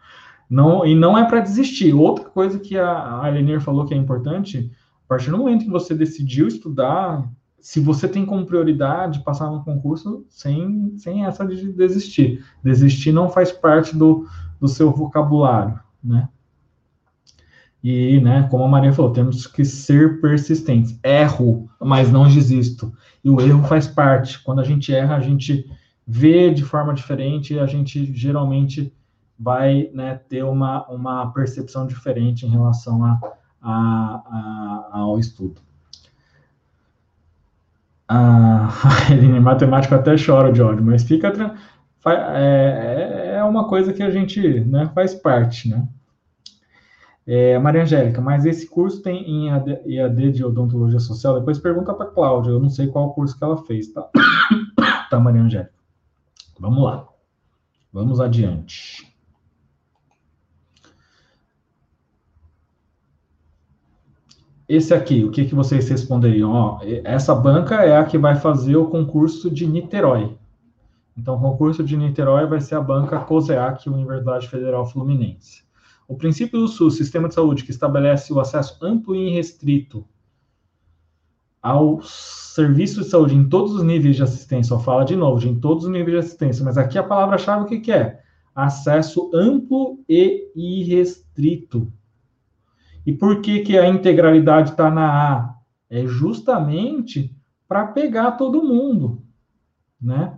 Não, 0.49 0.87
e 0.87 0.95
não 0.95 1.17
é 1.17 1.25
para 1.25 1.41
desistir. 1.41 1.93
Outra 1.93 2.25
coisa 2.25 2.59
que 2.59 2.79
a, 2.79 3.23
a 3.23 3.29
Elenir 3.29 3.61
falou 3.61 3.85
que 3.85 3.93
é 3.93 3.97
importante, 3.97 4.71
a 5.05 5.09
partir 5.09 5.31
do 5.31 5.39
momento 5.39 5.65
que 5.65 5.71
você 5.71 5.95
decidiu 5.95 6.49
estudar, 6.49 7.31
se 7.61 7.81
você 7.81 8.09
tem 8.09 8.25
como 8.25 8.47
prioridade 8.47 9.23
passar 9.25 9.51
no 9.51 9.63
concurso, 9.63 10.25
sem, 10.31 10.95
sem 10.97 11.27
essa 11.27 11.45
de 11.45 11.73
desistir. 11.73 12.45
Desistir 12.63 13.13
não 13.13 13.29
faz 13.29 13.53
parte 13.53 13.97
do, 13.97 14.27
do 14.61 14.69
seu 14.69 14.91
vocabulário, 14.91 15.79
né? 16.03 16.29
E, 17.83 18.21
né, 18.21 18.47
como 18.51 18.65
a 18.65 18.69
Maria 18.69 18.93
falou, 18.93 19.13
temos 19.13 19.47
que 19.47 19.65
ser 19.65 20.21
persistentes. 20.21 20.99
Erro, 21.03 21.71
mas 21.81 22.11
não 22.11 22.29
desisto. 22.29 22.93
E 23.23 23.31
o 23.31 23.41
erro 23.41 23.63
faz 23.65 23.87
parte. 23.87 24.43
Quando 24.43 24.61
a 24.61 24.65
gente 24.65 24.93
erra, 24.93 25.17
a 25.17 25.21
gente 25.21 25.71
vê 26.07 26.51
de 26.51 26.65
forma 26.65 26.93
diferente 26.93 27.55
e 27.55 27.59
a 27.59 27.67
gente 27.67 28.13
geralmente 28.13 28.93
vai 29.39 29.91
né, 29.93 30.21
ter 30.29 30.43
uma, 30.43 30.87
uma 30.89 31.33
percepção 31.33 31.87
diferente 31.87 32.45
em 32.45 32.51
relação 32.51 33.05
a, 33.05 33.21
a, 33.63 34.23
a 34.27 34.89
ao 34.99 35.19
estudo. 35.19 35.61
Ah, 38.09 38.71
em 39.13 39.39
matemática 39.41 39.97
até 39.97 40.17
chora 40.17 40.51
de 40.51 40.63
ódio, 40.63 40.85
mas 40.85 41.05
fica 41.05 41.33
é, 42.07 43.35
é 43.37 43.45
uma 43.45 43.69
coisa 43.69 43.93
que 43.93 44.03
a 44.03 44.11
gente 44.11 44.61
né, 44.61 44.91
faz 44.95 45.15
parte, 45.15 45.69
né? 45.69 45.87
É, 47.27 47.59
Maria 47.59 47.83
Angélica, 47.83 48.23
mas 48.23 48.47
esse 48.47 48.67
curso 48.67 49.03
tem 49.03 49.23
em 49.29 49.51
AD, 49.51 49.83
EAD 49.85 50.33
de 50.33 50.43
odontologia 50.43 50.99
social? 50.99 51.39
Depois 51.39 51.59
pergunta 51.59 51.93
para 51.93 52.07
Cláudia, 52.07 52.51
eu 52.53 52.59
não 52.59 52.71
sei 52.71 52.87
qual 52.87 53.13
curso 53.13 53.37
que 53.37 53.45
ela 53.45 53.63
fez, 53.65 53.93
tá? 53.93 54.09
tá, 55.11 55.21
Maria 55.21 55.43
Angélica. 55.43 55.75
Vamos 56.59 56.83
lá. 56.83 57.07
Vamos 57.93 58.19
adiante. 58.19 59.08
Esse 64.69 64.93
aqui, 64.93 65.25
o 65.25 65.31
que, 65.31 65.47
que 65.47 65.55
vocês 65.55 65.89
responderiam? 65.89 66.53
Ó, 66.53 66.81
essa 67.03 67.35
banca 67.35 67.77
é 67.77 67.97
a 67.97 68.05
que 68.05 68.19
vai 68.19 68.37
fazer 68.37 68.77
o 68.77 68.87
concurso 68.87 69.51
de 69.51 69.67
Niterói. 69.67 70.37
Então, 71.17 71.37
o 71.37 71.41
concurso 71.41 71.83
de 71.83 71.97
Niterói 71.97 72.47
vai 72.47 72.61
ser 72.61 72.75
a 72.75 72.81
banca 72.81 73.19
COSEAC, 73.19 73.89
Universidade 73.89 74.49
Federal 74.49 74.87
Fluminense. 74.87 75.65
O 76.07 76.15
princípio 76.15 76.61
do 76.61 76.69
SUS, 76.69 76.97
Sistema 76.97 77.29
de 77.29 77.35
Saúde, 77.35 77.65
que 77.65 77.71
estabelece 77.71 78.33
o 78.33 78.41
acesso 78.41 78.79
amplo 78.83 79.17
e 79.17 79.29
irrestrito 79.29 80.07
ao 81.63 82.01
serviço 82.03 83.03
de 83.03 83.09
saúde 83.09 83.35
em 83.35 83.49
todos 83.49 83.75
os 83.75 83.83
níveis 83.83 84.17
de 84.17 84.23
assistência. 84.23 84.75
Eu 84.75 84.81
falo 84.81 85.05
de 85.05 85.17
novo, 85.17 85.41
de 85.41 85.49
em 85.49 85.59
todos 85.59 85.85
os 85.85 85.91
níveis 85.91 86.13
de 86.13 86.27
assistência, 86.27 86.65
mas 86.65 86.79
aqui 86.79 86.99
a 86.99 87.03
palavra-chave 87.03 87.65
o 87.65 87.67
que, 87.67 87.81
que 87.81 87.93
é? 87.93 88.21
Acesso 88.55 89.31
amplo 89.35 89.99
e 90.09 90.51
irrestrito. 90.55 91.93
E 93.09 93.13
por 93.15 93.41
que, 93.41 93.61
que 93.61 93.79
a 93.79 93.89
integralidade 93.89 94.73
está 94.73 94.91
na 94.91 95.33
A? 95.33 95.55
É 95.89 96.05
justamente 96.05 97.35
para 97.67 97.87
pegar 97.87 98.33
todo 98.33 98.63
mundo, 98.63 99.23
né? 99.99 100.37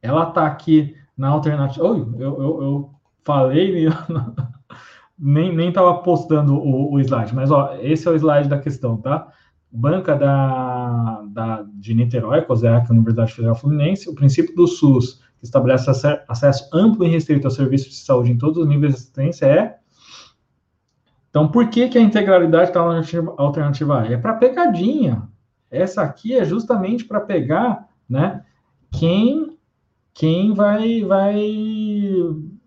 Ela 0.00 0.28
está 0.28 0.46
aqui 0.46 0.94
na 1.16 1.26
alternativa. 1.26 1.84
Oi, 1.84 2.06
eu, 2.20 2.40
eu, 2.40 2.62
eu 2.62 2.90
falei, 3.24 3.88
nem 5.18 5.68
estava 5.68 5.92
postando 5.98 6.54
o, 6.54 6.92
o, 6.92 7.00
slide, 7.00 7.34
mas 7.34 7.50
ó, 7.50 7.76
esse 7.80 8.06
é 8.06 8.12
o 8.12 8.14
slide 8.14 8.48
da 8.48 8.60
questão, 8.60 8.96
tá? 8.98 9.26
Banca 9.72 10.14
da, 10.14 11.24
da, 11.30 11.66
de 11.74 11.94
Niterói, 11.94 12.42
COSEAC, 12.42 12.88
Universidade 12.92 13.34
Federal 13.34 13.56
Fluminense, 13.56 14.08
o 14.08 14.14
princípio 14.14 14.54
do 14.54 14.68
SUS, 14.68 15.20
que 15.40 15.46
estabelece 15.46 15.90
acesso 16.28 16.70
amplo 16.72 17.04
e 17.04 17.08
restrito 17.08 17.48
ao 17.48 17.50
serviço 17.50 17.88
de 17.88 17.96
saúde 17.96 18.30
em 18.30 18.38
todos 18.38 18.58
os 18.58 18.68
níveis 18.68 18.92
de 18.92 19.00
assistência, 19.00 19.46
é 19.46 19.79
então, 21.30 21.46
por 21.48 21.68
que, 21.70 21.88
que 21.88 21.96
a 21.96 22.02
integralidade 22.02 22.70
está 22.70 22.84
na 22.84 23.02
alternativa 23.38 24.00
A? 24.00 24.06
É 24.06 24.16
para 24.16 24.34
pegadinha. 24.34 25.28
Essa 25.70 26.02
aqui 26.02 26.36
é 26.36 26.44
justamente 26.44 27.04
para 27.04 27.20
pegar, 27.20 27.88
né? 28.08 28.44
Quem, 28.90 29.56
quem 30.12 30.52
vai, 30.52 31.04
vai 31.04 31.40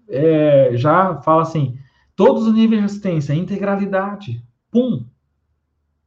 é, 0.08 0.72
já 0.76 1.22
fala 1.22 1.42
assim, 1.42 1.78
todos 2.16 2.48
os 2.48 2.54
níveis 2.54 2.80
de 2.80 2.86
assistência, 2.86 3.34
integralidade, 3.34 4.42
pum, 4.72 5.06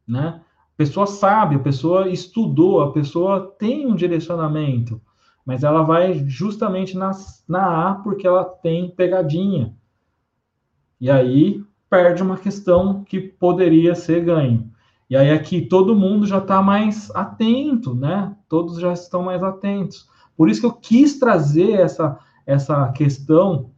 né? 0.09 0.40
A 0.40 0.76
pessoa 0.76 1.07
sabe, 1.07 1.57
a 1.57 1.61
pessoa 1.61 2.09
estudou, 2.09 2.80
a 2.80 2.92
pessoa 2.92 3.54
tem 3.59 3.86
um 3.86 3.94
direcionamento. 3.94 5.00
mas 5.44 5.62
ela 5.62 5.82
vai 5.82 6.24
justamente 6.26 6.96
na, 6.96 7.11
na 7.46 7.90
A 7.90 7.94
porque 7.96 8.26
ela 8.26 8.44
tem 8.44 8.90
pegadinha. 8.90 9.74
E 10.98 11.11
aí 11.11 11.62
perde 11.89 12.22
uma 12.22 12.37
questão 12.37 13.05
que 13.05 13.20
poderia 13.20 13.95
ser 13.95 14.24
ganho. 14.24 14.70
E 15.09 15.16
aí 15.16 15.30
aqui 15.30 15.61
todo 15.61 15.95
mundo 15.95 16.26
já 16.26 16.39
está 16.39 16.61
mais 16.61 17.11
atento, 17.12 17.95
né? 17.95 18.34
Todos 18.49 18.80
já 18.80 18.93
estão 18.93 19.22
mais 19.22 19.43
atentos. 19.43 20.09
Por 20.37 20.51
isso 20.51 20.61
que 20.61 20.66
eu 20.66 20.72
quis 20.72 21.18
trazer 21.18 21.72
essa, 21.72 22.18
essa 22.45 22.89
questão, 22.93 23.70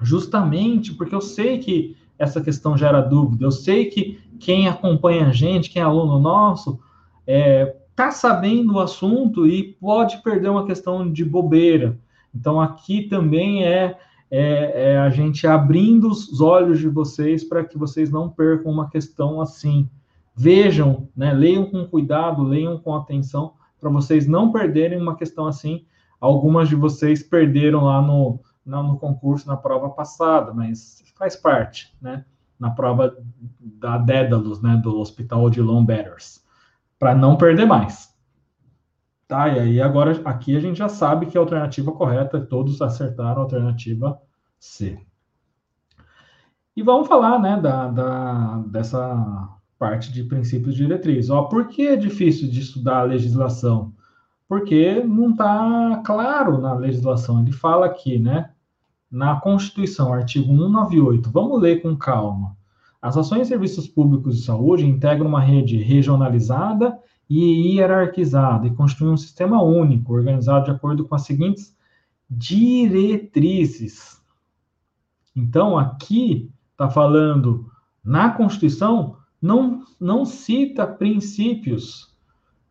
justamente 0.00 0.94
porque 0.94 1.14
eu 1.14 1.20
sei 1.20 1.58
que 1.58 1.96
essa 2.18 2.40
questão 2.40 2.76
gera 2.76 3.02
dúvida. 3.02 3.44
Eu 3.44 3.50
sei 3.50 3.86
que 3.86 4.18
quem 4.40 4.68
acompanha 4.68 5.28
a 5.28 5.32
gente, 5.32 5.70
quem 5.70 5.82
é 5.82 5.84
aluno 5.84 6.18
nosso, 6.18 6.78
é, 7.26 7.76
tá 7.94 8.10
sabendo 8.10 8.74
o 8.74 8.80
assunto 8.80 9.46
e 9.46 9.74
pode 9.74 10.22
perder 10.22 10.48
uma 10.48 10.66
questão 10.66 11.10
de 11.10 11.24
bobeira. 11.24 11.98
Então 12.34 12.60
aqui 12.60 13.02
também 13.02 13.64
é, 13.64 13.98
é, 14.30 14.92
é 14.92 14.98
a 14.98 15.08
gente 15.08 15.46
abrindo 15.46 16.08
os 16.08 16.40
olhos 16.40 16.78
de 16.78 16.88
vocês 16.88 17.44
para 17.44 17.64
que 17.64 17.78
vocês 17.78 18.10
não 18.10 18.28
percam 18.28 18.70
uma 18.70 18.88
questão 18.90 19.40
assim. 19.40 19.88
Vejam, 20.34 21.08
né, 21.16 21.32
leiam 21.32 21.66
com 21.66 21.86
cuidado, 21.86 22.42
leiam 22.42 22.78
com 22.78 22.94
atenção, 22.94 23.54
para 23.80 23.90
vocês 23.90 24.26
não 24.26 24.52
perderem 24.52 25.00
uma 25.00 25.16
questão 25.16 25.46
assim. 25.46 25.84
Algumas 26.20 26.68
de 26.68 26.74
vocês 26.74 27.22
perderam 27.22 27.84
lá 27.84 28.02
no, 28.02 28.40
no 28.64 28.98
concurso, 28.98 29.46
na 29.46 29.56
prova 29.56 29.90
passada, 29.90 30.52
mas 30.52 31.04
faz 31.16 31.36
parte, 31.36 31.94
né? 32.00 32.24
Na 32.58 32.70
prova 32.70 33.16
da 33.60 33.98
Dédalus, 33.98 34.62
né, 34.62 34.80
do 34.82 34.98
Hospital 34.98 35.50
de 35.50 35.60
Lombetters, 35.60 36.42
para 36.98 37.14
não 37.14 37.36
perder 37.36 37.66
mais. 37.66 38.15
Tá, 39.28 39.48
e 39.48 39.58
aí 39.58 39.80
agora 39.80 40.20
aqui 40.24 40.56
a 40.56 40.60
gente 40.60 40.78
já 40.78 40.88
sabe 40.88 41.26
que 41.26 41.36
a 41.36 41.40
alternativa 41.40 41.90
correta, 41.90 42.40
todos 42.40 42.80
acertaram 42.80 43.40
a 43.40 43.44
alternativa 43.44 44.20
C. 44.58 45.00
E 46.76 46.82
vamos 46.82 47.08
falar, 47.08 47.40
né, 47.40 47.58
da, 47.60 47.88
da, 47.88 48.58
dessa 48.68 49.56
parte 49.78 50.12
de 50.12 50.22
princípios 50.24 50.74
de 50.74 50.82
diretriz. 50.82 51.28
Ó, 51.28 51.44
por 51.44 51.66
que 51.68 51.88
é 51.88 51.96
difícil 51.96 52.48
de 52.48 52.60
estudar 52.60 53.00
a 53.00 53.04
legislação? 53.04 53.92
Porque 54.48 55.02
não 55.02 55.30
está 55.30 56.02
claro 56.04 56.58
na 56.58 56.74
legislação. 56.74 57.40
Ele 57.40 57.50
fala 57.50 57.86
aqui, 57.86 58.18
né? 58.18 58.50
Na 59.10 59.40
Constituição, 59.40 60.12
artigo 60.12 60.46
198. 60.46 61.30
Vamos 61.30 61.60
ler 61.60 61.82
com 61.82 61.96
calma. 61.96 62.56
As 63.02 63.16
ações 63.16 63.42
e 63.42 63.48
serviços 63.48 63.88
públicos 63.88 64.36
de 64.36 64.44
saúde 64.44 64.86
integram 64.86 65.26
uma 65.26 65.40
rede 65.40 65.78
regionalizada 65.78 66.98
e 67.28 67.74
hierarquizada 67.76 68.66
e 68.66 68.74
constituem 68.74 69.12
um 69.12 69.16
sistema 69.16 69.62
único, 69.62 70.14
organizado 70.14 70.66
de 70.66 70.70
acordo 70.70 71.04
com 71.04 71.14
as 71.14 71.22
seguintes 71.22 71.76
diretrizes. 72.30 74.20
Então, 75.34 75.78
aqui 75.78 76.50
está 76.72 76.88
falando 76.88 77.70
na 78.04 78.30
Constituição 78.30 79.16
não, 79.42 79.82
não 80.00 80.24
cita 80.24 80.86
princípios. 80.86 82.14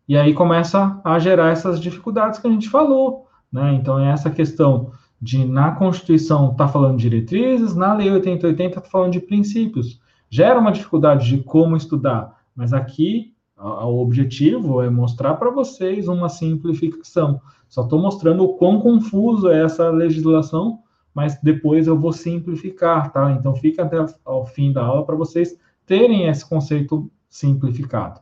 E 0.08 0.18
aí 0.18 0.34
começa 0.34 1.00
a 1.04 1.20
gerar 1.20 1.52
essas 1.52 1.80
dificuldades 1.80 2.40
que 2.40 2.48
a 2.48 2.52
gente 2.52 2.70
falou. 2.70 3.28
Né? 3.52 3.74
Então, 3.74 4.00
é 4.00 4.12
essa 4.12 4.30
questão 4.30 4.92
de, 5.22 5.46
na 5.46 5.72
Constituição, 5.72 6.52
está 6.52 6.68
falando 6.68 6.98
de 6.98 7.10
diretrizes, 7.10 7.76
na 7.76 7.94
Lei 7.94 8.12
8080 8.12 8.80
está 8.80 8.90
falando 8.90 9.14
de 9.14 9.20
princípios. 9.20 10.00
Gera 10.30 10.60
uma 10.60 10.72
dificuldade 10.72 11.28
de 11.28 11.44
como 11.44 11.78
estudar, 11.78 12.42
mas 12.56 12.74
aqui 12.74 13.35
o 13.58 14.02
objetivo 14.02 14.82
é 14.82 14.90
mostrar 14.90 15.36
para 15.36 15.50
vocês 15.50 16.08
uma 16.08 16.30
simplificação. 16.30 17.42
Só 17.70 17.84
estou 17.84 18.00
mostrando 18.00 18.44
o 18.44 18.54
quão 18.56 18.80
confuso 18.80 19.50
é 19.50 19.64
essa 19.64 19.90
legislação, 19.90 20.80
mas 21.14 21.40
depois 21.42 21.88
eu 21.88 21.98
vou 21.98 22.12
simplificar, 22.12 23.12
tá? 23.12 23.32
Então 23.32 23.56
fica 23.56 23.84
até 23.84 24.06
o 24.26 24.46
fim 24.46 24.72
da 24.72 24.84
aula 24.84 25.06
para 25.06 25.16
vocês 25.16 25.58
terem 25.86 26.28
esse 26.28 26.48
conceito 26.48 27.10
simplificado. 27.30 28.20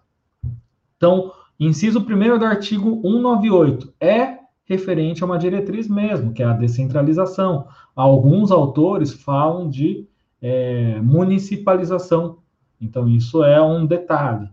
Então, 0.98 1.32
inciso 1.60 2.00
1 2.00 2.38
do 2.38 2.46
artigo 2.46 3.02
198 3.02 3.94
é 4.00 4.40
referente 4.66 5.24
a 5.24 5.26
uma 5.26 5.38
diretriz 5.38 5.88
mesmo, 5.88 6.34
que 6.34 6.42
é 6.42 6.46
a 6.46 6.54
descentralização. 6.54 7.68
Alguns 7.96 8.52
autores 8.52 9.12
falam 9.12 9.70
de 9.70 10.08
é, 10.42 11.00
municipalização. 11.02 12.38
Então, 12.80 13.08
isso 13.08 13.44
é 13.44 13.62
um 13.62 13.86
detalhe. 13.86 14.50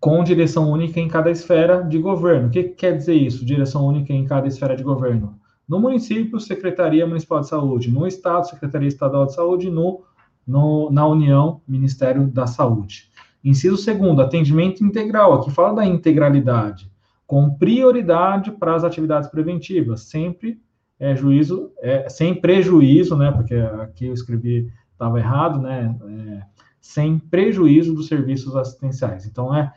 Com 0.00 0.22
direção 0.22 0.70
única 0.70 1.00
em 1.00 1.08
cada 1.08 1.30
esfera 1.30 1.82
de 1.82 1.98
governo. 1.98 2.48
O 2.48 2.50
que, 2.50 2.64
que 2.64 2.74
quer 2.74 2.96
dizer 2.96 3.14
isso? 3.14 3.44
Direção 3.44 3.86
única 3.86 4.12
em 4.12 4.24
cada 4.24 4.46
esfera 4.46 4.76
de 4.76 4.82
governo. 4.82 5.38
No 5.68 5.80
município, 5.80 6.38
Secretaria 6.40 7.06
Municipal 7.06 7.40
de 7.40 7.48
Saúde. 7.48 7.90
No 7.90 8.06
Estado, 8.06 8.48
Secretaria 8.48 8.88
Estadual 8.88 9.26
de 9.26 9.34
Saúde. 9.34 9.70
No 9.70 10.02
no, 10.48 10.90
na 10.90 11.06
União, 11.06 11.60
Ministério 11.68 12.26
da 12.26 12.46
Saúde. 12.46 13.10
Inciso 13.44 13.76
segundo, 13.76 14.22
atendimento 14.22 14.82
integral. 14.82 15.34
Aqui 15.34 15.50
fala 15.50 15.74
da 15.74 15.84
integralidade, 15.84 16.90
com 17.26 17.50
prioridade 17.50 18.50
para 18.52 18.74
as 18.74 18.82
atividades 18.82 19.28
preventivas, 19.28 20.00
sempre 20.00 20.58
é 20.98 21.14
juízo, 21.14 21.70
é, 21.80 22.08
sem 22.08 22.34
prejuízo, 22.34 23.14
né? 23.14 23.30
Porque 23.30 23.54
aqui 23.54 24.06
eu 24.06 24.14
escrevi 24.14 24.72
estava 24.90 25.20
errado, 25.20 25.60
né? 25.60 25.96
É, 26.08 26.42
sem 26.80 27.18
prejuízo 27.18 27.94
dos 27.94 28.08
serviços 28.08 28.56
assistenciais. 28.56 29.26
Então 29.26 29.54
é 29.54 29.72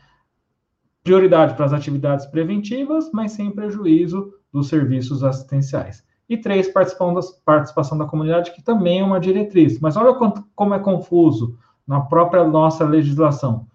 prioridade 1.04 1.56
para 1.56 1.66
as 1.66 1.74
atividades 1.74 2.26
preventivas, 2.26 3.10
mas 3.12 3.32
sem 3.32 3.52
prejuízo 3.52 4.34
dos 4.52 4.68
serviços 4.68 5.24
assistenciais. 5.24 6.04
E 6.30 6.38
três, 6.38 6.68
participação, 6.70 7.98
da 7.98 8.06
comunidade, 8.06 8.54
que 8.54 8.64
também 8.64 9.00
é 9.00 9.04
uma 9.04 9.20
diretriz. 9.20 9.80
Mas 9.80 9.98
olha 9.98 10.14
como 10.56 10.74
é 10.74 10.80
confuso 10.80 11.58
na 11.86 12.00
própria 12.00 12.44
nossa 12.44 12.86
legislação. 12.86 13.68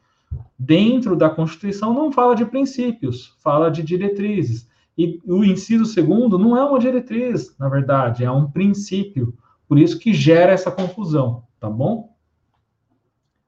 Dentro 0.58 1.14
da 1.14 1.28
Constituição 1.28 1.92
não 1.92 2.10
fala 2.10 2.34
de 2.34 2.46
princípios, 2.46 3.36
fala 3.40 3.70
de 3.70 3.82
diretrizes. 3.82 4.68
E 4.96 5.20
o 5.26 5.44
inciso 5.44 5.84
segundo 5.84 6.38
não 6.38 6.56
é 6.56 6.64
uma 6.64 6.78
diretriz, 6.78 7.54
na 7.58 7.68
verdade, 7.68 8.24
é 8.24 8.30
um 8.30 8.50
princípio. 8.50 9.34
Por 9.68 9.78
isso 9.78 9.98
que 9.98 10.14
gera 10.14 10.52
essa 10.52 10.70
confusão, 10.70 11.44
tá 11.60 11.68
bom? 11.68 12.16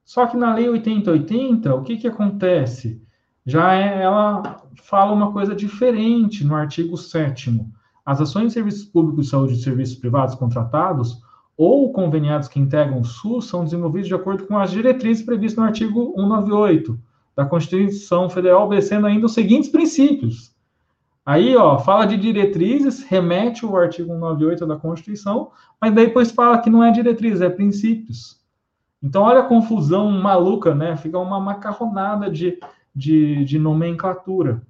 Só 0.05 0.27
que 0.27 0.37
na 0.37 0.53
Lei 0.53 0.69
8080, 0.69 1.73
o 1.73 1.81
que, 1.81 1.97
que 1.97 2.07
acontece? 2.07 3.01
Já 3.49 3.73
é, 3.73 4.03
ela 4.03 4.61
fala 4.75 5.11
uma 5.11 5.31
coisa 5.31 5.55
diferente 5.55 6.45
no 6.45 6.53
artigo 6.53 6.95
7 6.95 7.65
as 8.05 8.21
ações 8.21 8.47
de 8.47 8.53
serviços 8.53 8.85
públicos 8.85 9.25
de 9.25 9.31
saúde 9.31 9.53
e 9.53 9.63
serviços 9.63 9.95
privados 9.95 10.35
contratados 10.35 11.19
ou 11.57 11.91
conveniados 11.91 12.47
que 12.47 12.59
integram 12.59 12.99
o 12.99 13.03
SUS 13.03 13.45
são 13.45 13.63
desenvolvidos 13.63 14.07
de 14.07 14.13
acordo 14.13 14.45
com 14.45 14.55
as 14.55 14.69
diretrizes 14.69 15.25
previstas 15.25 15.57
no 15.57 15.63
artigo 15.63 16.13
198 16.15 16.99
da 17.35 17.43
Constituição 17.43 18.29
Federal, 18.29 18.65
obedecendo 18.65 19.07
ainda 19.07 19.25
os 19.25 19.33
seguintes 19.33 19.69
princípios. 19.69 20.55
Aí, 21.25 21.55
ó, 21.55 21.79
fala 21.79 22.05
de 22.05 22.17
diretrizes, 22.17 23.03
remete 23.03 23.65
o 23.65 23.75
artigo 23.75 24.09
198 24.09 24.67
da 24.67 24.75
Constituição, 24.75 25.49
mas 25.81 25.91
depois 25.91 26.29
fala 26.29 26.59
que 26.59 26.69
não 26.69 26.83
é 26.83 26.91
diretriz, 26.91 27.41
é 27.41 27.49
princípios. 27.49 28.39
Então, 29.01 29.23
olha 29.23 29.39
a 29.39 29.47
confusão 29.47 30.11
maluca, 30.11 30.75
né? 30.75 30.95
Fica 30.97 31.17
uma 31.17 31.39
macarronada 31.39 32.29
de, 32.29 32.59
de, 32.99 33.45
de 33.45 33.57
nomenclatura. 33.57 34.61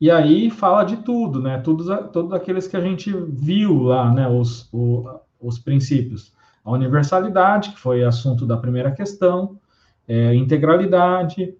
E 0.00 0.10
aí 0.10 0.50
fala 0.50 0.82
de 0.82 0.96
tudo, 0.96 1.40
né? 1.40 1.58
Todos, 1.58 1.86
todos 2.10 2.32
aqueles 2.32 2.66
que 2.66 2.76
a 2.76 2.80
gente 2.80 3.12
viu 3.12 3.82
lá, 3.84 4.12
né? 4.12 4.26
Os, 4.26 4.68
o, 4.72 5.04
os 5.38 5.58
princípios. 5.58 6.32
A 6.64 6.72
universalidade, 6.72 7.70
que 7.70 7.78
foi 7.78 8.02
assunto 8.02 8.46
da 8.46 8.56
primeira 8.56 8.90
questão, 8.90 9.60
é, 10.08 10.34
integralidade, 10.34 11.54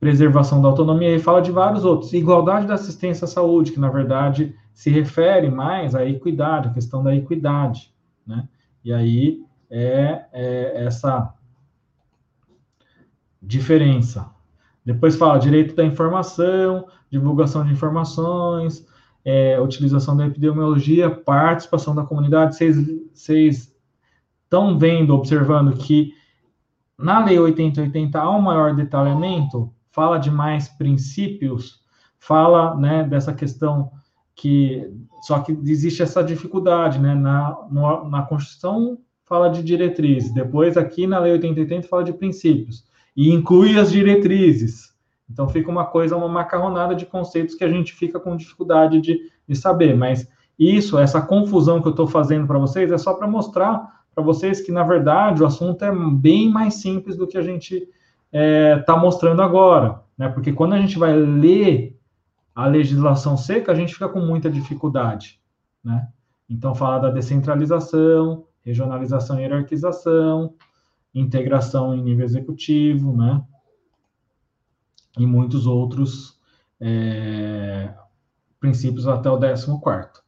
preservação 0.00 0.60
da 0.60 0.68
autonomia, 0.68 1.14
e 1.14 1.20
fala 1.20 1.40
de 1.40 1.52
vários 1.52 1.84
outros. 1.84 2.12
Igualdade 2.12 2.66
da 2.66 2.74
assistência 2.74 3.26
à 3.26 3.28
saúde, 3.28 3.70
que 3.70 3.80
na 3.80 3.90
verdade 3.90 4.56
se 4.72 4.90
refere 4.90 5.48
mais 5.48 5.94
à 5.94 6.04
equidade, 6.04 6.68
a 6.68 6.72
questão 6.72 7.02
da 7.02 7.14
equidade, 7.14 7.94
né? 8.26 8.48
E 8.84 8.92
aí 8.92 9.44
é, 9.70 10.24
é 10.32 10.84
essa 10.84 11.32
diferença. 13.46 14.30
Depois 14.84 15.16
fala 15.16 15.38
direito 15.38 15.74
da 15.74 15.84
informação, 15.84 16.86
divulgação 17.10 17.64
de 17.64 17.72
informações, 17.72 18.86
é, 19.24 19.58
utilização 19.60 20.16
da 20.16 20.26
epidemiologia, 20.26 21.10
participação 21.10 21.94
da 21.94 22.04
comunidade. 22.04 22.56
Vocês 22.56 23.72
estão 24.44 24.78
vendo, 24.78 25.14
observando 25.14 25.76
que 25.76 26.12
na 26.98 27.24
Lei 27.24 27.38
8080 27.38 28.18
há 28.20 28.30
um 28.30 28.40
maior 28.40 28.74
detalhamento, 28.74 29.72
fala 29.90 30.18
de 30.18 30.30
mais 30.30 30.68
princípios, 30.68 31.82
fala 32.18 32.76
né, 32.76 33.04
dessa 33.04 33.32
questão 33.32 33.90
que. 34.34 34.90
Só 35.22 35.38
que 35.38 35.52
existe 35.52 36.02
essa 36.02 36.22
dificuldade, 36.22 36.98
né? 36.98 37.14
Na, 37.14 37.56
no, 37.70 38.08
na 38.10 38.22
Constituição 38.22 38.98
fala 39.24 39.48
de 39.48 39.62
diretrizes, 39.62 40.32
depois 40.34 40.76
aqui 40.76 41.06
na 41.06 41.18
Lei 41.18 41.32
8080 41.32 41.88
fala 41.88 42.04
de 42.04 42.12
princípios, 42.12 42.84
e 43.16 43.32
inclui 43.32 43.78
as 43.78 43.90
diretrizes. 43.90 44.94
Então 45.30 45.48
fica 45.48 45.70
uma 45.70 45.86
coisa, 45.86 46.16
uma 46.16 46.28
macarronada 46.28 46.94
de 46.94 47.06
conceitos 47.06 47.54
que 47.54 47.64
a 47.64 47.68
gente 47.68 47.92
fica 47.92 48.20
com 48.20 48.36
dificuldade 48.36 49.00
de, 49.00 49.30
de 49.48 49.56
saber. 49.56 49.96
Mas 49.96 50.28
isso, 50.58 50.98
essa 50.98 51.20
confusão 51.20 51.80
que 51.80 51.88
eu 51.88 51.90
estou 51.90 52.06
fazendo 52.06 52.46
para 52.46 52.58
vocês, 52.58 52.92
é 52.92 52.98
só 52.98 53.14
para 53.14 53.26
mostrar 53.26 54.04
para 54.14 54.22
vocês 54.22 54.60
que, 54.60 54.70
na 54.70 54.84
verdade, 54.84 55.42
o 55.42 55.46
assunto 55.46 55.84
é 55.84 55.92
bem 55.92 56.48
mais 56.48 56.74
simples 56.74 57.16
do 57.16 57.26
que 57.26 57.36
a 57.36 57.42
gente 57.42 57.74
está 57.74 57.88
é, 58.32 58.78
tá 58.78 58.96
mostrando 58.96 59.42
agora. 59.42 60.00
Né? 60.16 60.28
Porque 60.28 60.52
quando 60.52 60.74
a 60.74 60.78
gente 60.78 60.98
vai 60.98 61.12
ler 61.12 61.98
a 62.54 62.66
legislação 62.66 63.36
seca, 63.36 63.72
a 63.72 63.74
gente 63.74 63.92
fica 63.92 64.08
com 64.08 64.20
muita 64.20 64.48
dificuldade. 64.48 65.40
Né? 65.82 66.06
Então, 66.48 66.74
fala 66.74 66.98
da 66.98 67.10
descentralização, 67.10 68.44
regionalização 68.64 69.38
e 69.38 69.42
hierarquização, 69.42 70.54
integração 71.14 71.94
em 71.94 72.02
nível 72.02 72.24
executivo, 72.24 73.16
né? 73.16 73.42
E 75.16 75.26
muitos 75.26 75.66
outros 75.66 76.40
é, 76.80 77.94
princípios 78.58 79.06
até 79.06 79.30
o 79.30 79.38
14. 79.38 80.22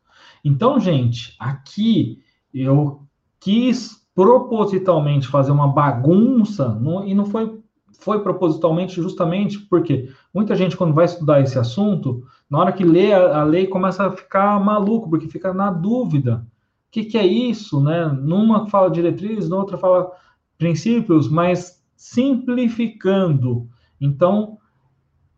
Então, 0.44 0.78
gente, 0.78 1.34
aqui 1.38 2.22
eu 2.54 3.02
quis 3.40 4.06
propositalmente 4.14 5.26
fazer 5.28 5.50
uma 5.50 5.68
bagunça, 5.68 6.68
não, 6.68 7.06
e 7.06 7.14
não 7.14 7.26
foi, 7.26 7.60
foi 7.98 8.22
propositalmente 8.22 8.94
justamente 8.94 9.58
porque 9.58 10.08
muita 10.32 10.54
gente, 10.54 10.76
quando 10.76 10.94
vai 10.94 11.04
estudar 11.04 11.40
esse 11.40 11.58
assunto, 11.58 12.24
na 12.48 12.58
hora 12.58 12.72
que 12.72 12.84
lê 12.84 13.12
a, 13.12 13.40
a 13.40 13.44
lei, 13.44 13.66
começa 13.66 14.06
a 14.06 14.12
ficar 14.12 14.58
maluco, 14.64 15.10
porque 15.10 15.28
fica 15.28 15.52
na 15.52 15.70
dúvida. 15.70 16.46
O 16.88 16.90
que, 16.92 17.04
que 17.04 17.18
é 17.18 17.26
isso, 17.26 17.82
né? 17.82 18.06
Numa 18.06 18.68
fala 18.68 18.90
diretriz, 18.90 19.48
na 19.48 19.56
outra 19.56 19.76
fala 19.76 20.10
princípios, 20.58 21.28
mas 21.28 21.82
simplificando. 21.96 23.68
Então, 24.00 24.58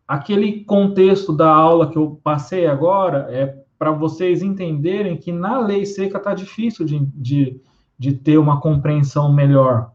aquele 0.07 0.63
contexto 0.63 1.31
da 1.31 1.49
aula 1.49 1.89
que 1.89 1.97
eu 1.97 2.19
passei 2.23 2.67
agora 2.67 3.27
é 3.29 3.57
para 3.77 3.91
vocês 3.91 4.41
entenderem 4.41 5.15
que 5.17 5.31
na 5.31 5.59
lei 5.59 5.85
seca 5.85 6.17
está 6.17 6.33
difícil 6.33 6.85
de, 6.85 6.99
de, 7.15 7.61
de, 7.97 8.13
ter 8.13 8.37
uma 8.37 8.59
compreensão 8.59 9.31
melhor. 9.31 9.91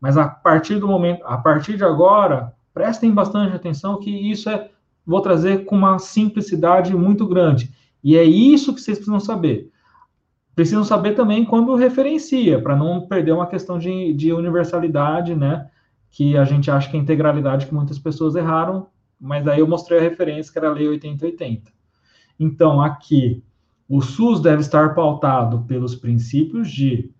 Mas 0.00 0.16
a 0.16 0.26
partir 0.26 0.78
do 0.78 0.88
momento, 0.88 1.22
a 1.26 1.36
partir 1.36 1.76
de 1.76 1.84
agora, 1.84 2.54
prestem 2.72 3.12
bastante 3.12 3.54
atenção 3.54 4.00
que 4.00 4.10
isso 4.10 4.48
é, 4.48 4.70
vou 5.04 5.20
trazer 5.20 5.66
com 5.66 5.76
uma 5.76 5.98
simplicidade 5.98 6.96
muito 6.96 7.26
grande. 7.26 7.70
E 8.02 8.16
é 8.16 8.24
isso 8.24 8.74
que 8.74 8.80
vocês 8.80 8.96
precisam 8.96 9.20
saber 9.20 9.70
precisam 10.60 10.84
saber 10.84 11.14
também 11.14 11.42
quando 11.42 11.74
referencia, 11.74 12.60
para 12.60 12.76
não 12.76 13.06
perder 13.06 13.32
uma 13.32 13.46
questão 13.46 13.78
de, 13.78 14.12
de 14.12 14.30
universalidade, 14.30 15.34
né? 15.34 15.70
Que 16.10 16.36
a 16.36 16.44
gente 16.44 16.70
acha 16.70 16.90
que 16.90 16.98
é 16.98 17.00
integralidade 17.00 17.64
que 17.64 17.72
muitas 17.72 17.98
pessoas 17.98 18.36
erraram, 18.36 18.88
mas 19.18 19.42
daí 19.42 19.60
eu 19.60 19.66
mostrei 19.66 19.98
a 19.98 20.02
referência 20.02 20.52
que 20.52 20.58
era 20.58 20.68
a 20.68 20.72
Lei 20.72 20.86
8080. 20.86 21.72
Então, 22.38 22.78
aqui, 22.82 23.42
o 23.88 24.02
SUS 24.02 24.42
deve 24.42 24.60
estar 24.60 24.94
pautado 24.94 25.60
pelos 25.60 25.94
princípios 25.94 26.70
de 26.70 27.10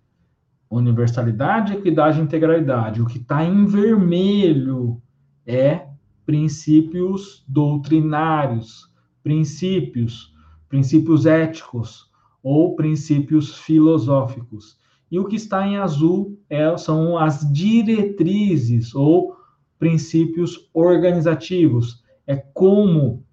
universalidade, 0.69 1.73
equidade 1.73 2.19
e 2.19 2.23
integralidade. 2.23 3.01
O 3.01 3.07
que 3.07 3.17
está 3.17 3.43
em 3.43 3.65
vermelho 3.65 5.01
é 5.47 5.87
princípios 6.27 7.43
doutrinários, 7.47 8.87
princípios, 9.23 10.31
princípios 10.69 11.25
éticos, 11.25 12.10
ou 12.43 12.75
princípios 12.75 13.57
filosóficos. 13.57 14.77
E 15.11 15.19
o 15.19 15.25
que 15.25 15.35
está 15.35 15.67
em 15.67 15.77
azul 15.77 16.39
é, 16.49 16.75
são 16.77 17.17
as 17.17 17.41
diretrizes 17.51 18.95
ou 18.95 19.35
princípios 19.77 20.69
organizativos. 20.73 22.03
É 22.25 22.35
como 22.35 23.23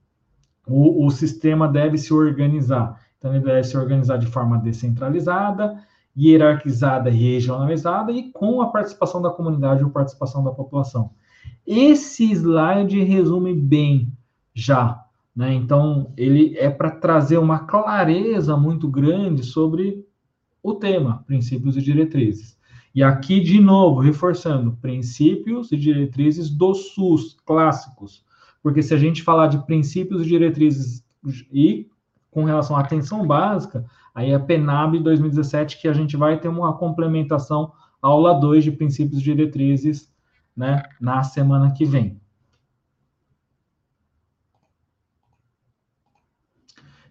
o, 0.66 1.06
o 1.06 1.10
sistema 1.10 1.68
deve 1.68 1.96
se 1.96 2.12
organizar. 2.12 3.00
Então, 3.16 3.34
ele 3.34 3.44
deve 3.44 3.64
se 3.64 3.76
organizar 3.76 4.18
de 4.18 4.26
forma 4.26 4.58
descentralizada, 4.58 5.82
hierarquizada 6.16 7.10
e 7.10 7.14
regionalizada 7.14 8.12
e 8.12 8.30
com 8.32 8.60
a 8.60 8.68
participação 8.68 9.22
da 9.22 9.30
comunidade 9.30 9.84
ou 9.84 9.90
participação 9.90 10.42
da 10.42 10.50
população. 10.50 11.10
Esse 11.66 12.32
slide 12.32 13.02
resume 13.04 13.54
bem 13.54 14.12
já 14.54 15.04
né? 15.38 15.54
Então, 15.54 16.12
ele 16.16 16.58
é 16.58 16.68
para 16.68 16.90
trazer 16.90 17.38
uma 17.38 17.60
clareza 17.60 18.56
muito 18.56 18.88
grande 18.88 19.44
sobre 19.44 20.04
o 20.60 20.74
tema, 20.74 21.22
princípios 21.28 21.76
e 21.76 21.80
diretrizes. 21.80 22.58
E 22.92 23.04
aqui, 23.04 23.38
de 23.38 23.60
novo, 23.60 24.00
reforçando, 24.00 24.76
princípios 24.82 25.70
e 25.70 25.76
diretrizes 25.76 26.50
do 26.50 26.74
SUS, 26.74 27.36
clássicos. 27.46 28.24
Porque 28.60 28.82
se 28.82 28.92
a 28.92 28.96
gente 28.96 29.22
falar 29.22 29.46
de 29.46 29.64
princípios 29.64 30.22
e 30.22 30.26
diretrizes 30.26 31.04
e 31.52 31.86
com 32.32 32.42
relação 32.42 32.76
à 32.76 32.80
atenção 32.80 33.24
básica, 33.24 33.86
aí 34.12 34.32
é 34.32 34.34
a 34.34 34.40
PENAB 34.40 34.98
2017 34.98 35.80
que 35.80 35.86
a 35.86 35.92
gente 35.92 36.16
vai 36.16 36.40
ter 36.40 36.48
uma 36.48 36.76
complementação 36.76 37.70
aula 38.02 38.34
2 38.40 38.64
de 38.64 38.72
princípios 38.72 39.20
e 39.20 39.24
diretrizes 39.24 40.12
né, 40.56 40.82
na 41.00 41.22
semana 41.22 41.70
que 41.70 41.84
vem. 41.84 42.20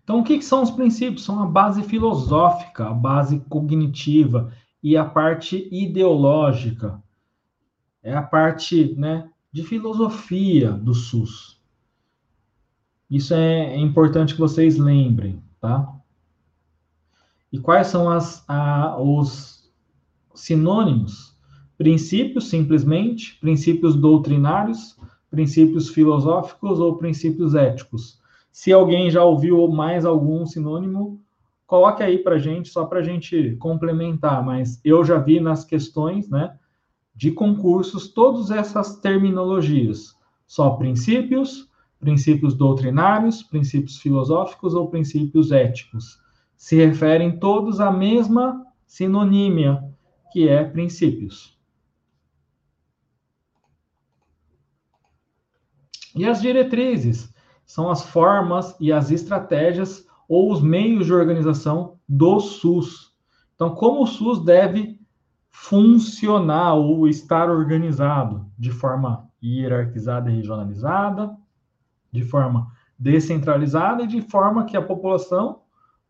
Então, 0.08 0.22
o 0.22 0.24
que, 0.24 0.38
que 0.38 0.45
são 0.45 0.64
os 0.64 0.72
princípios? 0.72 1.26
São 1.26 1.43
a 1.43 1.45
base 1.45 1.84
filosófica, 1.84 2.88
a 2.88 2.93
base 2.93 3.41
cognitiva 3.49 4.53
e 4.82 4.95
a 4.95 5.03
parte 5.03 5.68
ideológica. 5.70 7.03
É 8.01 8.16
a 8.16 8.22
parte 8.22 8.95
né, 8.95 9.30
de 9.51 9.64
filosofia 9.64 10.72
do 10.72 10.93
SUS. 10.93 11.62
Isso 13.10 13.34
é, 13.34 13.74
é 13.74 13.78
importante 13.78 14.34
que 14.34 14.39
vocês 14.39 14.78
lembrem, 14.78 15.43
tá? 15.60 15.93
E 17.51 17.60
quais 17.60 17.88
são 17.88 18.10
as, 18.10 18.45
a, 18.47 18.97
os 18.97 19.70
sinônimos? 20.34 21.38
Princípios, 21.78 22.49
simplesmente, 22.49 23.38
princípios 23.41 23.93
doutrinários, 23.93 24.97
princípios 25.30 25.89
filosóficos 25.89 26.80
ou 26.80 26.95
princípios 26.95 27.55
éticos. 27.55 28.26
Se 28.58 28.74
alguém 28.74 29.12
já 29.12 29.24
ouviu 29.24 29.68
mais 29.68 30.03
algum 30.03 30.43
sinônimo, 30.43 31.22
coloque 31.68 32.01
aí 32.01 32.18
para 32.18 32.39
gente, 32.39 32.70
só 32.70 32.86
para 32.88 33.01
a 33.01 33.03
gente 33.03 33.55
complementar. 33.58 34.43
Mas 34.43 34.82
eu 34.84 35.05
já 35.05 35.20
vi 35.20 35.39
nas 35.39 35.64
questões, 35.64 36.28
né, 36.28 36.58
de 37.14 37.30
concursos, 37.30 38.08
todas 38.08 38.49
essas 38.49 38.99
terminologias. 38.99 40.18
Só 40.47 40.72
princípios, 40.72 41.70
princípios 41.99 42.55
doutrinários, 42.55 43.43
princípios 43.43 43.99
filosóficos 43.99 44.74
ou 44.74 44.89
princípios 44.89 45.51
éticos. 45.51 46.20
Se 46.55 46.78
referem 46.78 47.38
todos 47.38 47.80
à 47.80 47.91
mesma 47.91 48.66
sinonímia, 48.88 49.84
que 50.32 50.49
é 50.49 50.64
princípios. 50.64 51.55
E 56.16 56.26
as 56.26 56.41
diretrizes? 56.41 57.37
São 57.68 57.91
as 57.91 58.03
formas 58.03 58.76
e 58.80 58.91
as 58.91 59.11
estratégias 59.11 60.07
ou 60.28 60.51
os 60.51 60.61
meios 60.61 61.05
de 61.05 61.13
organização 61.13 61.97
do 62.07 62.39
SUS. 62.39 63.13
Então, 63.53 63.76
como 63.76 64.01
o 64.01 64.07
SUS 64.07 64.43
deve 64.43 64.99
funcionar 65.49 66.76
ou 66.76 67.07
estar 67.07 67.49
organizado 67.49 68.45
de 68.57 68.72
forma 68.72 69.28
hierarquizada 69.43 70.32
e 70.32 70.36
regionalizada, 70.36 71.36
de 72.11 72.24
forma 72.24 72.72
descentralizada 72.97 74.03
e 74.03 74.07
de 74.07 74.22
forma 74.22 74.65
que 74.65 74.78
a 74.78 74.82
população 74.82 75.61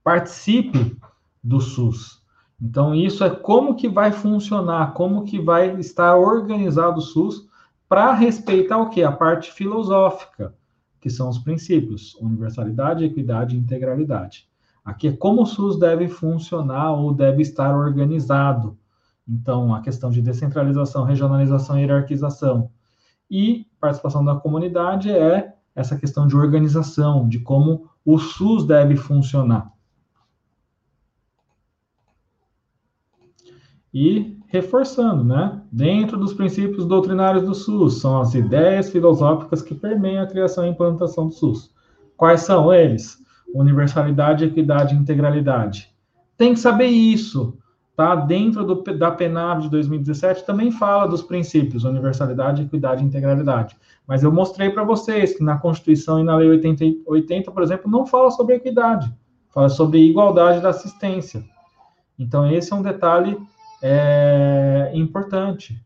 participe 0.04 0.96
do 1.44 1.60
SUS. 1.60 2.24
Então, 2.62 2.94
isso 2.94 3.24
é 3.24 3.30
como 3.30 3.76
que 3.76 3.88
vai 3.88 4.12
funcionar, 4.12 4.94
como 4.94 5.24
que 5.24 5.40
vai 5.40 5.80
estar 5.80 6.16
organizado 6.16 7.00
o 7.00 7.02
SUS 7.02 7.48
para 7.88 8.14
respeitar 8.14 8.78
o 8.78 8.90
que? 8.90 9.04
A 9.04 9.12
parte 9.12 9.52
filosófica, 9.52 10.54
que 11.00 11.10
são 11.10 11.30
os 11.30 11.40
princípios: 11.40 12.16
universalidade, 12.16 13.06
equidade 13.06 13.56
e 13.56 13.60
integralidade. 13.60 14.48
Aqui 14.84 15.10
é 15.10 15.14
como 15.14 15.42
o 15.42 15.46
SUS 15.46 15.78
deve 15.78 16.08
funcionar 16.08 16.94
ou 16.94 17.14
deve 17.14 17.42
estar 17.42 17.76
organizado. 17.76 18.78
Então, 19.28 19.76
a 19.76 19.82
questão 19.82 20.10
de 20.10 20.22
descentralização, 20.22 21.04
regionalização 21.04 21.78
e 21.78 21.82
hierarquização. 21.82 22.72
E 23.30 23.68
participação 23.80 24.24
da 24.24 24.36
comunidade 24.36 25.12
é 25.12 25.54
essa 25.76 25.98
questão 25.98 26.26
de 26.26 26.36
organização, 26.36 27.28
de 27.28 27.40
como 27.40 27.90
o 28.06 28.18
SUS 28.18 28.66
deve 28.66 28.96
funcionar. 28.96 29.72
E 33.94 34.37
reforçando, 34.48 35.24
né? 35.24 35.62
Dentro 35.72 36.18
dos 36.18 36.34
princípios 36.34 36.86
doutrinários 36.86 37.44
do 37.44 37.54
SUS, 37.54 38.00
são 38.00 38.20
as 38.22 38.34
ideias 38.34 38.90
filosóficas 38.90 39.62
que 39.62 39.76
permeiam 39.76 40.24
a 40.24 40.28
criação 40.28 40.66
e 40.66 40.70
implantação 40.70 41.28
do 41.28 41.34
SUS. 41.34 41.72
Quais 42.16 42.42
são 42.42 42.74
eles? 42.74 43.18
Universalidade, 43.54 44.46
equidade 44.46 44.96
e 44.96 44.98
integralidade. 44.98 45.94
Tem 46.38 46.54
que 46.54 46.60
saber 46.60 46.88
isso. 46.88 47.58
tá? 47.96 48.16
Dentro 48.16 48.64
do, 48.64 48.84
da 48.98 49.12
PNAV 49.12 49.64
de 49.64 49.70
2017 49.70 50.46
também 50.46 50.72
fala 50.72 51.08
dos 51.08 51.22
princípios 51.22 51.84
universalidade, 51.84 52.64
equidade 52.64 53.04
e 53.04 53.08
integralidade. 53.08 53.76
Mas 54.08 54.24
eu 54.24 54.32
mostrei 54.32 54.70
para 54.70 54.84
vocês 54.84 55.36
que 55.36 55.44
na 55.44 55.58
Constituição 55.58 56.20
e 56.20 56.24
na 56.24 56.36
Lei 56.38 56.50
80, 56.50 57.02
80, 57.06 57.52
por 57.52 57.64
exemplo, 57.64 57.92
não 57.92 58.06
fala 58.06 58.32
sobre 58.32 58.56
equidade, 58.56 59.14
fala 59.50 59.68
sobre 59.68 60.00
igualdade 60.00 60.62
da 60.62 60.70
assistência. 60.70 61.44
Então 62.18 62.50
esse 62.50 62.72
é 62.72 62.76
um 62.76 62.82
detalhe 62.82 63.38
é, 63.82 64.92
importante, 64.94 65.84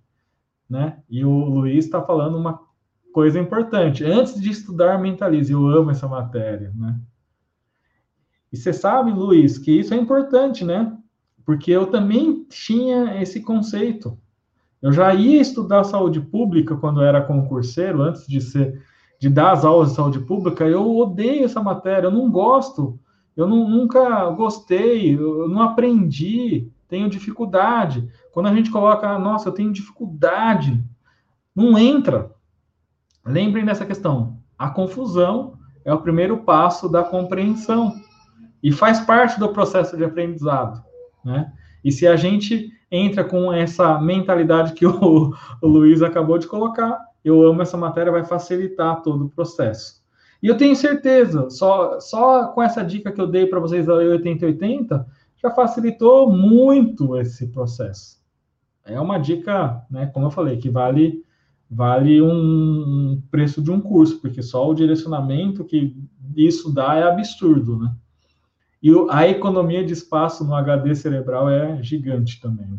né? 0.70 0.98
E 1.10 1.24
o 1.26 1.32
Luiz 1.32 1.86
está 1.86 2.02
falando 2.02 2.38
uma 2.38 2.60
coisa 3.14 3.40
importante. 3.40 4.04
Antes 4.04 4.40
de 4.40 4.50
estudar 4.50 5.00
mentalize, 5.00 5.52
eu 5.52 5.68
amo 5.68 5.92
essa 5.92 6.08
matéria, 6.08 6.72
né? 6.76 7.00
E 8.52 8.58
você 8.58 8.74
sabe, 8.74 9.12
Luiz, 9.12 9.58
que 9.58 9.72
isso 9.72 9.94
é 9.94 9.98
importante, 9.98 10.66
né? 10.66 10.98
Porque 11.46 11.72
eu 11.72 11.88
também 11.88 12.46
tinha 12.50 13.22
esse 13.22 13.42
conceito. 13.42 14.18
Eu 14.82 14.92
já 14.92 15.14
ia 15.14 15.40
estudar 15.40 15.84
saúde 15.84 16.20
pública 16.20 16.76
quando 16.76 17.02
era 17.02 17.22
concurseiro, 17.22 18.02
antes 18.02 18.28
de 18.28 18.42
ser 18.42 18.82
de 19.22 19.30
dar 19.30 19.52
as 19.52 19.64
aulas 19.64 19.90
de 19.90 19.96
saúde 19.96 20.20
pública, 20.22 20.66
eu 20.66 20.98
odeio 20.98 21.46
essa 21.46 21.62
matéria, 21.62 22.08
eu 22.08 22.12
não 22.12 22.32
gosto, 22.32 23.00
eu 23.38 23.48
não, 23.48 23.70
nunca 23.70 24.28
gostei, 24.32 25.16
eu 25.16 25.48
não 25.48 25.62
aprendi, 25.62 26.68
tenho 26.92 27.10
dificuldade. 27.10 28.12
Quando 28.34 28.48
a 28.48 28.54
gente 28.54 28.70
coloca, 28.70 29.18
nossa, 29.18 29.48
eu 29.48 29.54
tenho 29.54 29.72
dificuldade, 29.72 30.84
não 31.56 31.80
entra. 31.80 32.30
Lembrem 33.26 33.64
dessa 33.64 33.86
questão. 33.86 34.38
A 34.60 34.70
confusão 34.70 35.54
é 35.86 35.94
o 35.94 36.02
primeiro 36.02 36.40
passo 36.40 36.90
da 36.90 37.02
compreensão 37.02 37.96
e 38.62 38.74
faz 38.74 39.00
parte 39.00 39.40
do 39.40 39.54
processo 39.54 39.96
de 39.96 40.04
aprendizado, 40.04 40.84
né? 41.24 41.54
E 41.82 41.94
se 41.94 42.06
a 42.06 42.18
gente 42.18 42.70
entra 42.92 43.24
com 43.24 43.54
essa 43.54 43.98
mentalidade 44.00 44.74
que 44.74 44.86
o, 44.86 45.34
o 45.62 45.68
Luiz 45.68 46.02
acabou 46.02 46.38
de 46.38 46.46
colocar, 46.46 47.00
eu 47.24 47.42
amo 47.42 47.62
essa 47.62 47.78
matéria, 47.78 48.12
vai 48.12 48.26
facilitar 48.26 49.02
todo 49.02 49.26
o 49.26 49.30
processo. 49.30 50.02
E 50.44 50.48
eu 50.48 50.58
tenho 50.58 50.76
certeza, 50.76 51.50
só, 51.50 52.02
só 52.02 52.48
com 52.48 52.62
essa 52.62 52.84
dica 52.84 53.12
que 53.12 53.22
eu 53.22 53.28
dei 53.28 53.46
para 53.46 53.60
vocês 53.62 53.86
da 53.86 53.96
Lei 53.96 54.10
8080, 54.10 55.08
já 55.42 55.52
facilitou 55.52 56.32
muito 56.32 57.18
esse 57.18 57.48
processo. 57.48 58.22
É 58.86 59.00
uma 59.00 59.18
dica, 59.18 59.86
né, 59.90 60.08
como 60.08 60.28
eu 60.28 60.32
falei, 60.32 60.58
que 60.58 60.70
vale 60.70 61.24
vale 61.74 62.22
um 62.22 63.24
preço 63.32 63.62
de 63.62 63.72
um 63.72 63.80
curso, 63.80 64.20
porque 64.20 64.44
só 64.44 64.70
o 64.70 64.74
direcionamento 64.74 65.64
que 65.64 65.96
isso 66.36 66.70
dá 66.70 66.96
é 66.96 67.04
absurdo, 67.04 67.80
né? 67.80 67.96
E 68.84 68.92
a 69.10 69.28
economia 69.28 69.86
de 69.86 69.94
espaço 69.94 70.44
no 70.44 70.54
HD 70.54 70.94
cerebral 70.96 71.50
é 71.50 71.82
gigante 71.82 72.42
também. 72.42 72.78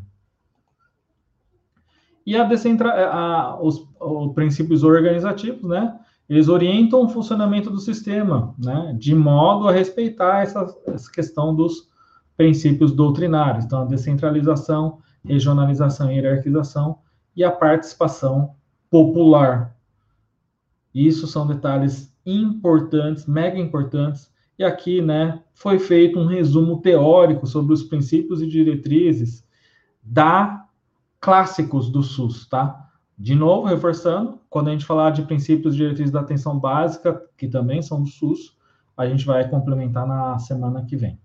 E 2.27 2.37
a 2.37 2.45
descentra, 2.45 3.09
a, 3.11 3.63
os, 3.63 3.89
os 3.99 4.35
princípios 4.35 4.85
organizativos, 4.85 5.63
né? 5.63 5.99
Eles 6.29 6.49
orientam 6.49 7.03
o 7.03 7.09
funcionamento 7.09 7.71
do 7.71 7.79
sistema, 7.79 8.55
né? 8.59 8.95
De 8.99 9.15
modo 9.15 9.69
a 9.69 9.73
respeitar 9.73 10.43
essa, 10.43 10.67
essa 10.87 11.11
questão 11.11 11.55
dos 11.55 11.89
princípios 12.37 12.93
doutrinários. 12.93 13.65
Então, 13.65 13.83
a 13.83 13.85
descentralização, 13.85 14.99
regionalização 15.25 16.11
e 16.11 16.17
hierarquização 16.17 16.99
e 17.37 17.45
a 17.45 17.51
participação 17.51 18.55
popular. 18.91 19.77
Isso 20.95 21.27
são 21.27 21.47
detalhes 21.47 22.15
importantes, 22.25 23.27
mega 23.27 23.59
importantes, 23.59 24.31
e 24.59 24.65
aqui, 24.65 25.01
né, 25.01 25.43
foi 25.55 25.79
feito 25.79 26.19
um 26.19 26.27
resumo 26.27 26.81
teórico 26.81 27.47
sobre 27.47 27.73
os 27.73 27.83
princípios 27.83 28.43
e 28.43 28.47
diretrizes 28.47 29.45
da 30.03 30.67
clássicos 31.21 31.89
do 31.89 32.03
SUS, 32.03 32.47
tá? 32.49 32.91
De 33.17 33.35
novo, 33.35 33.69
reforçando, 33.69 34.41
quando 34.51 34.69
a 34.69 34.73
gente 34.73 34.85
falar 34.85 35.11
de 35.11 35.23
princípios 35.23 35.75
e 35.75 35.79
diretrizes 35.79 36.13
da 36.13 36.21
atenção 36.21 36.59
básica, 36.59 37.23
que 37.37 37.47
também 37.47 37.81
são 37.81 38.03
do 38.03 38.09
SUS, 38.09 38.57
a 38.97 39.07
gente 39.07 39.25
vai 39.25 39.49
complementar 39.49 40.07
na 40.07 40.39
semana 40.39 40.85
que 40.85 40.97
vem. 40.97 41.19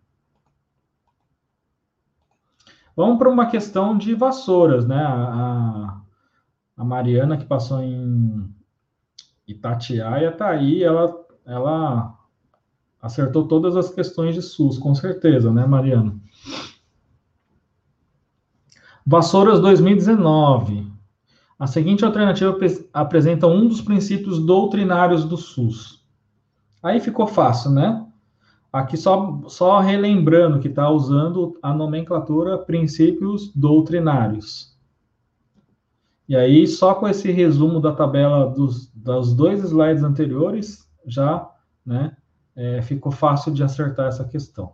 Vamos 2.98 3.20
para 3.20 3.30
uma 3.30 3.46
questão 3.46 3.96
de 3.96 4.16
vassouras, 4.16 4.88
né? 4.88 5.00
A, 5.00 6.02
a 6.76 6.84
Mariana, 6.84 7.38
que 7.38 7.46
passou 7.46 7.80
em 7.80 8.52
Itatiaia, 9.48 10.30
está 10.30 10.50
aí, 10.50 10.84
ela, 10.84 11.16
ela 11.46 12.18
acertou 13.00 13.48
todas 13.48 13.78
as 13.78 13.92
questões 13.92 14.34
de 14.34 14.42
SUS, 14.42 14.80
com 14.80 14.96
certeza, 14.96 15.54
né, 15.54 15.64
Mariana? 15.68 16.20
Vassouras 19.06 19.60
2019. 19.60 20.92
A 21.60 21.68
seguinte 21.68 22.04
alternativa 22.04 22.58
apresenta 22.92 23.46
um 23.46 23.68
dos 23.68 23.80
princípios 23.80 24.44
doutrinários 24.44 25.24
do 25.24 25.38
SUS. 25.38 26.04
Aí 26.82 27.00
ficou 27.00 27.28
fácil, 27.28 27.70
né? 27.70 28.07
Aqui 28.72 28.98
só, 28.98 29.42
só 29.48 29.80
relembrando 29.80 30.60
que 30.60 30.68
está 30.68 30.90
usando 30.90 31.58
a 31.62 31.74
nomenclatura 31.74 32.58
princípios 32.58 33.52
doutrinários. 33.56 34.78
E 36.28 36.36
aí, 36.36 36.68
só 36.68 36.94
com 36.94 37.08
esse 37.08 37.32
resumo 37.32 37.80
da 37.80 37.94
tabela 37.94 38.50
dos, 38.50 38.92
dos 38.94 39.34
dois 39.34 39.64
slides 39.64 40.04
anteriores, 40.04 40.86
já 41.06 41.50
né, 41.86 42.16
é, 42.56 42.82
ficou 42.82 43.12
fácil 43.12 43.54
de 43.54 43.64
acertar 43.64 44.08
essa 44.08 44.26
questão. 44.26 44.74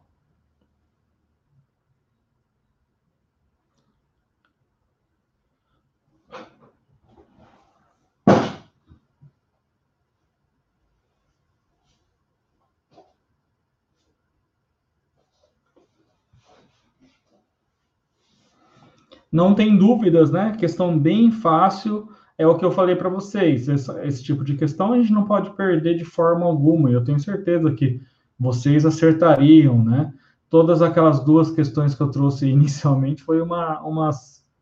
Não 19.33 19.55
tem 19.55 19.75
dúvidas, 19.75 20.29
né? 20.29 20.55
Questão 20.59 20.99
bem 20.99 21.31
fácil 21.31 22.07
é 22.37 22.45
o 22.45 22.55
que 22.55 22.63
eu 22.63 22.71
falei 22.71 22.95
para 22.95 23.09
vocês. 23.09 23.67
Esse 23.67 24.23
tipo 24.23 24.43
de 24.43 24.53
questão 24.53 24.93
a 24.93 24.97
gente 24.97 25.11
não 25.11 25.25
pode 25.25 25.49
perder 25.55 25.97
de 25.97 26.05
forma 26.05 26.45
alguma. 26.45 26.91
E 26.91 26.93
eu 26.93 27.03
tenho 27.03 27.19
certeza 27.19 27.73
que 27.73 27.99
vocês 28.39 28.85
acertariam, 28.85 29.83
né? 29.83 30.13
Todas 30.51 30.83
aquelas 30.83 31.19
duas 31.25 31.49
questões 31.49 31.95
que 31.95 32.01
eu 32.01 32.11
trouxe 32.11 32.45
inicialmente 32.47 33.23
foi 33.23 33.41
uma, 33.41 33.81
uma, 33.81 34.11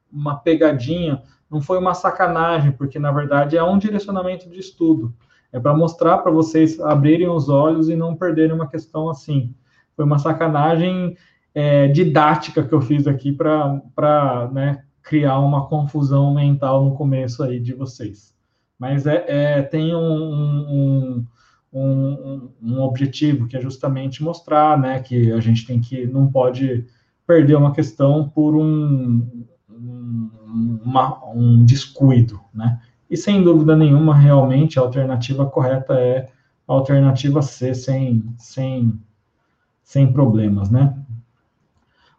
uma 0.10 0.36
pegadinha, 0.38 1.22
não 1.50 1.60
foi 1.60 1.78
uma 1.78 1.94
sacanagem, 1.94 2.72
porque 2.72 2.98
na 2.98 3.12
verdade 3.12 3.58
é 3.58 3.64
um 3.64 3.78
direcionamento 3.78 4.50
de 4.50 4.58
estudo. 4.58 5.14
É 5.52 5.60
para 5.60 5.76
mostrar 5.76 6.20
para 6.20 6.32
vocês 6.32 6.80
abrirem 6.80 7.28
os 7.28 7.50
olhos 7.50 7.90
e 7.90 7.96
não 7.98 8.16
perderem 8.16 8.56
uma 8.56 8.70
questão 8.70 9.10
assim. 9.10 9.54
Foi 9.98 10.06
uma 10.06 10.18
sacanagem 10.18 11.18
é, 11.54 11.88
didática 11.88 12.64
que 12.64 12.74
eu 12.74 12.82
fiz 12.82 13.08
aqui 13.08 13.32
para 13.32 14.50
né, 14.52 14.84
criar 15.02 15.40
uma 15.40 15.68
confusão 15.68 16.34
mental 16.34 16.86
no 16.86 16.96
começo 16.96 17.44
aí 17.44 17.60
de 17.60 17.74
vocês. 17.74 18.34
Mas 18.80 19.06
é, 19.06 19.26
é 19.28 19.62
tem 19.62 19.94
um, 19.96 20.00
um, 20.02 21.28
um, 21.74 22.50
um, 22.62 22.82
objetivo 22.82 23.48
que 23.48 23.56
é 23.56 23.62
justamente 23.62 24.24
mostrar 24.24 24.80
né, 24.80 25.00
que 25.00 25.32
a 25.32 25.40
gente 25.40 25.66
tem 25.66 25.80
que 25.80 26.08
não 26.08 26.32
pode 26.32 26.86
perder 27.28 27.56
uma 27.56 27.74
questão 27.74 28.28
por 28.28 28.56
um, 28.56 29.46
uma, 30.84 31.24
um 31.34 31.64
descuido, 31.64 32.42
né? 32.54 32.80
E 33.10 33.18
sem 33.18 33.44
dúvida 33.44 33.76
nenhuma, 33.76 34.16
realmente 34.16 34.80
a 34.80 34.82
alternativa 34.82 35.46
correta 35.46 35.94
é 35.96 36.30
a 36.68 36.74
alternativa 36.74 37.42
C, 37.42 37.74
sem, 37.74 38.24
sem, 38.38 38.98
sem 39.84 40.12
problemas, 40.12 40.70
né? 40.70 40.98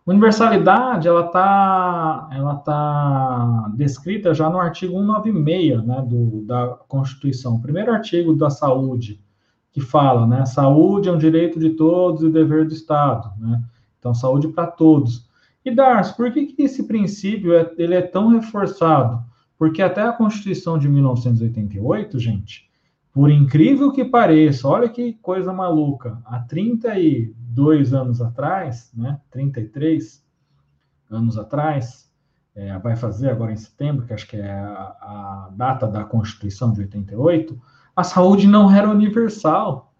Universalidade, 0.05 1.07
ela 1.07 1.27
está 1.27 2.29
ela 2.33 2.57
tá 2.57 3.71
descrita 3.77 4.35
já 4.35 4.51
no 4.51 4.59
artigo 4.59 4.95
196 4.95 5.85
né, 5.85 6.05
do, 6.09 6.43
da 6.45 6.77
Constituição, 6.89 7.55
o 7.55 7.63
primeiro 7.63 7.93
artigo 7.93 8.35
da 8.35 8.51
saúde, 8.51 9.21
que 9.71 9.81
fala, 9.81 10.27
né, 10.27 10.45
saúde 10.45 11.09
é 11.09 11.13
um 11.13 11.19
direito 11.19 11.59
de 11.61 11.71
todos 11.71 12.25
e 12.25 12.31
dever 12.31 12.67
do 12.67 12.75
Estado, 12.75 13.31
né, 13.39 13.63
então 13.99 14.13
saúde 14.13 14.49
para 14.49 14.67
todos. 14.67 15.31
E 15.65 15.73
Darcy, 15.73 16.17
por 16.17 16.33
que, 16.33 16.47
que 16.47 16.63
esse 16.63 16.83
princípio 16.89 17.55
é, 17.55 17.73
ele 17.79 17.95
é 17.95 18.03
tão 18.03 18.29
reforçado? 18.29 19.23
Porque 19.57 19.81
até 19.81 20.03
a 20.03 20.13
Constituição 20.13 20.77
de 20.77 20.89
1988, 20.89 22.19
gente, 22.19 22.69
por 23.13 23.31
incrível 23.31 23.93
que 23.93 24.05
pareça, 24.05 24.67
olha 24.67 24.89
que 24.89 25.13
coisa 25.23 25.53
maluca, 25.53 26.19
há 26.25 26.41
32 27.53 27.93
anos 27.93 28.21
atrás, 28.21 28.91
né, 28.95 29.21
33 29.31 30.25
anos 31.11 31.39
atrás, 31.39 32.11
é, 32.55 32.79
vai 32.79 32.97
fazer 32.97 33.31
agora 33.31 33.53
em 33.53 33.57
setembro, 33.57 34.07
que 34.07 34.13
acho 34.13 34.27
que 34.27 34.37
é 34.37 34.51
a, 34.51 34.97
a 35.01 35.51
data 35.55 35.87
da 35.87 36.05
Constituição 36.05 36.73
de 36.73 36.81
88, 36.81 37.61
a 37.95 38.05
saúde 38.05 38.47
não 38.47 38.71
era 38.71 38.91
universal. 38.91 39.93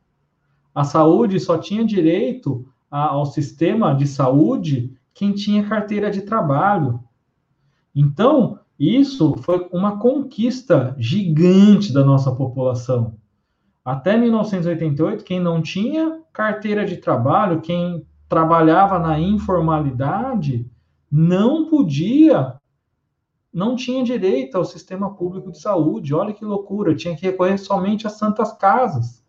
A 0.75 0.85
saúde 0.85 1.39
só 1.39 1.59
tinha 1.59 1.85
direito 1.85 2.67
a, 2.91 3.09
ao 3.09 3.27
sistema 3.27 3.95
de 3.95 4.07
saúde 4.07 4.95
quem 5.15 5.33
tinha 5.33 5.69
carteira 5.69 6.11
de 6.11 6.23
trabalho. 6.23 7.03
Então, 7.95 8.59
isso 8.79 9.35
foi 9.43 9.69
uma 9.71 9.99
conquista 9.99 10.95
gigante 10.99 11.93
da 11.93 12.03
nossa 12.05 12.35
população. 12.35 13.15
Até 13.85 14.17
1988, 14.17 15.25
quem 15.25 15.41
não 15.41 15.61
tinha 15.61 16.21
carteira 16.33 16.85
de 16.85 16.97
trabalho, 16.97 17.61
quem 17.61 18.07
trabalhava 18.29 18.99
na 18.99 19.19
informalidade, 19.19 20.71
não 21.11 21.67
podia, 21.67 22.55
não 23.53 23.75
tinha 23.75 24.05
direito 24.05 24.57
ao 24.57 24.65
sistema 24.65 25.15
público 25.15 25.51
de 25.51 25.61
saúde. 25.61 26.15
Olha 26.15 26.33
que 26.33 26.45
loucura, 26.45 26.95
tinha 26.95 27.17
que 27.17 27.27
recorrer 27.27 27.59
somente 27.59 28.07
às 28.07 28.15
santas 28.15 28.53
casas. 28.53 29.23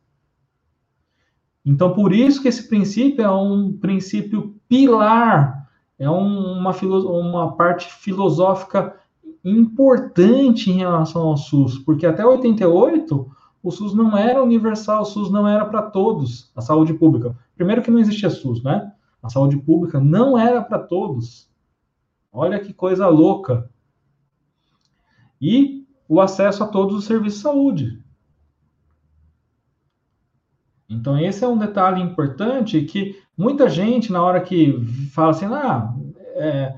Então, 1.65 1.93
por 1.93 2.13
isso 2.13 2.41
que 2.41 2.47
esse 2.47 2.67
princípio 2.67 3.23
é 3.23 3.31
um 3.31 3.73
princípio 3.73 4.55
pilar, 4.67 5.67
é 5.97 6.09
um, 6.09 6.59
uma, 6.59 6.71
uma 6.71 7.55
parte 7.55 7.91
filosófica 7.91 8.95
importante 9.43 10.69
em 10.69 10.77
relação 10.77 11.23
ao 11.23 11.37
SUS, 11.37 11.77
porque 11.79 12.05
até 12.05 12.25
88 12.25 13.29
o 13.63 13.71
SUS 13.71 13.93
não 13.93 14.15
era 14.15 14.43
universal, 14.43 15.03
o 15.03 15.05
SUS 15.05 15.31
não 15.31 15.47
era 15.47 15.65
para 15.65 15.81
todos, 15.83 16.51
a 16.53 16.59
saúde 16.61 16.93
pública. 16.93 17.35
Primeiro 17.55 17.81
que 17.81 17.89
não 17.89 17.99
existia 17.99 18.29
SUS, 18.29 18.61
né? 18.61 18.91
A 19.21 19.29
saúde 19.29 19.55
pública 19.57 20.01
não 20.01 20.37
era 20.37 20.61
para 20.61 20.79
todos. 20.79 21.49
Olha 22.31 22.59
que 22.59 22.73
coisa 22.73 23.07
louca. 23.07 23.69
E 25.39 25.87
o 26.09 26.19
acesso 26.19 26.63
a 26.63 26.67
todos 26.67 26.97
os 26.97 27.05
serviços 27.05 27.39
de 27.39 27.43
saúde. 27.43 28.03
Então, 30.89 31.17
esse 31.17 31.45
é 31.45 31.47
um 31.47 31.57
detalhe 31.57 32.01
importante 32.01 32.81
que 32.83 33.17
muita 33.37 33.69
gente, 33.69 34.11
na 34.11 34.21
hora 34.21 34.41
que 34.41 34.77
fala 35.13 35.31
assim, 35.31 35.45
ah, 35.45 35.93
é, 36.35 36.77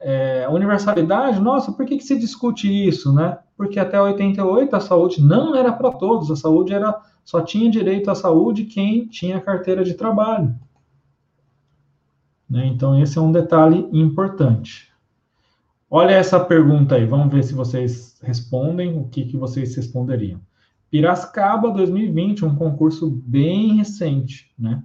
é, 0.00 0.46
universalidade, 0.48 1.40
nossa, 1.40 1.72
por 1.72 1.84
que, 1.84 1.96
que 1.96 2.04
se 2.04 2.18
discute 2.18 2.68
isso, 2.68 3.12
né? 3.12 3.38
Porque 3.56 3.78
até 3.78 4.00
88 4.00 4.74
a 4.74 4.80
saúde 4.80 5.22
não 5.22 5.54
era 5.54 5.72
para 5.72 5.90
todos, 5.92 6.30
a 6.30 6.36
saúde 6.36 6.72
era 6.72 7.00
só 7.24 7.40
tinha 7.40 7.70
direito 7.70 8.10
à 8.10 8.14
saúde 8.14 8.64
quem 8.64 9.06
tinha 9.06 9.40
carteira 9.40 9.84
de 9.84 9.94
trabalho. 9.94 10.54
Né? 12.48 12.66
Então, 12.66 13.00
esse 13.00 13.16
é 13.16 13.20
um 13.20 13.32
detalhe 13.32 13.88
importante. 13.92 14.92
Olha 15.88 16.12
essa 16.12 16.40
pergunta 16.40 16.96
aí, 16.96 17.06
vamos 17.06 17.32
ver 17.32 17.44
se 17.44 17.54
vocês 17.54 18.18
respondem, 18.22 18.98
o 18.98 19.08
que, 19.08 19.24
que 19.24 19.36
vocês 19.36 19.74
responderiam. 19.76 20.40
Piracicaba 20.90 21.70
2020, 21.70 22.44
um 22.44 22.54
concurso 22.54 23.10
bem 23.10 23.76
recente, 23.76 24.52
né? 24.58 24.82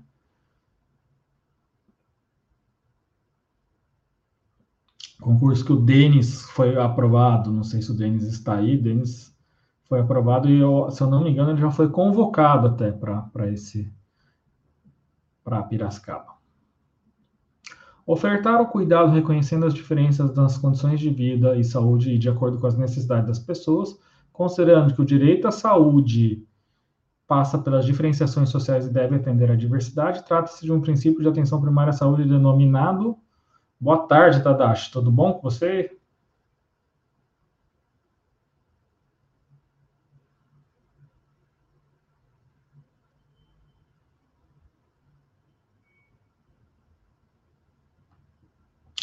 Concurso 5.21 5.65
que 5.65 5.73
o 5.73 5.81
Denis 5.81 6.43
foi 6.51 6.77
aprovado, 6.77 7.51
não 7.51 7.63
sei 7.63 7.81
se 7.81 7.91
o 7.91 7.95
Denis 7.95 8.23
está 8.23 8.55
aí, 8.55 8.77
Denis 8.77 9.35
foi 9.85 9.99
aprovado 9.99 10.49
e, 10.49 10.59
eu, 10.59 10.91
se 10.91 11.01
eu 11.01 11.09
não 11.09 11.23
me 11.23 11.31
engano, 11.31 11.51
ele 11.51 11.61
já 11.61 11.71
foi 11.71 11.89
convocado 11.89 12.67
até 12.67 12.91
para 12.91 13.51
esse, 13.51 13.91
para 15.43 15.63
Piracicaba. 15.63 16.37
Ofertar 18.05 18.61
o 18.61 18.67
cuidado 18.67 19.11
reconhecendo 19.11 19.65
as 19.65 19.73
diferenças 19.73 20.31
das 20.33 20.57
condições 20.57 20.99
de 20.99 21.09
vida 21.09 21.57
e 21.57 21.63
saúde 21.63 22.11
e 22.11 22.17
de 22.17 22.29
acordo 22.29 22.57
com 22.57 22.67
as 22.67 22.77
necessidades 22.77 23.27
das 23.27 23.39
pessoas, 23.39 23.99
considerando 24.31 24.93
que 24.93 25.01
o 25.01 25.05
direito 25.05 25.47
à 25.47 25.51
saúde 25.51 26.45
passa 27.27 27.57
pelas 27.57 27.85
diferenciações 27.85 28.49
sociais 28.49 28.85
e 28.85 28.93
deve 28.93 29.15
atender 29.15 29.51
à 29.51 29.55
diversidade, 29.55 30.23
trata-se 30.25 30.63
de 30.63 30.71
um 30.71 30.79
princípio 30.79 31.21
de 31.21 31.27
atenção 31.27 31.59
primária 31.59 31.89
à 31.89 31.93
saúde 31.93 32.23
denominado. 32.23 33.17
Boa 33.79 34.05
tarde, 34.07 34.43
Tadashi. 34.43 34.91
Tudo 34.91 35.11
bom 35.11 35.33
com 35.33 35.41
você? 35.41 35.97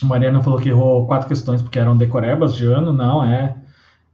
Mariana 0.03 0.43
falou 0.43 0.61
que 0.61 0.69
errou 0.69 1.07
quatro 1.07 1.29
questões 1.29 1.63
porque 1.63 1.79
eram 1.79 1.97
decorebas 1.97 2.55
de 2.55 2.67
ano. 2.67 2.93
Não, 2.93 3.25
é. 3.25 3.57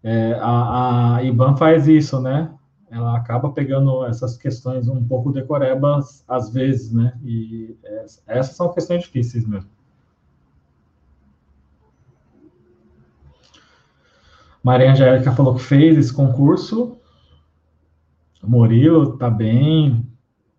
é 0.03 0.35
a, 0.41 1.17
a 1.17 1.25
IBAN 1.25 1.57
faz 1.57 1.89
isso, 1.89 2.21
né? 2.21 2.53
Ela 2.91 3.17
acaba 3.17 3.51
pegando 3.53 4.05
essas 4.07 4.37
questões 4.37 4.89
um 4.89 5.05
pouco 5.07 5.33
decorebas 5.33 6.25
às 6.29 6.51
vezes, 6.53 6.93
né? 6.93 7.19
E 7.25 7.77
é, 7.85 8.07
essas 8.29 8.57
são 8.57 8.73
questões 8.73 9.03
difíceis 9.03 9.47
mesmo. 9.47 9.71
Maria 14.63 14.93
Angélica 14.93 15.33
falou 15.33 15.55
que 15.55 15.63
fez 15.63 15.97
esse 15.97 16.13
concurso. 16.13 16.99
O 18.43 18.49
Murilo 18.49 19.17
tá 19.17 19.31
bem. 19.31 20.07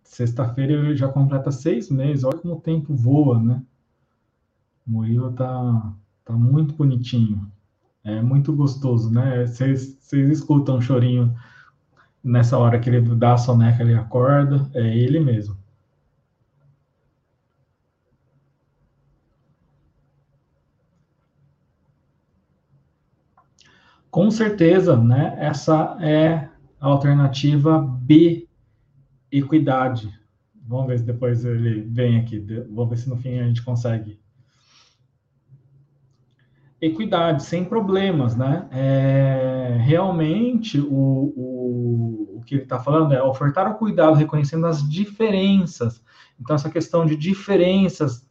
Sexta-feira 0.03 0.95
já 0.95 1.07
completa 1.07 1.51
seis 1.51 1.89
meses. 1.89 2.23
Olha 2.23 2.37
como 2.37 2.55
o 2.55 2.61
tempo 2.61 2.95
voa, 2.95 3.39
né? 3.39 3.61
O 4.87 4.91
Murilo 4.91 5.31
tá, 5.33 5.93
tá 6.25 6.33
muito 6.33 6.73
bonitinho. 6.73 7.47
É 8.03 8.21
muito 8.21 8.53
gostoso, 8.53 9.11
né? 9.11 9.45
Vocês 9.45 9.97
escutam 10.11 10.77
um 10.77 10.81
chorinho 10.81 11.35
nessa 12.23 12.57
hora 12.57 12.79
que 12.79 12.89
ele 12.89 13.01
dá 13.15 13.33
a 13.33 13.37
soneca, 13.37 13.83
ele 13.83 13.93
acorda. 13.93 14.69
É 14.73 14.97
ele 14.97 15.19
mesmo. 15.19 15.60
Com 24.11 24.29
certeza, 24.29 24.97
né? 24.97 25.37
Essa 25.39 25.97
é 26.01 26.49
a 26.81 26.87
alternativa 26.87 27.79
B, 27.79 28.47
equidade. 29.31 30.13
Vamos 30.67 30.87
ver 30.87 30.99
se 30.99 31.05
depois 31.05 31.45
ele 31.45 31.81
vem 31.89 32.19
aqui. 32.19 32.39
Vamos 32.69 32.89
ver 32.89 32.97
se 32.97 33.09
no 33.09 33.15
fim 33.15 33.39
a 33.39 33.47
gente 33.47 33.63
consegue 33.63 34.19
equidade, 36.81 37.43
sem 37.43 37.63
problemas, 37.63 38.35
né? 38.35 38.67
É, 38.71 39.77
realmente, 39.79 40.79
o, 40.79 40.87
o, 40.89 42.37
o 42.37 42.43
que 42.45 42.55
ele 42.55 42.63
está 42.63 42.79
falando 42.79 43.13
é 43.13 43.21
ofertar 43.23 43.71
o 43.71 43.75
cuidado 43.75 44.15
reconhecendo 44.15 44.65
as 44.65 44.87
diferenças. 44.89 46.03
Então, 46.39 46.55
essa 46.55 46.71
questão 46.71 47.05
de 47.05 47.15
diferenças 47.15 48.27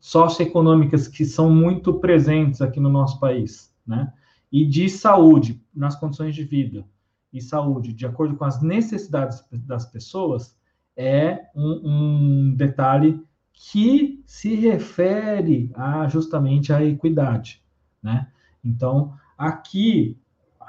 socioeconômicas 0.00 1.06
que 1.06 1.24
são 1.24 1.48
muito 1.48 1.94
presentes 1.94 2.60
aqui 2.60 2.80
no 2.80 2.88
nosso 2.90 3.20
país, 3.20 3.72
né? 3.86 4.12
E 4.52 4.64
de 4.66 4.88
saúde, 4.88 5.60
nas 5.74 5.96
condições 5.96 6.34
de 6.34 6.44
vida 6.44 6.84
e 7.32 7.40
saúde, 7.40 7.92
de 7.92 8.04
acordo 8.04 8.36
com 8.36 8.44
as 8.44 8.60
necessidades 8.62 9.42
das 9.50 9.86
pessoas, 9.86 10.54
é 10.94 11.46
um, 11.56 11.80
um 11.84 12.54
detalhe 12.54 13.22
que 13.52 14.22
se 14.26 14.54
refere 14.54 15.70
a 15.74 16.06
justamente 16.06 16.72
à 16.72 16.84
equidade 16.84 17.62
né? 18.02 18.26
Então, 18.64 19.12
aqui, 19.38 20.18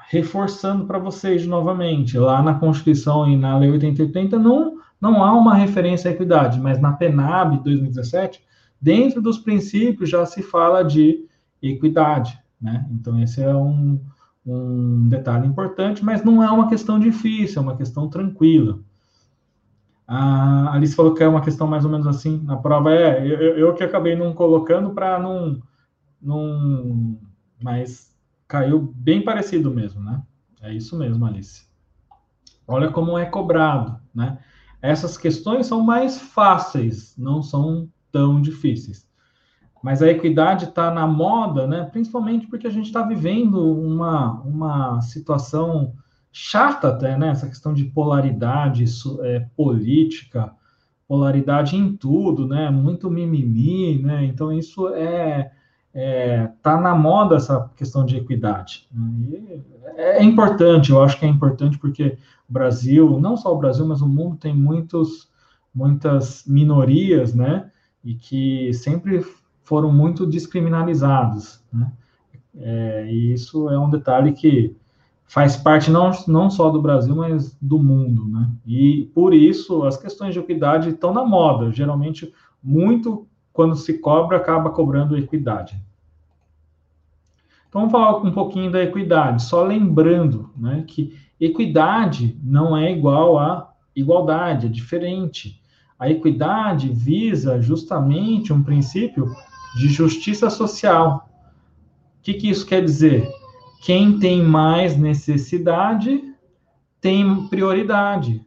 reforçando 0.08 0.86
para 0.86 0.98
vocês 0.98 1.46
novamente, 1.46 2.16
lá 2.16 2.42
na 2.42 2.54
Constituição 2.54 3.28
e 3.28 3.36
na 3.36 3.58
Lei 3.58 3.70
8080 3.70 4.38
não, 4.38 4.78
não 5.00 5.24
há 5.24 5.32
uma 5.32 5.54
referência 5.54 6.10
à 6.10 6.14
equidade, 6.14 6.60
mas 6.60 6.80
na 6.80 6.92
PENAB 6.92 7.62
2017, 7.64 8.42
dentro 8.80 9.20
dos 9.20 9.38
princípios 9.38 10.08
já 10.08 10.24
se 10.24 10.42
fala 10.42 10.82
de 10.82 11.26
equidade, 11.60 12.38
né? 12.64 12.86
Então, 12.90 13.20
esse 13.22 13.42
é 13.42 13.54
um, 13.54 14.00
um 14.46 15.06
detalhe 15.06 15.46
importante, 15.46 16.02
mas 16.02 16.24
não 16.24 16.42
é 16.42 16.50
uma 16.50 16.66
questão 16.66 16.98
difícil, 16.98 17.60
é 17.60 17.62
uma 17.62 17.76
questão 17.76 18.08
tranquila. 18.08 18.80
A 20.08 20.72
Alice 20.72 20.94
falou 20.94 21.12
que 21.12 21.22
é 21.22 21.28
uma 21.28 21.42
questão 21.42 21.66
mais 21.66 21.84
ou 21.84 21.90
menos 21.90 22.06
assim 22.06 22.42
na 22.42 22.56
prova. 22.56 22.90
É, 22.90 23.26
eu, 23.26 23.58
eu 23.58 23.74
que 23.74 23.84
acabei 23.84 24.16
não 24.16 24.32
colocando 24.32 24.90
para 24.90 25.18
não 25.18 25.62
num, 26.20 27.18
mas 27.62 28.10
caiu 28.48 28.80
bem 28.96 29.22
parecido 29.22 29.70
mesmo, 29.70 30.02
né? 30.02 30.22
É 30.62 30.72
isso 30.72 30.96
mesmo, 30.96 31.24
Alice. 31.26 31.66
Olha 32.66 32.90
como 32.90 33.18
é 33.18 33.26
cobrado, 33.26 34.00
né? 34.14 34.38
Essas 34.80 35.18
questões 35.18 35.66
são 35.66 35.82
mais 35.82 36.18
fáceis, 36.18 37.14
não 37.16 37.42
são 37.42 37.88
tão 38.10 38.40
difíceis. 38.40 39.06
Mas 39.84 40.00
a 40.00 40.10
equidade 40.10 40.64
está 40.64 40.90
na 40.90 41.06
moda, 41.06 41.66
né? 41.66 41.84
Principalmente 41.92 42.46
porque 42.46 42.66
a 42.66 42.70
gente 42.70 42.86
está 42.86 43.02
vivendo 43.02 43.70
uma, 43.70 44.40
uma 44.40 45.02
situação 45.02 45.92
chata 46.32 46.88
até, 46.88 47.18
né? 47.18 47.28
Essa 47.28 47.46
questão 47.46 47.74
de 47.74 47.84
polaridade 47.84 48.82
é, 49.20 49.40
política, 49.54 50.54
polaridade 51.06 51.76
em 51.76 51.94
tudo, 51.94 52.48
né? 52.48 52.70
Muito 52.70 53.10
mimimi, 53.10 54.02
né? 54.02 54.24
Então 54.24 54.50
isso 54.50 54.88
é 54.88 55.50
está 55.92 56.78
é, 56.78 56.80
na 56.80 56.94
moda 56.94 57.36
essa 57.36 57.70
questão 57.76 58.06
de 58.06 58.16
equidade. 58.16 58.88
Né? 58.90 59.60
É, 59.96 60.20
é, 60.20 60.24
importante, 60.24 60.92
eu 60.92 61.02
acho 61.02 61.18
que 61.18 61.26
é 61.26 61.28
importante 61.28 61.78
porque 61.78 62.16
o 62.48 62.52
Brasil, 62.52 63.20
não 63.20 63.36
só 63.36 63.52
o 63.52 63.58
Brasil, 63.58 63.84
mas 63.84 64.00
o 64.00 64.08
mundo 64.08 64.38
tem 64.38 64.54
muitos, 64.56 65.28
muitas 65.74 66.42
minorias, 66.46 67.34
né? 67.34 67.70
E 68.02 68.14
que 68.14 68.72
sempre 68.72 69.22
foram 69.64 69.92
muito 69.92 70.26
descriminalizados. 70.26 71.60
Né? 71.72 71.92
É, 72.56 73.06
e 73.10 73.32
isso 73.32 73.68
é 73.68 73.78
um 73.78 73.90
detalhe 73.90 74.32
que 74.32 74.76
faz 75.26 75.56
parte 75.56 75.90
não, 75.90 76.12
não 76.28 76.50
só 76.50 76.70
do 76.70 76.80
Brasil, 76.80 77.16
mas 77.16 77.56
do 77.60 77.78
mundo. 77.78 78.28
Né? 78.28 78.48
E 78.66 79.10
por 79.14 79.34
isso 79.34 79.84
as 79.84 79.96
questões 79.96 80.32
de 80.32 80.38
equidade 80.38 80.90
estão 80.90 81.12
na 81.12 81.24
moda. 81.24 81.72
Geralmente, 81.72 82.32
muito 82.62 83.26
quando 83.52 83.74
se 83.74 83.98
cobra, 83.98 84.36
acaba 84.36 84.70
cobrando 84.70 85.16
equidade. 85.16 85.80
Então, 87.68 87.88
vamos 87.88 87.92
falar 87.92 88.18
um 88.18 88.32
pouquinho 88.32 88.70
da 88.70 88.82
equidade, 88.82 89.42
só 89.42 89.64
lembrando 89.64 90.50
né, 90.56 90.84
que 90.86 91.16
equidade 91.40 92.38
não 92.40 92.76
é 92.76 92.92
igual 92.92 93.36
a 93.36 93.72
igualdade, 93.96 94.66
é 94.66 94.68
diferente. 94.68 95.60
A 95.98 96.08
equidade 96.08 96.88
visa 96.88 97.60
justamente 97.60 98.52
um 98.52 98.62
princípio 98.62 99.34
de 99.76 99.88
justiça 99.88 100.50
social. 100.50 101.28
O 102.18 102.22
que, 102.22 102.34
que 102.34 102.48
isso 102.48 102.66
quer 102.66 102.84
dizer? 102.84 103.30
Quem 103.82 104.18
tem 104.18 104.42
mais 104.42 104.96
necessidade 104.96 106.34
tem 107.00 107.46
prioridade. 107.48 108.44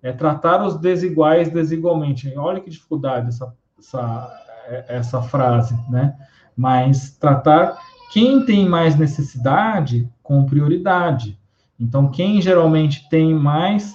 É 0.00 0.12
tratar 0.12 0.64
os 0.64 0.76
desiguais 0.76 1.50
desigualmente. 1.50 2.32
Olha 2.36 2.60
que 2.60 2.70
dificuldade 2.70 3.28
essa, 3.28 3.52
essa, 3.76 4.44
essa 4.88 5.22
frase, 5.22 5.76
né? 5.88 6.14
Mas 6.56 7.10
tratar 7.18 7.76
quem 8.12 8.44
tem 8.44 8.68
mais 8.68 8.96
necessidade 8.96 10.08
com 10.22 10.44
prioridade. 10.44 11.38
Então, 11.78 12.08
quem 12.08 12.40
geralmente 12.40 13.08
tem 13.08 13.34
mais, 13.34 13.94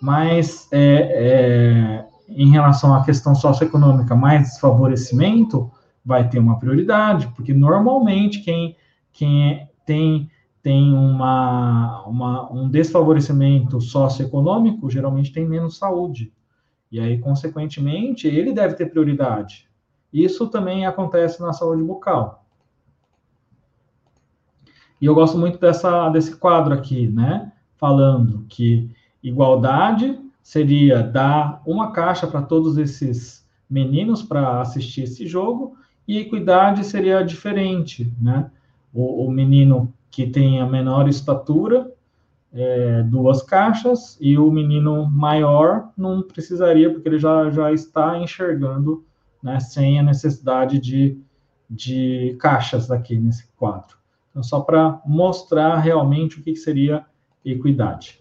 mais 0.00 0.68
é, 0.70 0.78
é, 0.80 2.04
em 2.28 2.50
relação 2.50 2.94
à 2.94 3.04
questão 3.04 3.34
socioeconômica, 3.34 4.14
mais 4.14 4.42
desfavorecimento, 4.42 5.70
vai 6.08 6.26
ter 6.26 6.38
uma 6.38 6.58
prioridade, 6.58 7.28
porque 7.36 7.52
normalmente 7.52 8.40
quem, 8.40 8.74
quem 9.12 9.52
é, 9.52 9.68
tem, 9.84 10.30
tem 10.62 10.94
uma, 10.94 12.02
uma, 12.06 12.50
um 12.50 12.66
desfavorecimento 12.66 13.78
socioeconômico 13.78 14.88
geralmente 14.88 15.30
tem 15.30 15.46
menos 15.46 15.76
saúde. 15.76 16.32
E 16.90 16.98
aí, 16.98 17.18
consequentemente, 17.18 18.26
ele 18.26 18.54
deve 18.54 18.74
ter 18.74 18.86
prioridade. 18.86 19.68
Isso 20.10 20.48
também 20.48 20.86
acontece 20.86 21.42
na 21.42 21.52
saúde 21.52 21.82
bucal. 21.82 22.42
E 24.98 25.04
eu 25.04 25.14
gosto 25.14 25.36
muito 25.36 25.58
dessa, 25.58 26.08
desse 26.08 26.34
quadro 26.36 26.72
aqui, 26.72 27.06
né? 27.06 27.52
Falando 27.76 28.46
que 28.48 28.90
igualdade 29.22 30.18
seria 30.42 31.02
dar 31.02 31.60
uma 31.66 31.92
caixa 31.92 32.26
para 32.26 32.40
todos 32.40 32.78
esses 32.78 33.46
meninos 33.68 34.22
para 34.22 34.62
assistir 34.62 35.02
esse 35.02 35.26
jogo, 35.26 35.76
e 36.08 36.18
equidade 36.18 36.84
seria 36.84 37.22
diferente, 37.22 38.10
né? 38.18 38.50
O, 38.94 39.26
o 39.26 39.30
menino 39.30 39.92
que 40.10 40.26
tem 40.26 40.58
a 40.58 40.66
menor 40.66 41.06
estatura, 41.06 41.92
é, 42.50 43.02
duas 43.02 43.42
caixas, 43.42 44.16
e 44.18 44.38
o 44.38 44.50
menino 44.50 45.06
maior 45.06 45.90
não 45.94 46.22
precisaria, 46.22 46.90
porque 46.90 47.06
ele 47.06 47.18
já, 47.18 47.50
já 47.50 47.70
está 47.70 48.18
enxergando, 48.18 49.04
né, 49.42 49.60
sem 49.60 50.00
a 50.00 50.02
necessidade 50.02 50.80
de, 50.80 51.20
de 51.68 52.36
caixas 52.40 52.90
aqui 52.90 53.18
nesse 53.18 53.46
quadro. 53.52 53.98
Então, 54.30 54.42
só 54.42 54.60
para 54.60 55.00
mostrar 55.04 55.76
realmente 55.76 56.40
o 56.40 56.42
que 56.42 56.56
seria 56.56 57.04
equidade. 57.44 58.18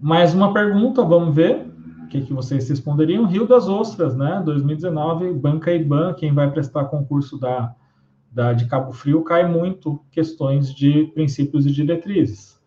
Mais 0.00 0.34
uma 0.34 0.52
pergunta, 0.52 1.04
vamos 1.04 1.34
ver 1.34 1.71
que, 2.12 2.20
que 2.20 2.32
vocês 2.34 2.68
responderiam. 2.68 3.24
Rio 3.24 3.46
das 3.46 3.66
Ostras, 3.66 4.14
né? 4.14 4.42
2019, 4.44 5.32
Banca 5.32 5.72
IBAN, 5.72 6.12
quem 6.12 6.34
vai 6.34 6.50
prestar 6.50 6.84
concurso 6.84 7.38
da, 7.38 7.74
da, 8.30 8.52
de 8.52 8.66
Cabo 8.66 8.92
Frio, 8.92 9.24
cai 9.24 9.48
muito 9.48 9.98
questões 10.10 10.74
de 10.74 11.04
princípios 11.14 11.64
e 11.64 11.70
diretrizes. 11.70 12.60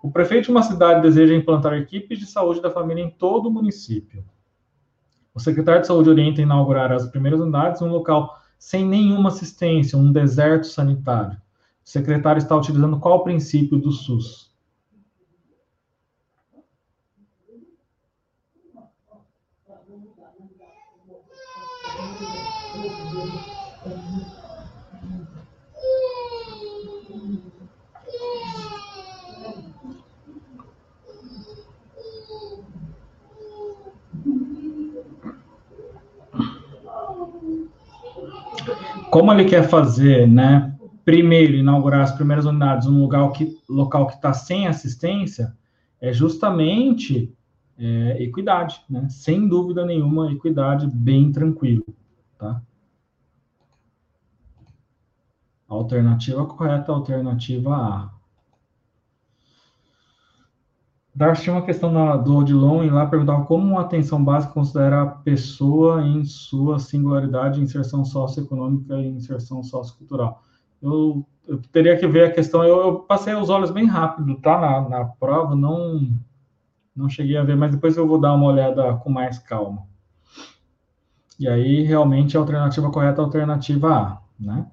O 0.00 0.10
prefeito 0.10 0.44
de 0.44 0.50
uma 0.52 0.62
cidade 0.62 1.02
deseja 1.02 1.34
implantar 1.34 1.74
equipes 1.74 2.20
de 2.20 2.26
saúde 2.26 2.62
da 2.62 2.70
família 2.70 3.02
em 3.02 3.10
todo 3.10 3.48
o 3.48 3.52
município. 3.52 4.24
O 5.34 5.40
secretário 5.40 5.80
de 5.80 5.88
saúde 5.88 6.08
orienta 6.08 6.40
inaugurar 6.40 6.92
as 6.92 7.08
primeiras 7.08 7.40
unidades 7.40 7.82
em 7.82 7.84
um 7.84 7.90
local 7.90 8.38
sem 8.56 8.86
nenhuma 8.86 9.30
assistência, 9.30 9.98
um 9.98 10.12
deserto 10.12 10.68
sanitário. 10.68 11.36
O 11.84 11.90
secretário 11.90 12.38
está 12.38 12.56
utilizando 12.56 13.00
qual 13.00 13.24
princípio 13.24 13.78
do 13.78 13.90
SUS? 13.90 14.45
Como 39.16 39.32
ele 39.32 39.46
quer 39.46 39.66
fazer, 39.66 40.28
né? 40.28 40.76
Primeiro, 41.02 41.54
inaugurar 41.54 42.02
as 42.02 42.12
primeiras 42.12 42.44
unidades 42.44 42.86
num 42.86 43.00
lugar 43.00 43.32
que 43.32 43.56
local 43.66 44.08
que 44.08 44.16
está 44.16 44.34
sem 44.34 44.66
assistência, 44.66 45.56
é 45.98 46.12
justamente 46.12 47.34
é, 47.78 48.22
equidade, 48.22 48.78
né? 48.90 49.08
Sem 49.08 49.48
dúvida 49.48 49.86
nenhuma, 49.86 50.30
equidade 50.30 50.86
bem 50.86 51.32
tranquilo, 51.32 51.86
tá? 52.36 52.60
Alternativa 55.66 56.44
correta, 56.44 56.92
alternativa 56.92 57.74
A. 57.74 58.10
Darcy 61.16 61.44
tinha 61.44 61.56
uma 61.56 61.64
questão 61.64 61.90
na, 61.90 62.14
do 62.14 62.36
Odilon 62.36 62.84
e 62.84 62.90
lá 62.90 63.06
perguntava 63.06 63.46
como 63.46 63.64
uma 63.66 63.80
atenção 63.80 64.22
básica 64.22 64.52
considera 64.52 65.00
a 65.00 65.06
pessoa 65.06 66.02
em 66.02 66.22
sua 66.26 66.78
singularidade, 66.78 67.58
inserção 67.58 68.04
socioeconômica 68.04 68.94
e 68.96 69.08
inserção 69.08 69.62
sociocultural. 69.62 70.42
Eu, 70.82 71.26
eu 71.48 71.58
teria 71.72 71.96
que 71.96 72.06
ver 72.06 72.26
a 72.26 72.30
questão, 72.30 72.62
eu, 72.62 72.80
eu, 72.82 72.98
passei 72.98 73.34
os 73.34 73.48
olhos 73.48 73.70
bem 73.70 73.86
rápido, 73.86 74.36
tá? 74.42 74.60
Na, 74.60 74.88
na 74.90 75.04
prova, 75.06 75.56
não, 75.56 76.06
não 76.94 77.08
cheguei 77.08 77.38
a 77.38 77.42
ver, 77.42 77.56
mas 77.56 77.72
depois 77.72 77.96
eu 77.96 78.06
vou 78.06 78.20
dar 78.20 78.34
uma 78.34 78.48
olhada 78.48 78.94
com 78.96 79.08
mais 79.08 79.38
calma. 79.38 79.84
E 81.40 81.48
aí, 81.48 81.82
realmente, 81.82 82.36
a 82.36 82.40
alternativa 82.40 82.90
correta 82.90 83.22
é 83.22 83.24
a 83.24 83.26
alternativa 83.26 83.88
A, 83.90 84.18
né? 84.38 84.66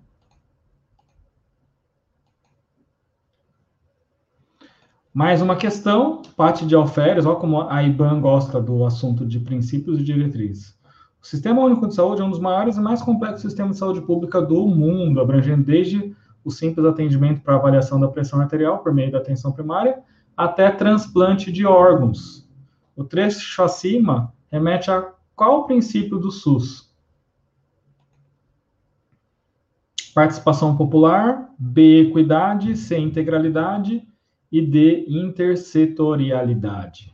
Mais 5.14 5.44
uma 5.44 5.56
questão, 5.56 6.24
Pati 6.36 6.66
de 6.66 6.74
Alferes, 6.74 7.24
olha 7.24 7.36
como 7.36 7.62
a 7.62 7.84
IBAN 7.84 8.20
gosta 8.20 8.60
do 8.60 8.84
assunto 8.84 9.24
de 9.24 9.40
princípios 9.40 10.00
e 10.00 10.04
diretrizes. 10.04 10.76
O 11.22 11.28
Sistema 11.28 11.62
Único 11.62 11.88
de 11.88 11.94
Saúde 11.94 12.24
é 12.24 12.26
um 12.26 12.32
dos 12.32 12.40
maiores 12.40 12.78
e 12.78 12.82
mais 12.82 13.00
complexos 13.00 13.44
sistemas 13.44 13.74
de 13.74 13.78
saúde 13.78 14.02
pública 14.02 14.42
do 14.42 14.66
mundo, 14.66 15.22
abrangendo 15.22 15.64
desde 15.66 16.16
o 16.44 16.50
simples 16.50 16.84
atendimento 16.84 17.42
para 17.44 17.54
avaliação 17.54 18.00
da 18.00 18.08
pressão 18.08 18.42
arterial 18.42 18.80
por 18.80 18.92
meio 18.92 19.12
da 19.12 19.20
atenção 19.20 19.52
primária, 19.52 20.00
até 20.36 20.72
transplante 20.72 21.52
de 21.52 21.64
órgãos. 21.64 22.50
O 22.96 23.04
trecho 23.04 23.62
acima 23.62 24.34
remete 24.52 24.90
a 24.90 25.12
qual 25.36 25.68
princípio 25.68 26.18
do 26.18 26.32
SUS? 26.32 26.92
Participação 30.16 30.76
popular, 30.76 31.52
B, 31.60 32.08
equidade, 32.08 32.76
C, 32.76 32.98
integralidade, 32.98 34.08
e 34.54 34.62
de 34.62 35.06
intersetorialidade. 35.10 37.12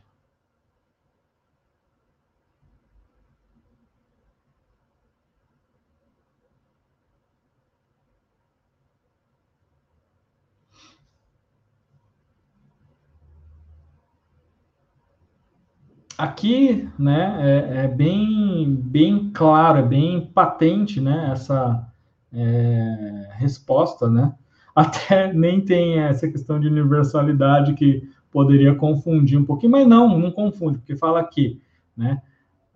Aqui, 16.18 16.86
né, 16.98 17.38
é, 17.40 17.84
é, 17.84 17.88
bem, 17.88 18.74
bem 18.74 19.30
claro, 19.32 19.78
é 19.78 19.82
bem 19.82 20.26
patente, 20.26 21.00
né, 21.00 21.30
essa 21.32 21.90
é, 22.30 23.30
resposta, 23.38 24.10
né, 24.10 24.36
até 24.80 25.32
nem 25.32 25.60
tem 25.60 25.98
essa 25.98 26.28
questão 26.28 26.58
de 26.58 26.68
universalidade 26.68 27.74
que 27.74 28.08
poderia 28.30 28.74
confundir 28.74 29.38
um 29.38 29.44
pouquinho, 29.44 29.72
mas 29.72 29.86
não, 29.86 30.18
não 30.18 30.30
confunde, 30.30 30.78
porque 30.78 30.96
fala 30.96 31.20
aqui, 31.20 31.60
né? 31.96 32.22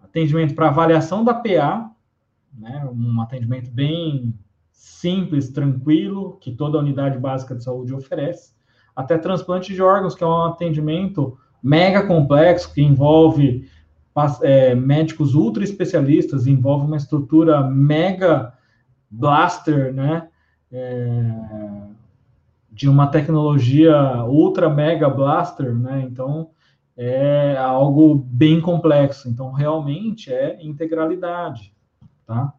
Atendimento 0.03 0.55
para 0.55 0.69
avaliação 0.69 1.25
da 1.25 1.35
PA, 1.35 1.91
né? 2.53 2.89
Um 2.93 3.21
atendimento 3.21 3.71
bem 3.71 4.35
simples, 4.73 5.51
tranquilo, 5.51 6.37
que 6.41 6.53
toda 6.53 6.79
unidade 6.79 7.19
básica 7.19 7.55
de 7.55 7.63
saúde 7.63 7.95
oferece, 7.95 8.53
até 8.95 9.17
transplante 9.17 9.73
de 9.73 9.83
órgãos, 9.83 10.15
que 10.15 10.25
é 10.25 10.27
um 10.27 10.45
atendimento 10.45 11.39
mega 11.63 12.07
complexo, 12.07 12.73
que 12.73 12.83
envolve 12.83 13.69
é, 14.43 14.75
médicos 14.75 15.35
ultra 15.35 15.65
especialistas, 15.65 16.47
envolve 16.47 16.87
uma 16.87 16.97
estrutura 16.97 17.63
mega 17.63 18.53
blaster, 19.11 19.93
né? 19.93 20.29
É, 20.71 21.33
de 22.75 22.89
uma 22.89 23.07
tecnologia 23.07 24.25
ultra 24.25 24.69
mega 24.69 25.09
blaster, 25.09 25.73
né? 25.73 26.03
Então 26.03 26.51
é 26.97 27.57
algo 27.57 28.15
bem 28.17 28.61
complexo. 28.61 29.29
Então 29.29 29.53
realmente 29.53 30.33
é 30.33 30.59
integralidade, 30.61 31.73
tá? 32.27 32.53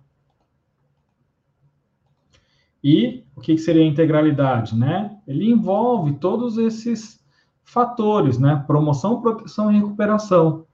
E 2.81 3.25
o 3.35 3.41
que 3.41 3.57
seria 3.57 3.85
integralidade, 3.85 4.75
né? 4.75 5.17
Ele 5.27 5.49
envolve 5.49 6.13
todos 6.13 6.57
esses 6.57 7.19
fatores, 7.63 8.39
né? 8.39 8.63
Promoção, 8.65 9.21
proteção 9.21 9.71
e 9.71 9.75
recuperação. 9.75 10.65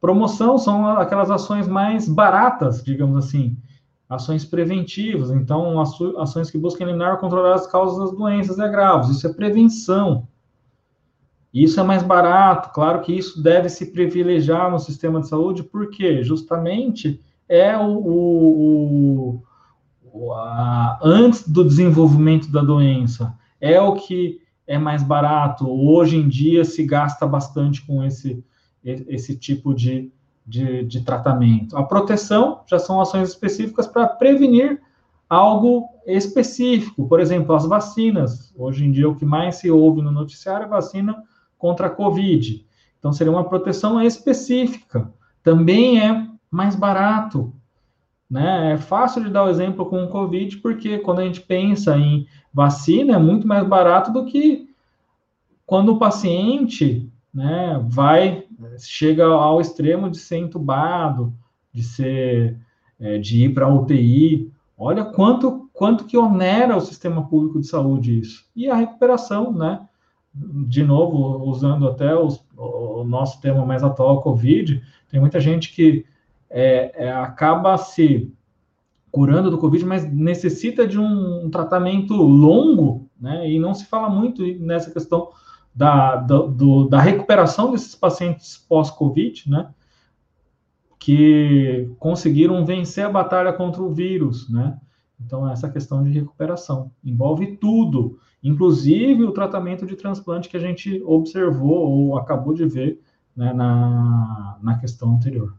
Promoção 0.00 0.58
são 0.58 0.86
aquelas 0.86 1.30
ações 1.30 1.66
mais 1.66 2.08
baratas, 2.08 2.84
digamos 2.84 3.16
assim, 3.16 3.56
ações 4.10 4.44
preventivas, 4.44 5.30
então 5.30 5.80
ações 5.80 6.50
que 6.50 6.58
buscam 6.58 6.82
eliminar 6.82 7.12
ou 7.12 7.18
controlar 7.18 7.54
as 7.54 7.68
causas 7.68 7.96
das 7.96 8.18
doenças 8.18 8.58
e 8.58 8.62
agravos. 8.62 9.08
Isso 9.08 9.24
é 9.24 9.32
prevenção. 9.32 10.26
Isso 11.54 11.78
é 11.78 11.82
mais 11.82 12.02
barato, 12.02 12.70
claro 12.72 13.00
que 13.02 13.12
isso 13.12 13.40
deve 13.40 13.68
se 13.68 13.92
privilegiar 13.92 14.70
no 14.70 14.78
sistema 14.78 15.20
de 15.20 15.28
saúde, 15.28 15.62
porque 15.62 16.22
justamente 16.24 17.20
é 17.48 17.76
o, 17.76 17.98
o, 17.98 19.42
o 20.12 20.32
a, 20.32 20.98
antes 21.02 21.48
do 21.48 21.64
desenvolvimento 21.64 22.50
da 22.50 22.62
doença, 22.62 23.34
é 23.60 23.80
o 23.80 23.94
que 23.94 24.40
é 24.66 24.78
mais 24.78 25.02
barato. 25.02 25.68
Hoje 25.68 26.16
em 26.16 26.28
dia 26.28 26.64
se 26.64 26.84
gasta 26.84 27.26
bastante 27.26 27.84
com 27.86 28.04
esse 28.04 28.44
esse 28.82 29.36
tipo 29.36 29.74
de, 29.74 30.10
de, 30.50 30.82
de 30.82 31.00
tratamento. 31.02 31.76
A 31.76 31.84
proteção 31.84 32.62
já 32.66 32.78
são 32.78 33.00
ações 33.00 33.28
específicas 33.28 33.86
para 33.86 34.08
prevenir 34.08 34.80
algo 35.28 35.88
específico, 36.04 37.06
por 37.06 37.20
exemplo, 37.20 37.54
as 37.54 37.64
vacinas. 37.64 38.52
Hoje 38.56 38.84
em 38.84 38.90
dia, 38.90 39.08
o 39.08 39.14
que 39.14 39.24
mais 39.24 39.56
se 39.56 39.70
ouve 39.70 40.02
no 40.02 40.10
noticiário 40.10 40.64
é 40.64 40.68
vacina 40.68 41.22
contra 41.56 41.86
a 41.86 41.90
Covid. 41.90 42.66
Então, 42.98 43.12
seria 43.12 43.32
uma 43.32 43.48
proteção 43.48 44.02
específica. 44.02 45.08
Também 45.42 46.04
é 46.04 46.26
mais 46.50 46.74
barato. 46.74 47.54
Né? 48.28 48.72
É 48.72 48.76
fácil 48.76 49.22
de 49.22 49.30
dar 49.30 49.44
o 49.44 49.48
exemplo 49.48 49.86
com 49.86 50.02
o 50.02 50.08
Covid, 50.08 50.56
porque 50.58 50.98
quando 50.98 51.20
a 51.20 51.24
gente 51.24 51.40
pensa 51.40 51.96
em 51.96 52.26
vacina, 52.52 53.14
é 53.14 53.18
muito 53.18 53.46
mais 53.46 53.66
barato 53.66 54.12
do 54.12 54.26
que 54.26 54.68
quando 55.64 55.92
o 55.92 55.98
paciente 55.98 57.08
né, 57.32 57.80
vai, 57.88 58.44
chega 58.78 59.26
ao 59.26 59.60
extremo 59.60 60.10
de 60.10 60.18
ser 60.18 60.38
entubado, 60.38 61.32
de 61.72 61.82
ser, 61.82 62.58
é, 62.98 63.18
de 63.18 63.44
ir 63.44 63.54
para 63.54 63.66
a 63.66 63.74
UTI. 63.74 64.52
Olha 64.76 65.04
quanto, 65.04 65.68
quanto 65.72 66.04
que 66.04 66.16
onera 66.16 66.76
o 66.76 66.80
sistema 66.80 67.26
público 67.26 67.60
de 67.60 67.66
saúde 67.66 68.18
isso. 68.18 68.44
E 68.54 68.68
a 68.68 68.74
recuperação, 68.74 69.52
né? 69.52 69.86
De 70.32 70.84
novo, 70.84 71.44
usando 71.50 71.88
até 71.88 72.14
os, 72.14 72.44
o 72.56 73.04
nosso 73.04 73.40
tema 73.40 73.66
mais 73.66 73.82
atual, 73.82 74.22
Covid, 74.22 74.82
tem 75.08 75.20
muita 75.20 75.40
gente 75.40 75.72
que 75.74 76.06
é, 76.48 77.06
é, 77.06 77.12
acaba 77.12 77.76
se 77.76 78.32
curando 79.10 79.50
do 79.50 79.58
Covid, 79.58 79.84
mas 79.84 80.10
necessita 80.12 80.86
de 80.86 80.98
um, 80.98 81.46
um 81.46 81.50
tratamento 81.50 82.14
longo, 82.14 83.08
né? 83.20 83.50
E 83.50 83.58
não 83.58 83.74
se 83.74 83.86
fala 83.86 84.08
muito 84.08 84.42
nessa 84.60 84.90
questão 84.90 85.30
da, 85.74 86.16
do, 86.16 86.88
da 86.88 87.00
recuperação 87.00 87.72
desses 87.72 87.94
pacientes 87.94 88.56
pós-Covid, 88.56 89.48
né? 89.48 89.70
Que 90.98 91.90
conseguiram 91.98 92.64
vencer 92.64 93.04
a 93.04 93.10
batalha 93.10 93.52
contra 93.52 93.82
o 93.82 93.92
vírus, 93.92 94.50
né? 94.50 94.78
Então, 95.24 95.48
essa 95.50 95.68
questão 95.68 96.02
de 96.02 96.10
recuperação 96.10 96.90
envolve 97.04 97.56
tudo, 97.58 98.18
inclusive 98.42 99.22
o 99.24 99.32
tratamento 99.32 99.86
de 99.86 99.94
transplante 99.94 100.48
que 100.48 100.56
a 100.56 100.60
gente 100.60 101.02
observou 101.04 101.90
ou 101.90 102.18
acabou 102.18 102.54
de 102.54 102.64
ver 102.64 103.00
né, 103.36 103.52
na, 103.52 104.58
na 104.62 104.78
questão 104.78 105.12
anterior. 105.12 105.54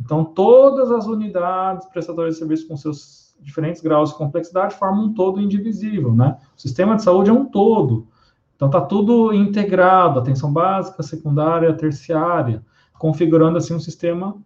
Então, 0.00 0.24
todas 0.24 0.90
as 0.90 1.06
unidades 1.06 1.86
prestadoras 1.86 2.34
de 2.34 2.38
serviço 2.38 2.66
com 2.66 2.76
seus 2.76 3.36
diferentes 3.40 3.82
graus 3.82 4.10
de 4.10 4.16
complexidade 4.16 4.74
formam 4.74 5.06
um 5.06 5.14
todo 5.14 5.40
indivisível, 5.40 6.14
né? 6.14 6.38
O 6.56 6.60
sistema 6.60 6.96
de 6.96 7.02
saúde 7.02 7.30
é 7.30 7.32
um 7.32 7.44
todo. 7.44 8.08
Então 8.56 8.68
está 8.68 8.80
tudo 8.80 9.32
integrado, 9.32 10.18
atenção 10.18 10.52
básica, 10.52 11.02
secundária, 11.02 11.72
terciária, 11.74 12.64
configurando 12.98 13.58
assim 13.58 13.74
um 13.74 13.80
sistema 13.80 14.36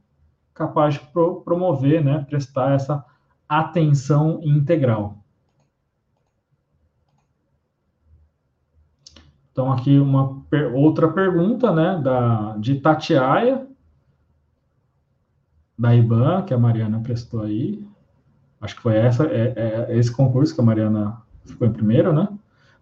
capaz 0.55 0.95
de 0.95 1.01
pro 1.01 1.41
promover, 1.43 2.05
né, 2.05 2.25
prestar 2.29 2.73
essa 2.73 3.05
atenção 3.49 4.41
integral. 4.43 5.19
Então 9.53 9.73
aqui 9.73 9.99
uma 9.99 10.43
outra 10.75 11.09
pergunta, 11.09 11.73
né, 11.75 12.01
da 12.03 12.57
de 12.59 12.77
Tatiaia 12.77 13.67
da 15.77 15.95
IBAN, 15.95 16.43
que 16.43 16.53
a 16.53 16.59
Mariana 16.59 17.01
prestou 17.01 17.43
aí. 17.43 17.85
Acho 18.61 18.77
que 18.77 18.83
foi 18.83 18.97
essa, 18.97 19.27
é, 19.27 19.87
é 19.89 19.97
esse 19.97 20.11
concurso 20.11 20.55
que 20.55 20.61
a 20.61 20.65
Mariana 20.65 21.23
ficou 21.45 21.67
em 21.67 21.73
primeiro, 21.73 22.13
né? 22.13 22.29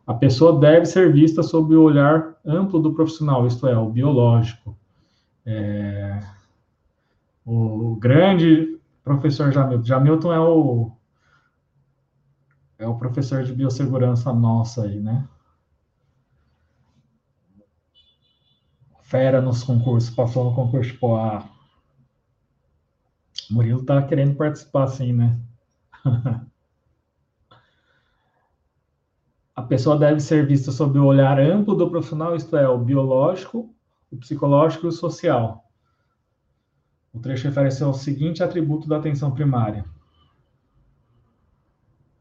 A 0.06 0.14
pessoa 0.14 0.58
deve 0.60 0.86
ser 0.86 1.12
vista 1.12 1.42
sob 1.42 1.74
o 1.74 1.82
olhar 1.82 2.36
amplo 2.44 2.80
do 2.80 2.94
profissional, 2.94 3.46
isto 3.46 3.66
é, 3.66 3.76
o 3.76 3.90
biológico. 3.90 4.78
É, 5.44 6.20
o 7.44 7.96
grande 7.96 8.78
professor 9.02 9.52
Jamilton. 9.52 9.84
Jamilton 9.84 10.32
é 10.32 10.40
o 10.40 10.92
é 12.78 12.86
o 12.86 12.96
professor 12.96 13.42
de 13.42 13.54
biossegurança 13.54 14.32
nossa 14.32 14.82
aí, 14.82 15.00
né? 15.00 15.26
Fera 19.02 19.40
nos 19.40 19.62
concursos, 19.62 20.10
passou 20.10 20.44
no 20.44 20.54
concurso 20.54 20.90
tipo 20.90 21.16
A. 21.16 21.48
Murilo 23.50 23.84
tá 23.84 24.02
querendo 24.02 24.36
participar, 24.36 24.88
sim, 24.88 25.12
né? 25.12 25.38
a 29.56 29.62
pessoa 29.62 29.98
deve 29.98 30.20
ser 30.20 30.46
vista 30.46 30.70
sob 30.70 30.98
o 30.98 31.06
olhar 31.06 31.40
amplo 31.40 31.74
do 31.74 31.88
profissional, 31.88 32.36
isto 32.36 32.54
é, 32.58 32.68
o 32.68 32.76
biológico, 32.76 33.74
o 34.12 34.16
psicológico 34.18 34.84
e 34.84 34.88
o 34.90 34.92
social. 34.92 35.64
O 37.10 37.18
trecho 37.18 37.48
refere-se 37.48 37.82
ao 37.82 37.94
seguinte 37.94 38.42
atributo 38.42 38.86
da 38.86 38.98
atenção 38.98 39.30
primária. 39.30 39.86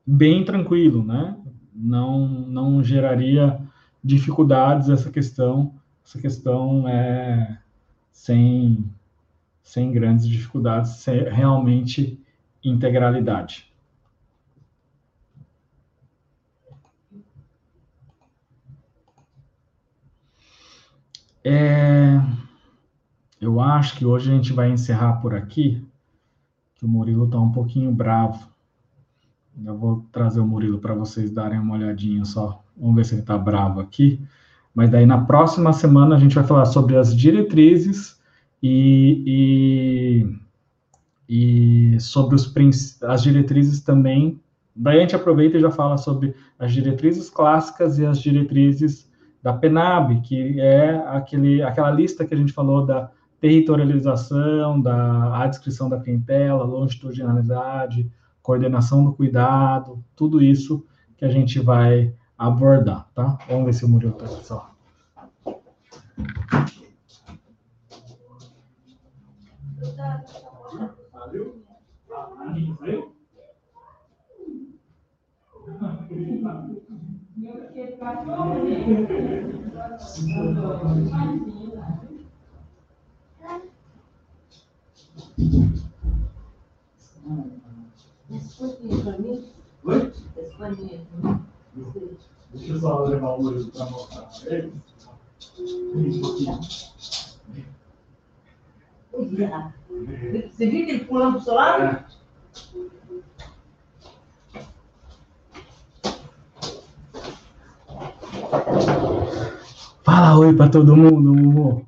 Bem 0.08 0.46
tranquilo, 0.46 1.04
né? 1.04 1.38
Não, 1.74 2.26
não 2.26 2.82
geraria 2.82 3.60
dificuldades 4.02 4.88
essa 4.88 5.12
questão. 5.12 5.76
Essa 6.06 6.22
questão 6.22 6.88
é 6.88 7.60
sem, 8.14 8.90
sem 9.62 9.92
grandes 9.92 10.26
dificuldades, 10.26 11.04
realmente 11.06 12.18
integralidade. 12.64 13.65
É, 21.48 22.20
eu 23.40 23.62
acho 23.62 23.96
que 23.96 24.04
hoje 24.04 24.32
a 24.32 24.34
gente 24.34 24.52
vai 24.52 24.72
encerrar 24.72 25.22
por 25.22 25.36
aqui, 25.36 25.86
que 26.74 26.84
o 26.84 26.88
Murilo 26.88 27.26
está 27.26 27.40
um 27.40 27.52
pouquinho 27.52 27.92
bravo. 27.92 28.50
Eu 29.64 29.78
vou 29.78 30.08
trazer 30.12 30.40
o 30.40 30.48
Murilo 30.48 30.80
para 30.80 30.96
vocês 30.96 31.30
darem 31.30 31.60
uma 31.60 31.76
olhadinha 31.76 32.26
só. 32.26 32.64
Vamos 32.76 32.96
ver 32.96 33.06
se 33.06 33.14
ele 33.14 33.22
está 33.22 33.38
bravo 33.38 33.80
aqui. 33.80 34.20
Mas 34.74 34.90
daí 34.90 35.06
na 35.06 35.24
próxima 35.24 35.72
semana 35.72 36.16
a 36.16 36.20
gente 36.20 36.34
vai 36.34 36.44
falar 36.44 36.66
sobre 36.66 36.98
as 36.98 37.16
diretrizes 37.16 38.20
e, 38.62 40.26
e, 41.30 41.94
e 41.94 42.00
sobre 42.00 42.36
os, 42.36 43.04
as 43.04 43.22
diretrizes 43.22 43.82
também. 43.82 44.42
Daí 44.76 44.98
a 44.98 45.02
gente 45.02 45.16
aproveita 45.16 45.58
e 45.58 45.62
já 45.62 45.70
fala 45.70 45.98
sobre 46.00 46.36
as 46.58 46.74
diretrizes 46.74 47.30
clássicas 47.30 48.00
e 48.00 48.06
as 48.06 48.20
diretrizes 48.20 49.05
da 49.46 49.54
PENAB, 49.54 50.22
que 50.22 50.60
é 50.60 50.96
aquele, 51.08 51.62
aquela 51.62 51.92
lista 51.92 52.26
que 52.26 52.34
a 52.34 52.38
gente 52.38 52.52
falou 52.52 52.84
da 52.84 53.12
territorialização, 53.40 54.82
da 54.82 55.40
a 55.40 55.46
descrição 55.46 55.88
da 55.88 56.00
clientela, 56.00 56.64
longitudinalidade, 56.64 58.12
coordenação 58.42 59.06
do 59.06 59.14
cuidado, 59.14 60.04
tudo 60.16 60.42
isso 60.42 60.84
que 61.16 61.24
a 61.24 61.30
gente 61.30 61.60
vai 61.60 62.12
abordar, 62.36 63.08
tá? 63.14 63.38
Vamos 63.48 63.66
ver 63.66 63.74
se 63.74 63.86
o 63.86 63.88
Murilo 63.88 64.14
está 64.14 64.26
aqui 64.26 64.44
só. 64.44 64.72
Valeu? 71.14 71.64
Oi? 78.06 78.14
Deixa 92.54 92.74
eu 92.74 92.80
só 92.80 93.04
levar 93.06 93.30
o 93.30 93.44
olho 93.44 93.72
para 93.72 93.86
mostrar 93.86 94.22
para 94.22 94.56
ele. 94.56 94.74
Você 100.52 100.70
viu 100.70 100.86
que 100.86 100.92
ele 100.92 101.06
pulando 101.06 101.34
pro 101.34 101.42
seu 101.42 101.56
lado? 101.56 101.84
É. 101.84 102.06
Fala 110.04 110.38
oi 110.38 110.56
para 110.56 110.70
todo 110.70 110.96
mundo, 110.96 111.34
Mumu. 111.34 111.86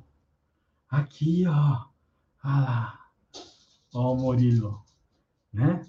Aqui, 0.90 1.44
ó. 1.46 1.84
Olha 2.44 2.60
lá. 2.60 2.98
Ó 3.94 4.12
o 4.12 4.16
Murilo, 4.16 4.80
né? 5.52 5.82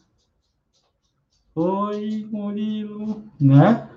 Oi, 1.56 2.28
Murilo, 2.32 3.24
né? 3.40 3.90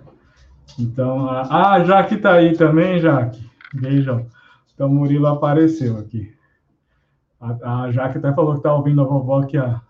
Então, 0.78 1.28
a... 1.28 1.74
ah, 1.74 1.84
Jaque 1.84 2.16
tá 2.16 2.34
aí 2.34 2.56
também, 2.56 2.98
Jaque. 2.98 3.48
Beijão. 3.74 4.26
Então, 4.74 4.88
Murilo 4.88 5.28
apareceu 5.28 5.98
aqui. 5.98 6.34
A, 7.40 7.84
a 7.84 7.92
Jaque 7.92 8.18
até 8.18 8.32
falou 8.32 8.56
que 8.56 8.62
tá 8.62 8.74
ouvindo 8.74 9.02
a 9.02 9.04
vovó 9.04 9.44
que 9.44 9.56
a, 9.56 9.80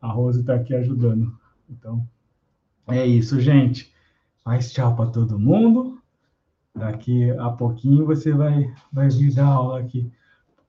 a 0.00 0.08
Rose 0.08 0.44
tá 0.44 0.54
aqui 0.54 0.74
ajudando. 0.74 1.36
Então, 1.68 2.06
é 2.86 3.04
isso, 3.04 3.40
gente. 3.40 3.92
Faz 4.44 4.72
tchau 4.72 4.94
para 4.94 5.10
todo 5.10 5.38
mundo. 5.38 5.95
Daqui 6.76 7.30
a 7.30 7.48
pouquinho 7.50 8.04
você 8.04 8.32
vai, 8.32 8.70
vai 8.92 9.08
vir 9.08 9.34
dar 9.34 9.46
aula 9.46 9.80
aqui 9.80 10.12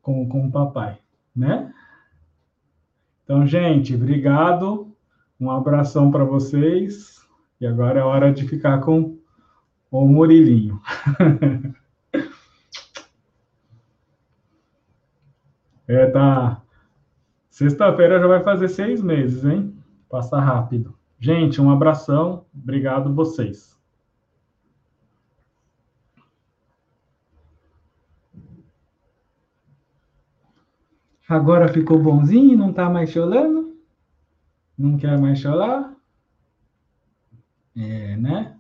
com, 0.02 0.28
com 0.30 0.48
o 0.48 0.52
papai, 0.52 0.98
né? 1.36 1.74
Então, 3.24 3.46
gente, 3.46 3.94
obrigado. 3.94 4.96
Um 5.38 5.52
abração 5.52 6.10
para 6.10 6.24
vocês. 6.24 7.18
E 7.60 7.68
agora 7.68 8.00
é 8.00 8.04
hora 8.04 8.32
de 8.32 8.48
ficar 8.48 8.80
com 8.80 9.18
o 9.92 10.08
Murilinho. 10.08 10.82
é, 15.88 16.06
tá. 16.08 16.62
Sexta-feira 17.50 18.20
já 18.20 18.28
vai 18.28 18.42
fazer 18.44 18.70
seis 18.70 19.02
meses, 19.02 19.44
hein? 19.44 19.78
Passa 20.10 20.40
rápido. 20.40 20.98
Gente, 21.20 21.60
um 21.60 21.70
abração. 21.70 22.46
Obrigado 22.54 23.14
vocês. 23.14 23.77
Agora 31.28 31.68
ficou 31.68 32.00
bonzinho, 32.02 32.58
não 32.58 32.72
tá 32.72 32.90
mais 32.90 33.10
chorando? 33.10 33.78
Não 34.78 34.98
quer 34.98 35.20
mais 35.20 35.40
chorar? 35.40 35.94
É, 37.76 38.16
né? 38.16 38.58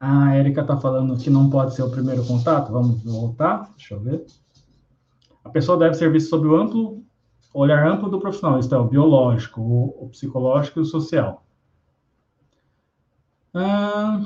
A 0.00 0.36
Erika 0.36 0.64
tá 0.64 0.76
falando 0.76 1.16
que 1.16 1.30
não 1.30 1.48
pode 1.48 1.74
ser 1.74 1.82
o 1.82 1.90
primeiro 1.90 2.24
contato. 2.26 2.72
Vamos 2.72 3.02
voltar? 3.02 3.70
Deixa 3.76 3.94
eu 3.94 4.00
ver. 4.00 4.26
A 5.44 5.50
pessoa 5.50 5.78
deve 5.78 5.94
ser 5.94 6.10
vista 6.10 6.30
sob 6.30 6.46
o 6.46 6.56
amplo 6.56 7.02
olhar 7.52 7.86
amplo 7.86 8.08
do 8.08 8.20
profissional, 8.20 8.58
isto 8.58 8.74
é, 8.74 8.78
o 8.78 8.84
biológico, 8.84 9.60
o, 9.60 10.04
o 10.04 10.08
psicológico 10.10 10.78
e 10.78 10.82
o 10.82 10.84
social. 10.84 11.44
Ah, 13.54 14.20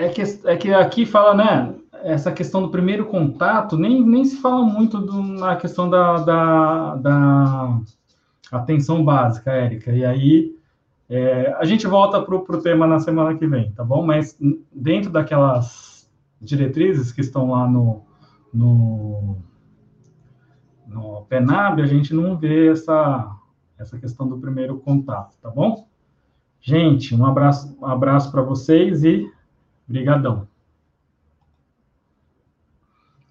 é, 0.00 0.08
que, 0.08 0.22
é 0.22 0.56
que 0.56 0.72
aqui 0.72 1.04
fala, 1.04 1.34
né? 1.34 1.74
Essa 2.02 2.32
questão 2.32 2.62
do 2.62 2.70
primeiro 2.70 3.04
contato, 3.06 3.76
nem, 3.76 4.02
nem 4.02 4.24
se 4.24 4.40
fala 4.40 4.62
muito 4.62 4.98
do, 4.98 5.22
na 5.22 5.56
questão 5.56 5.90
da, 5.90 6.18
da, 6.18 6.96
da 6.96 7.80
atenção 8.50 9.04
básica, 9.04 9.52
Érica. 9.52 9.92
E 9.92 10.04
aí 10.04 10.56
é, 11.08 11.52
a 11.58 11.64
gente 11.64 11.86
volta 11.86 12.22
para 12.22 12.34
o 12.34 12.62
tema 12.62 12.86
na 12.86 13.00
semana 13.00 13.36
que 13.36 13.46
vem, 13.46 13.72
tá 13.72 13.84
bom? 13.84 14.02
Mas 14.02 14.38
dentro 14.72 15.10
daquelas 15.10 16.08
diretrizes 16.40 17.12
que 17.12 17.20
estão 17.20 17.50
lá 17.50 17.68
no, 17.68 18.02
no, 18.54 19.36
no 20.86 21.26
PENAB, 21.28 21.82
a 21.82 21.86
gente 21.86 22.14
não 22.14 22.38
vê 22.38 22.68
essa, 22.68 23.30
essa 23.78 23.98
questão 23.98 24.26
do 24.26 24.38
primeiro 24.38 24.78
contato, 24.78 25.36
tá 25.42 25.50
bom? 25.50 25.86
Gente, 26.62 27.14
um 27.14 27.26
abraço, 27.26 27.76
um 27.78 27.86
abraço 27.86 28.30
para 28.30 28.42
vocês 28.42 29.04
e 29.04 29.30
brigadão. 29.90 30.48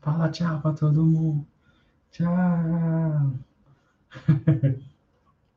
Fala 0.02 0.30
tchau 0.30 0.60
para 0.62 0.76
todo 0.76 1.06
mundo. 1.06 1.48
Tchau. 2.12 2.28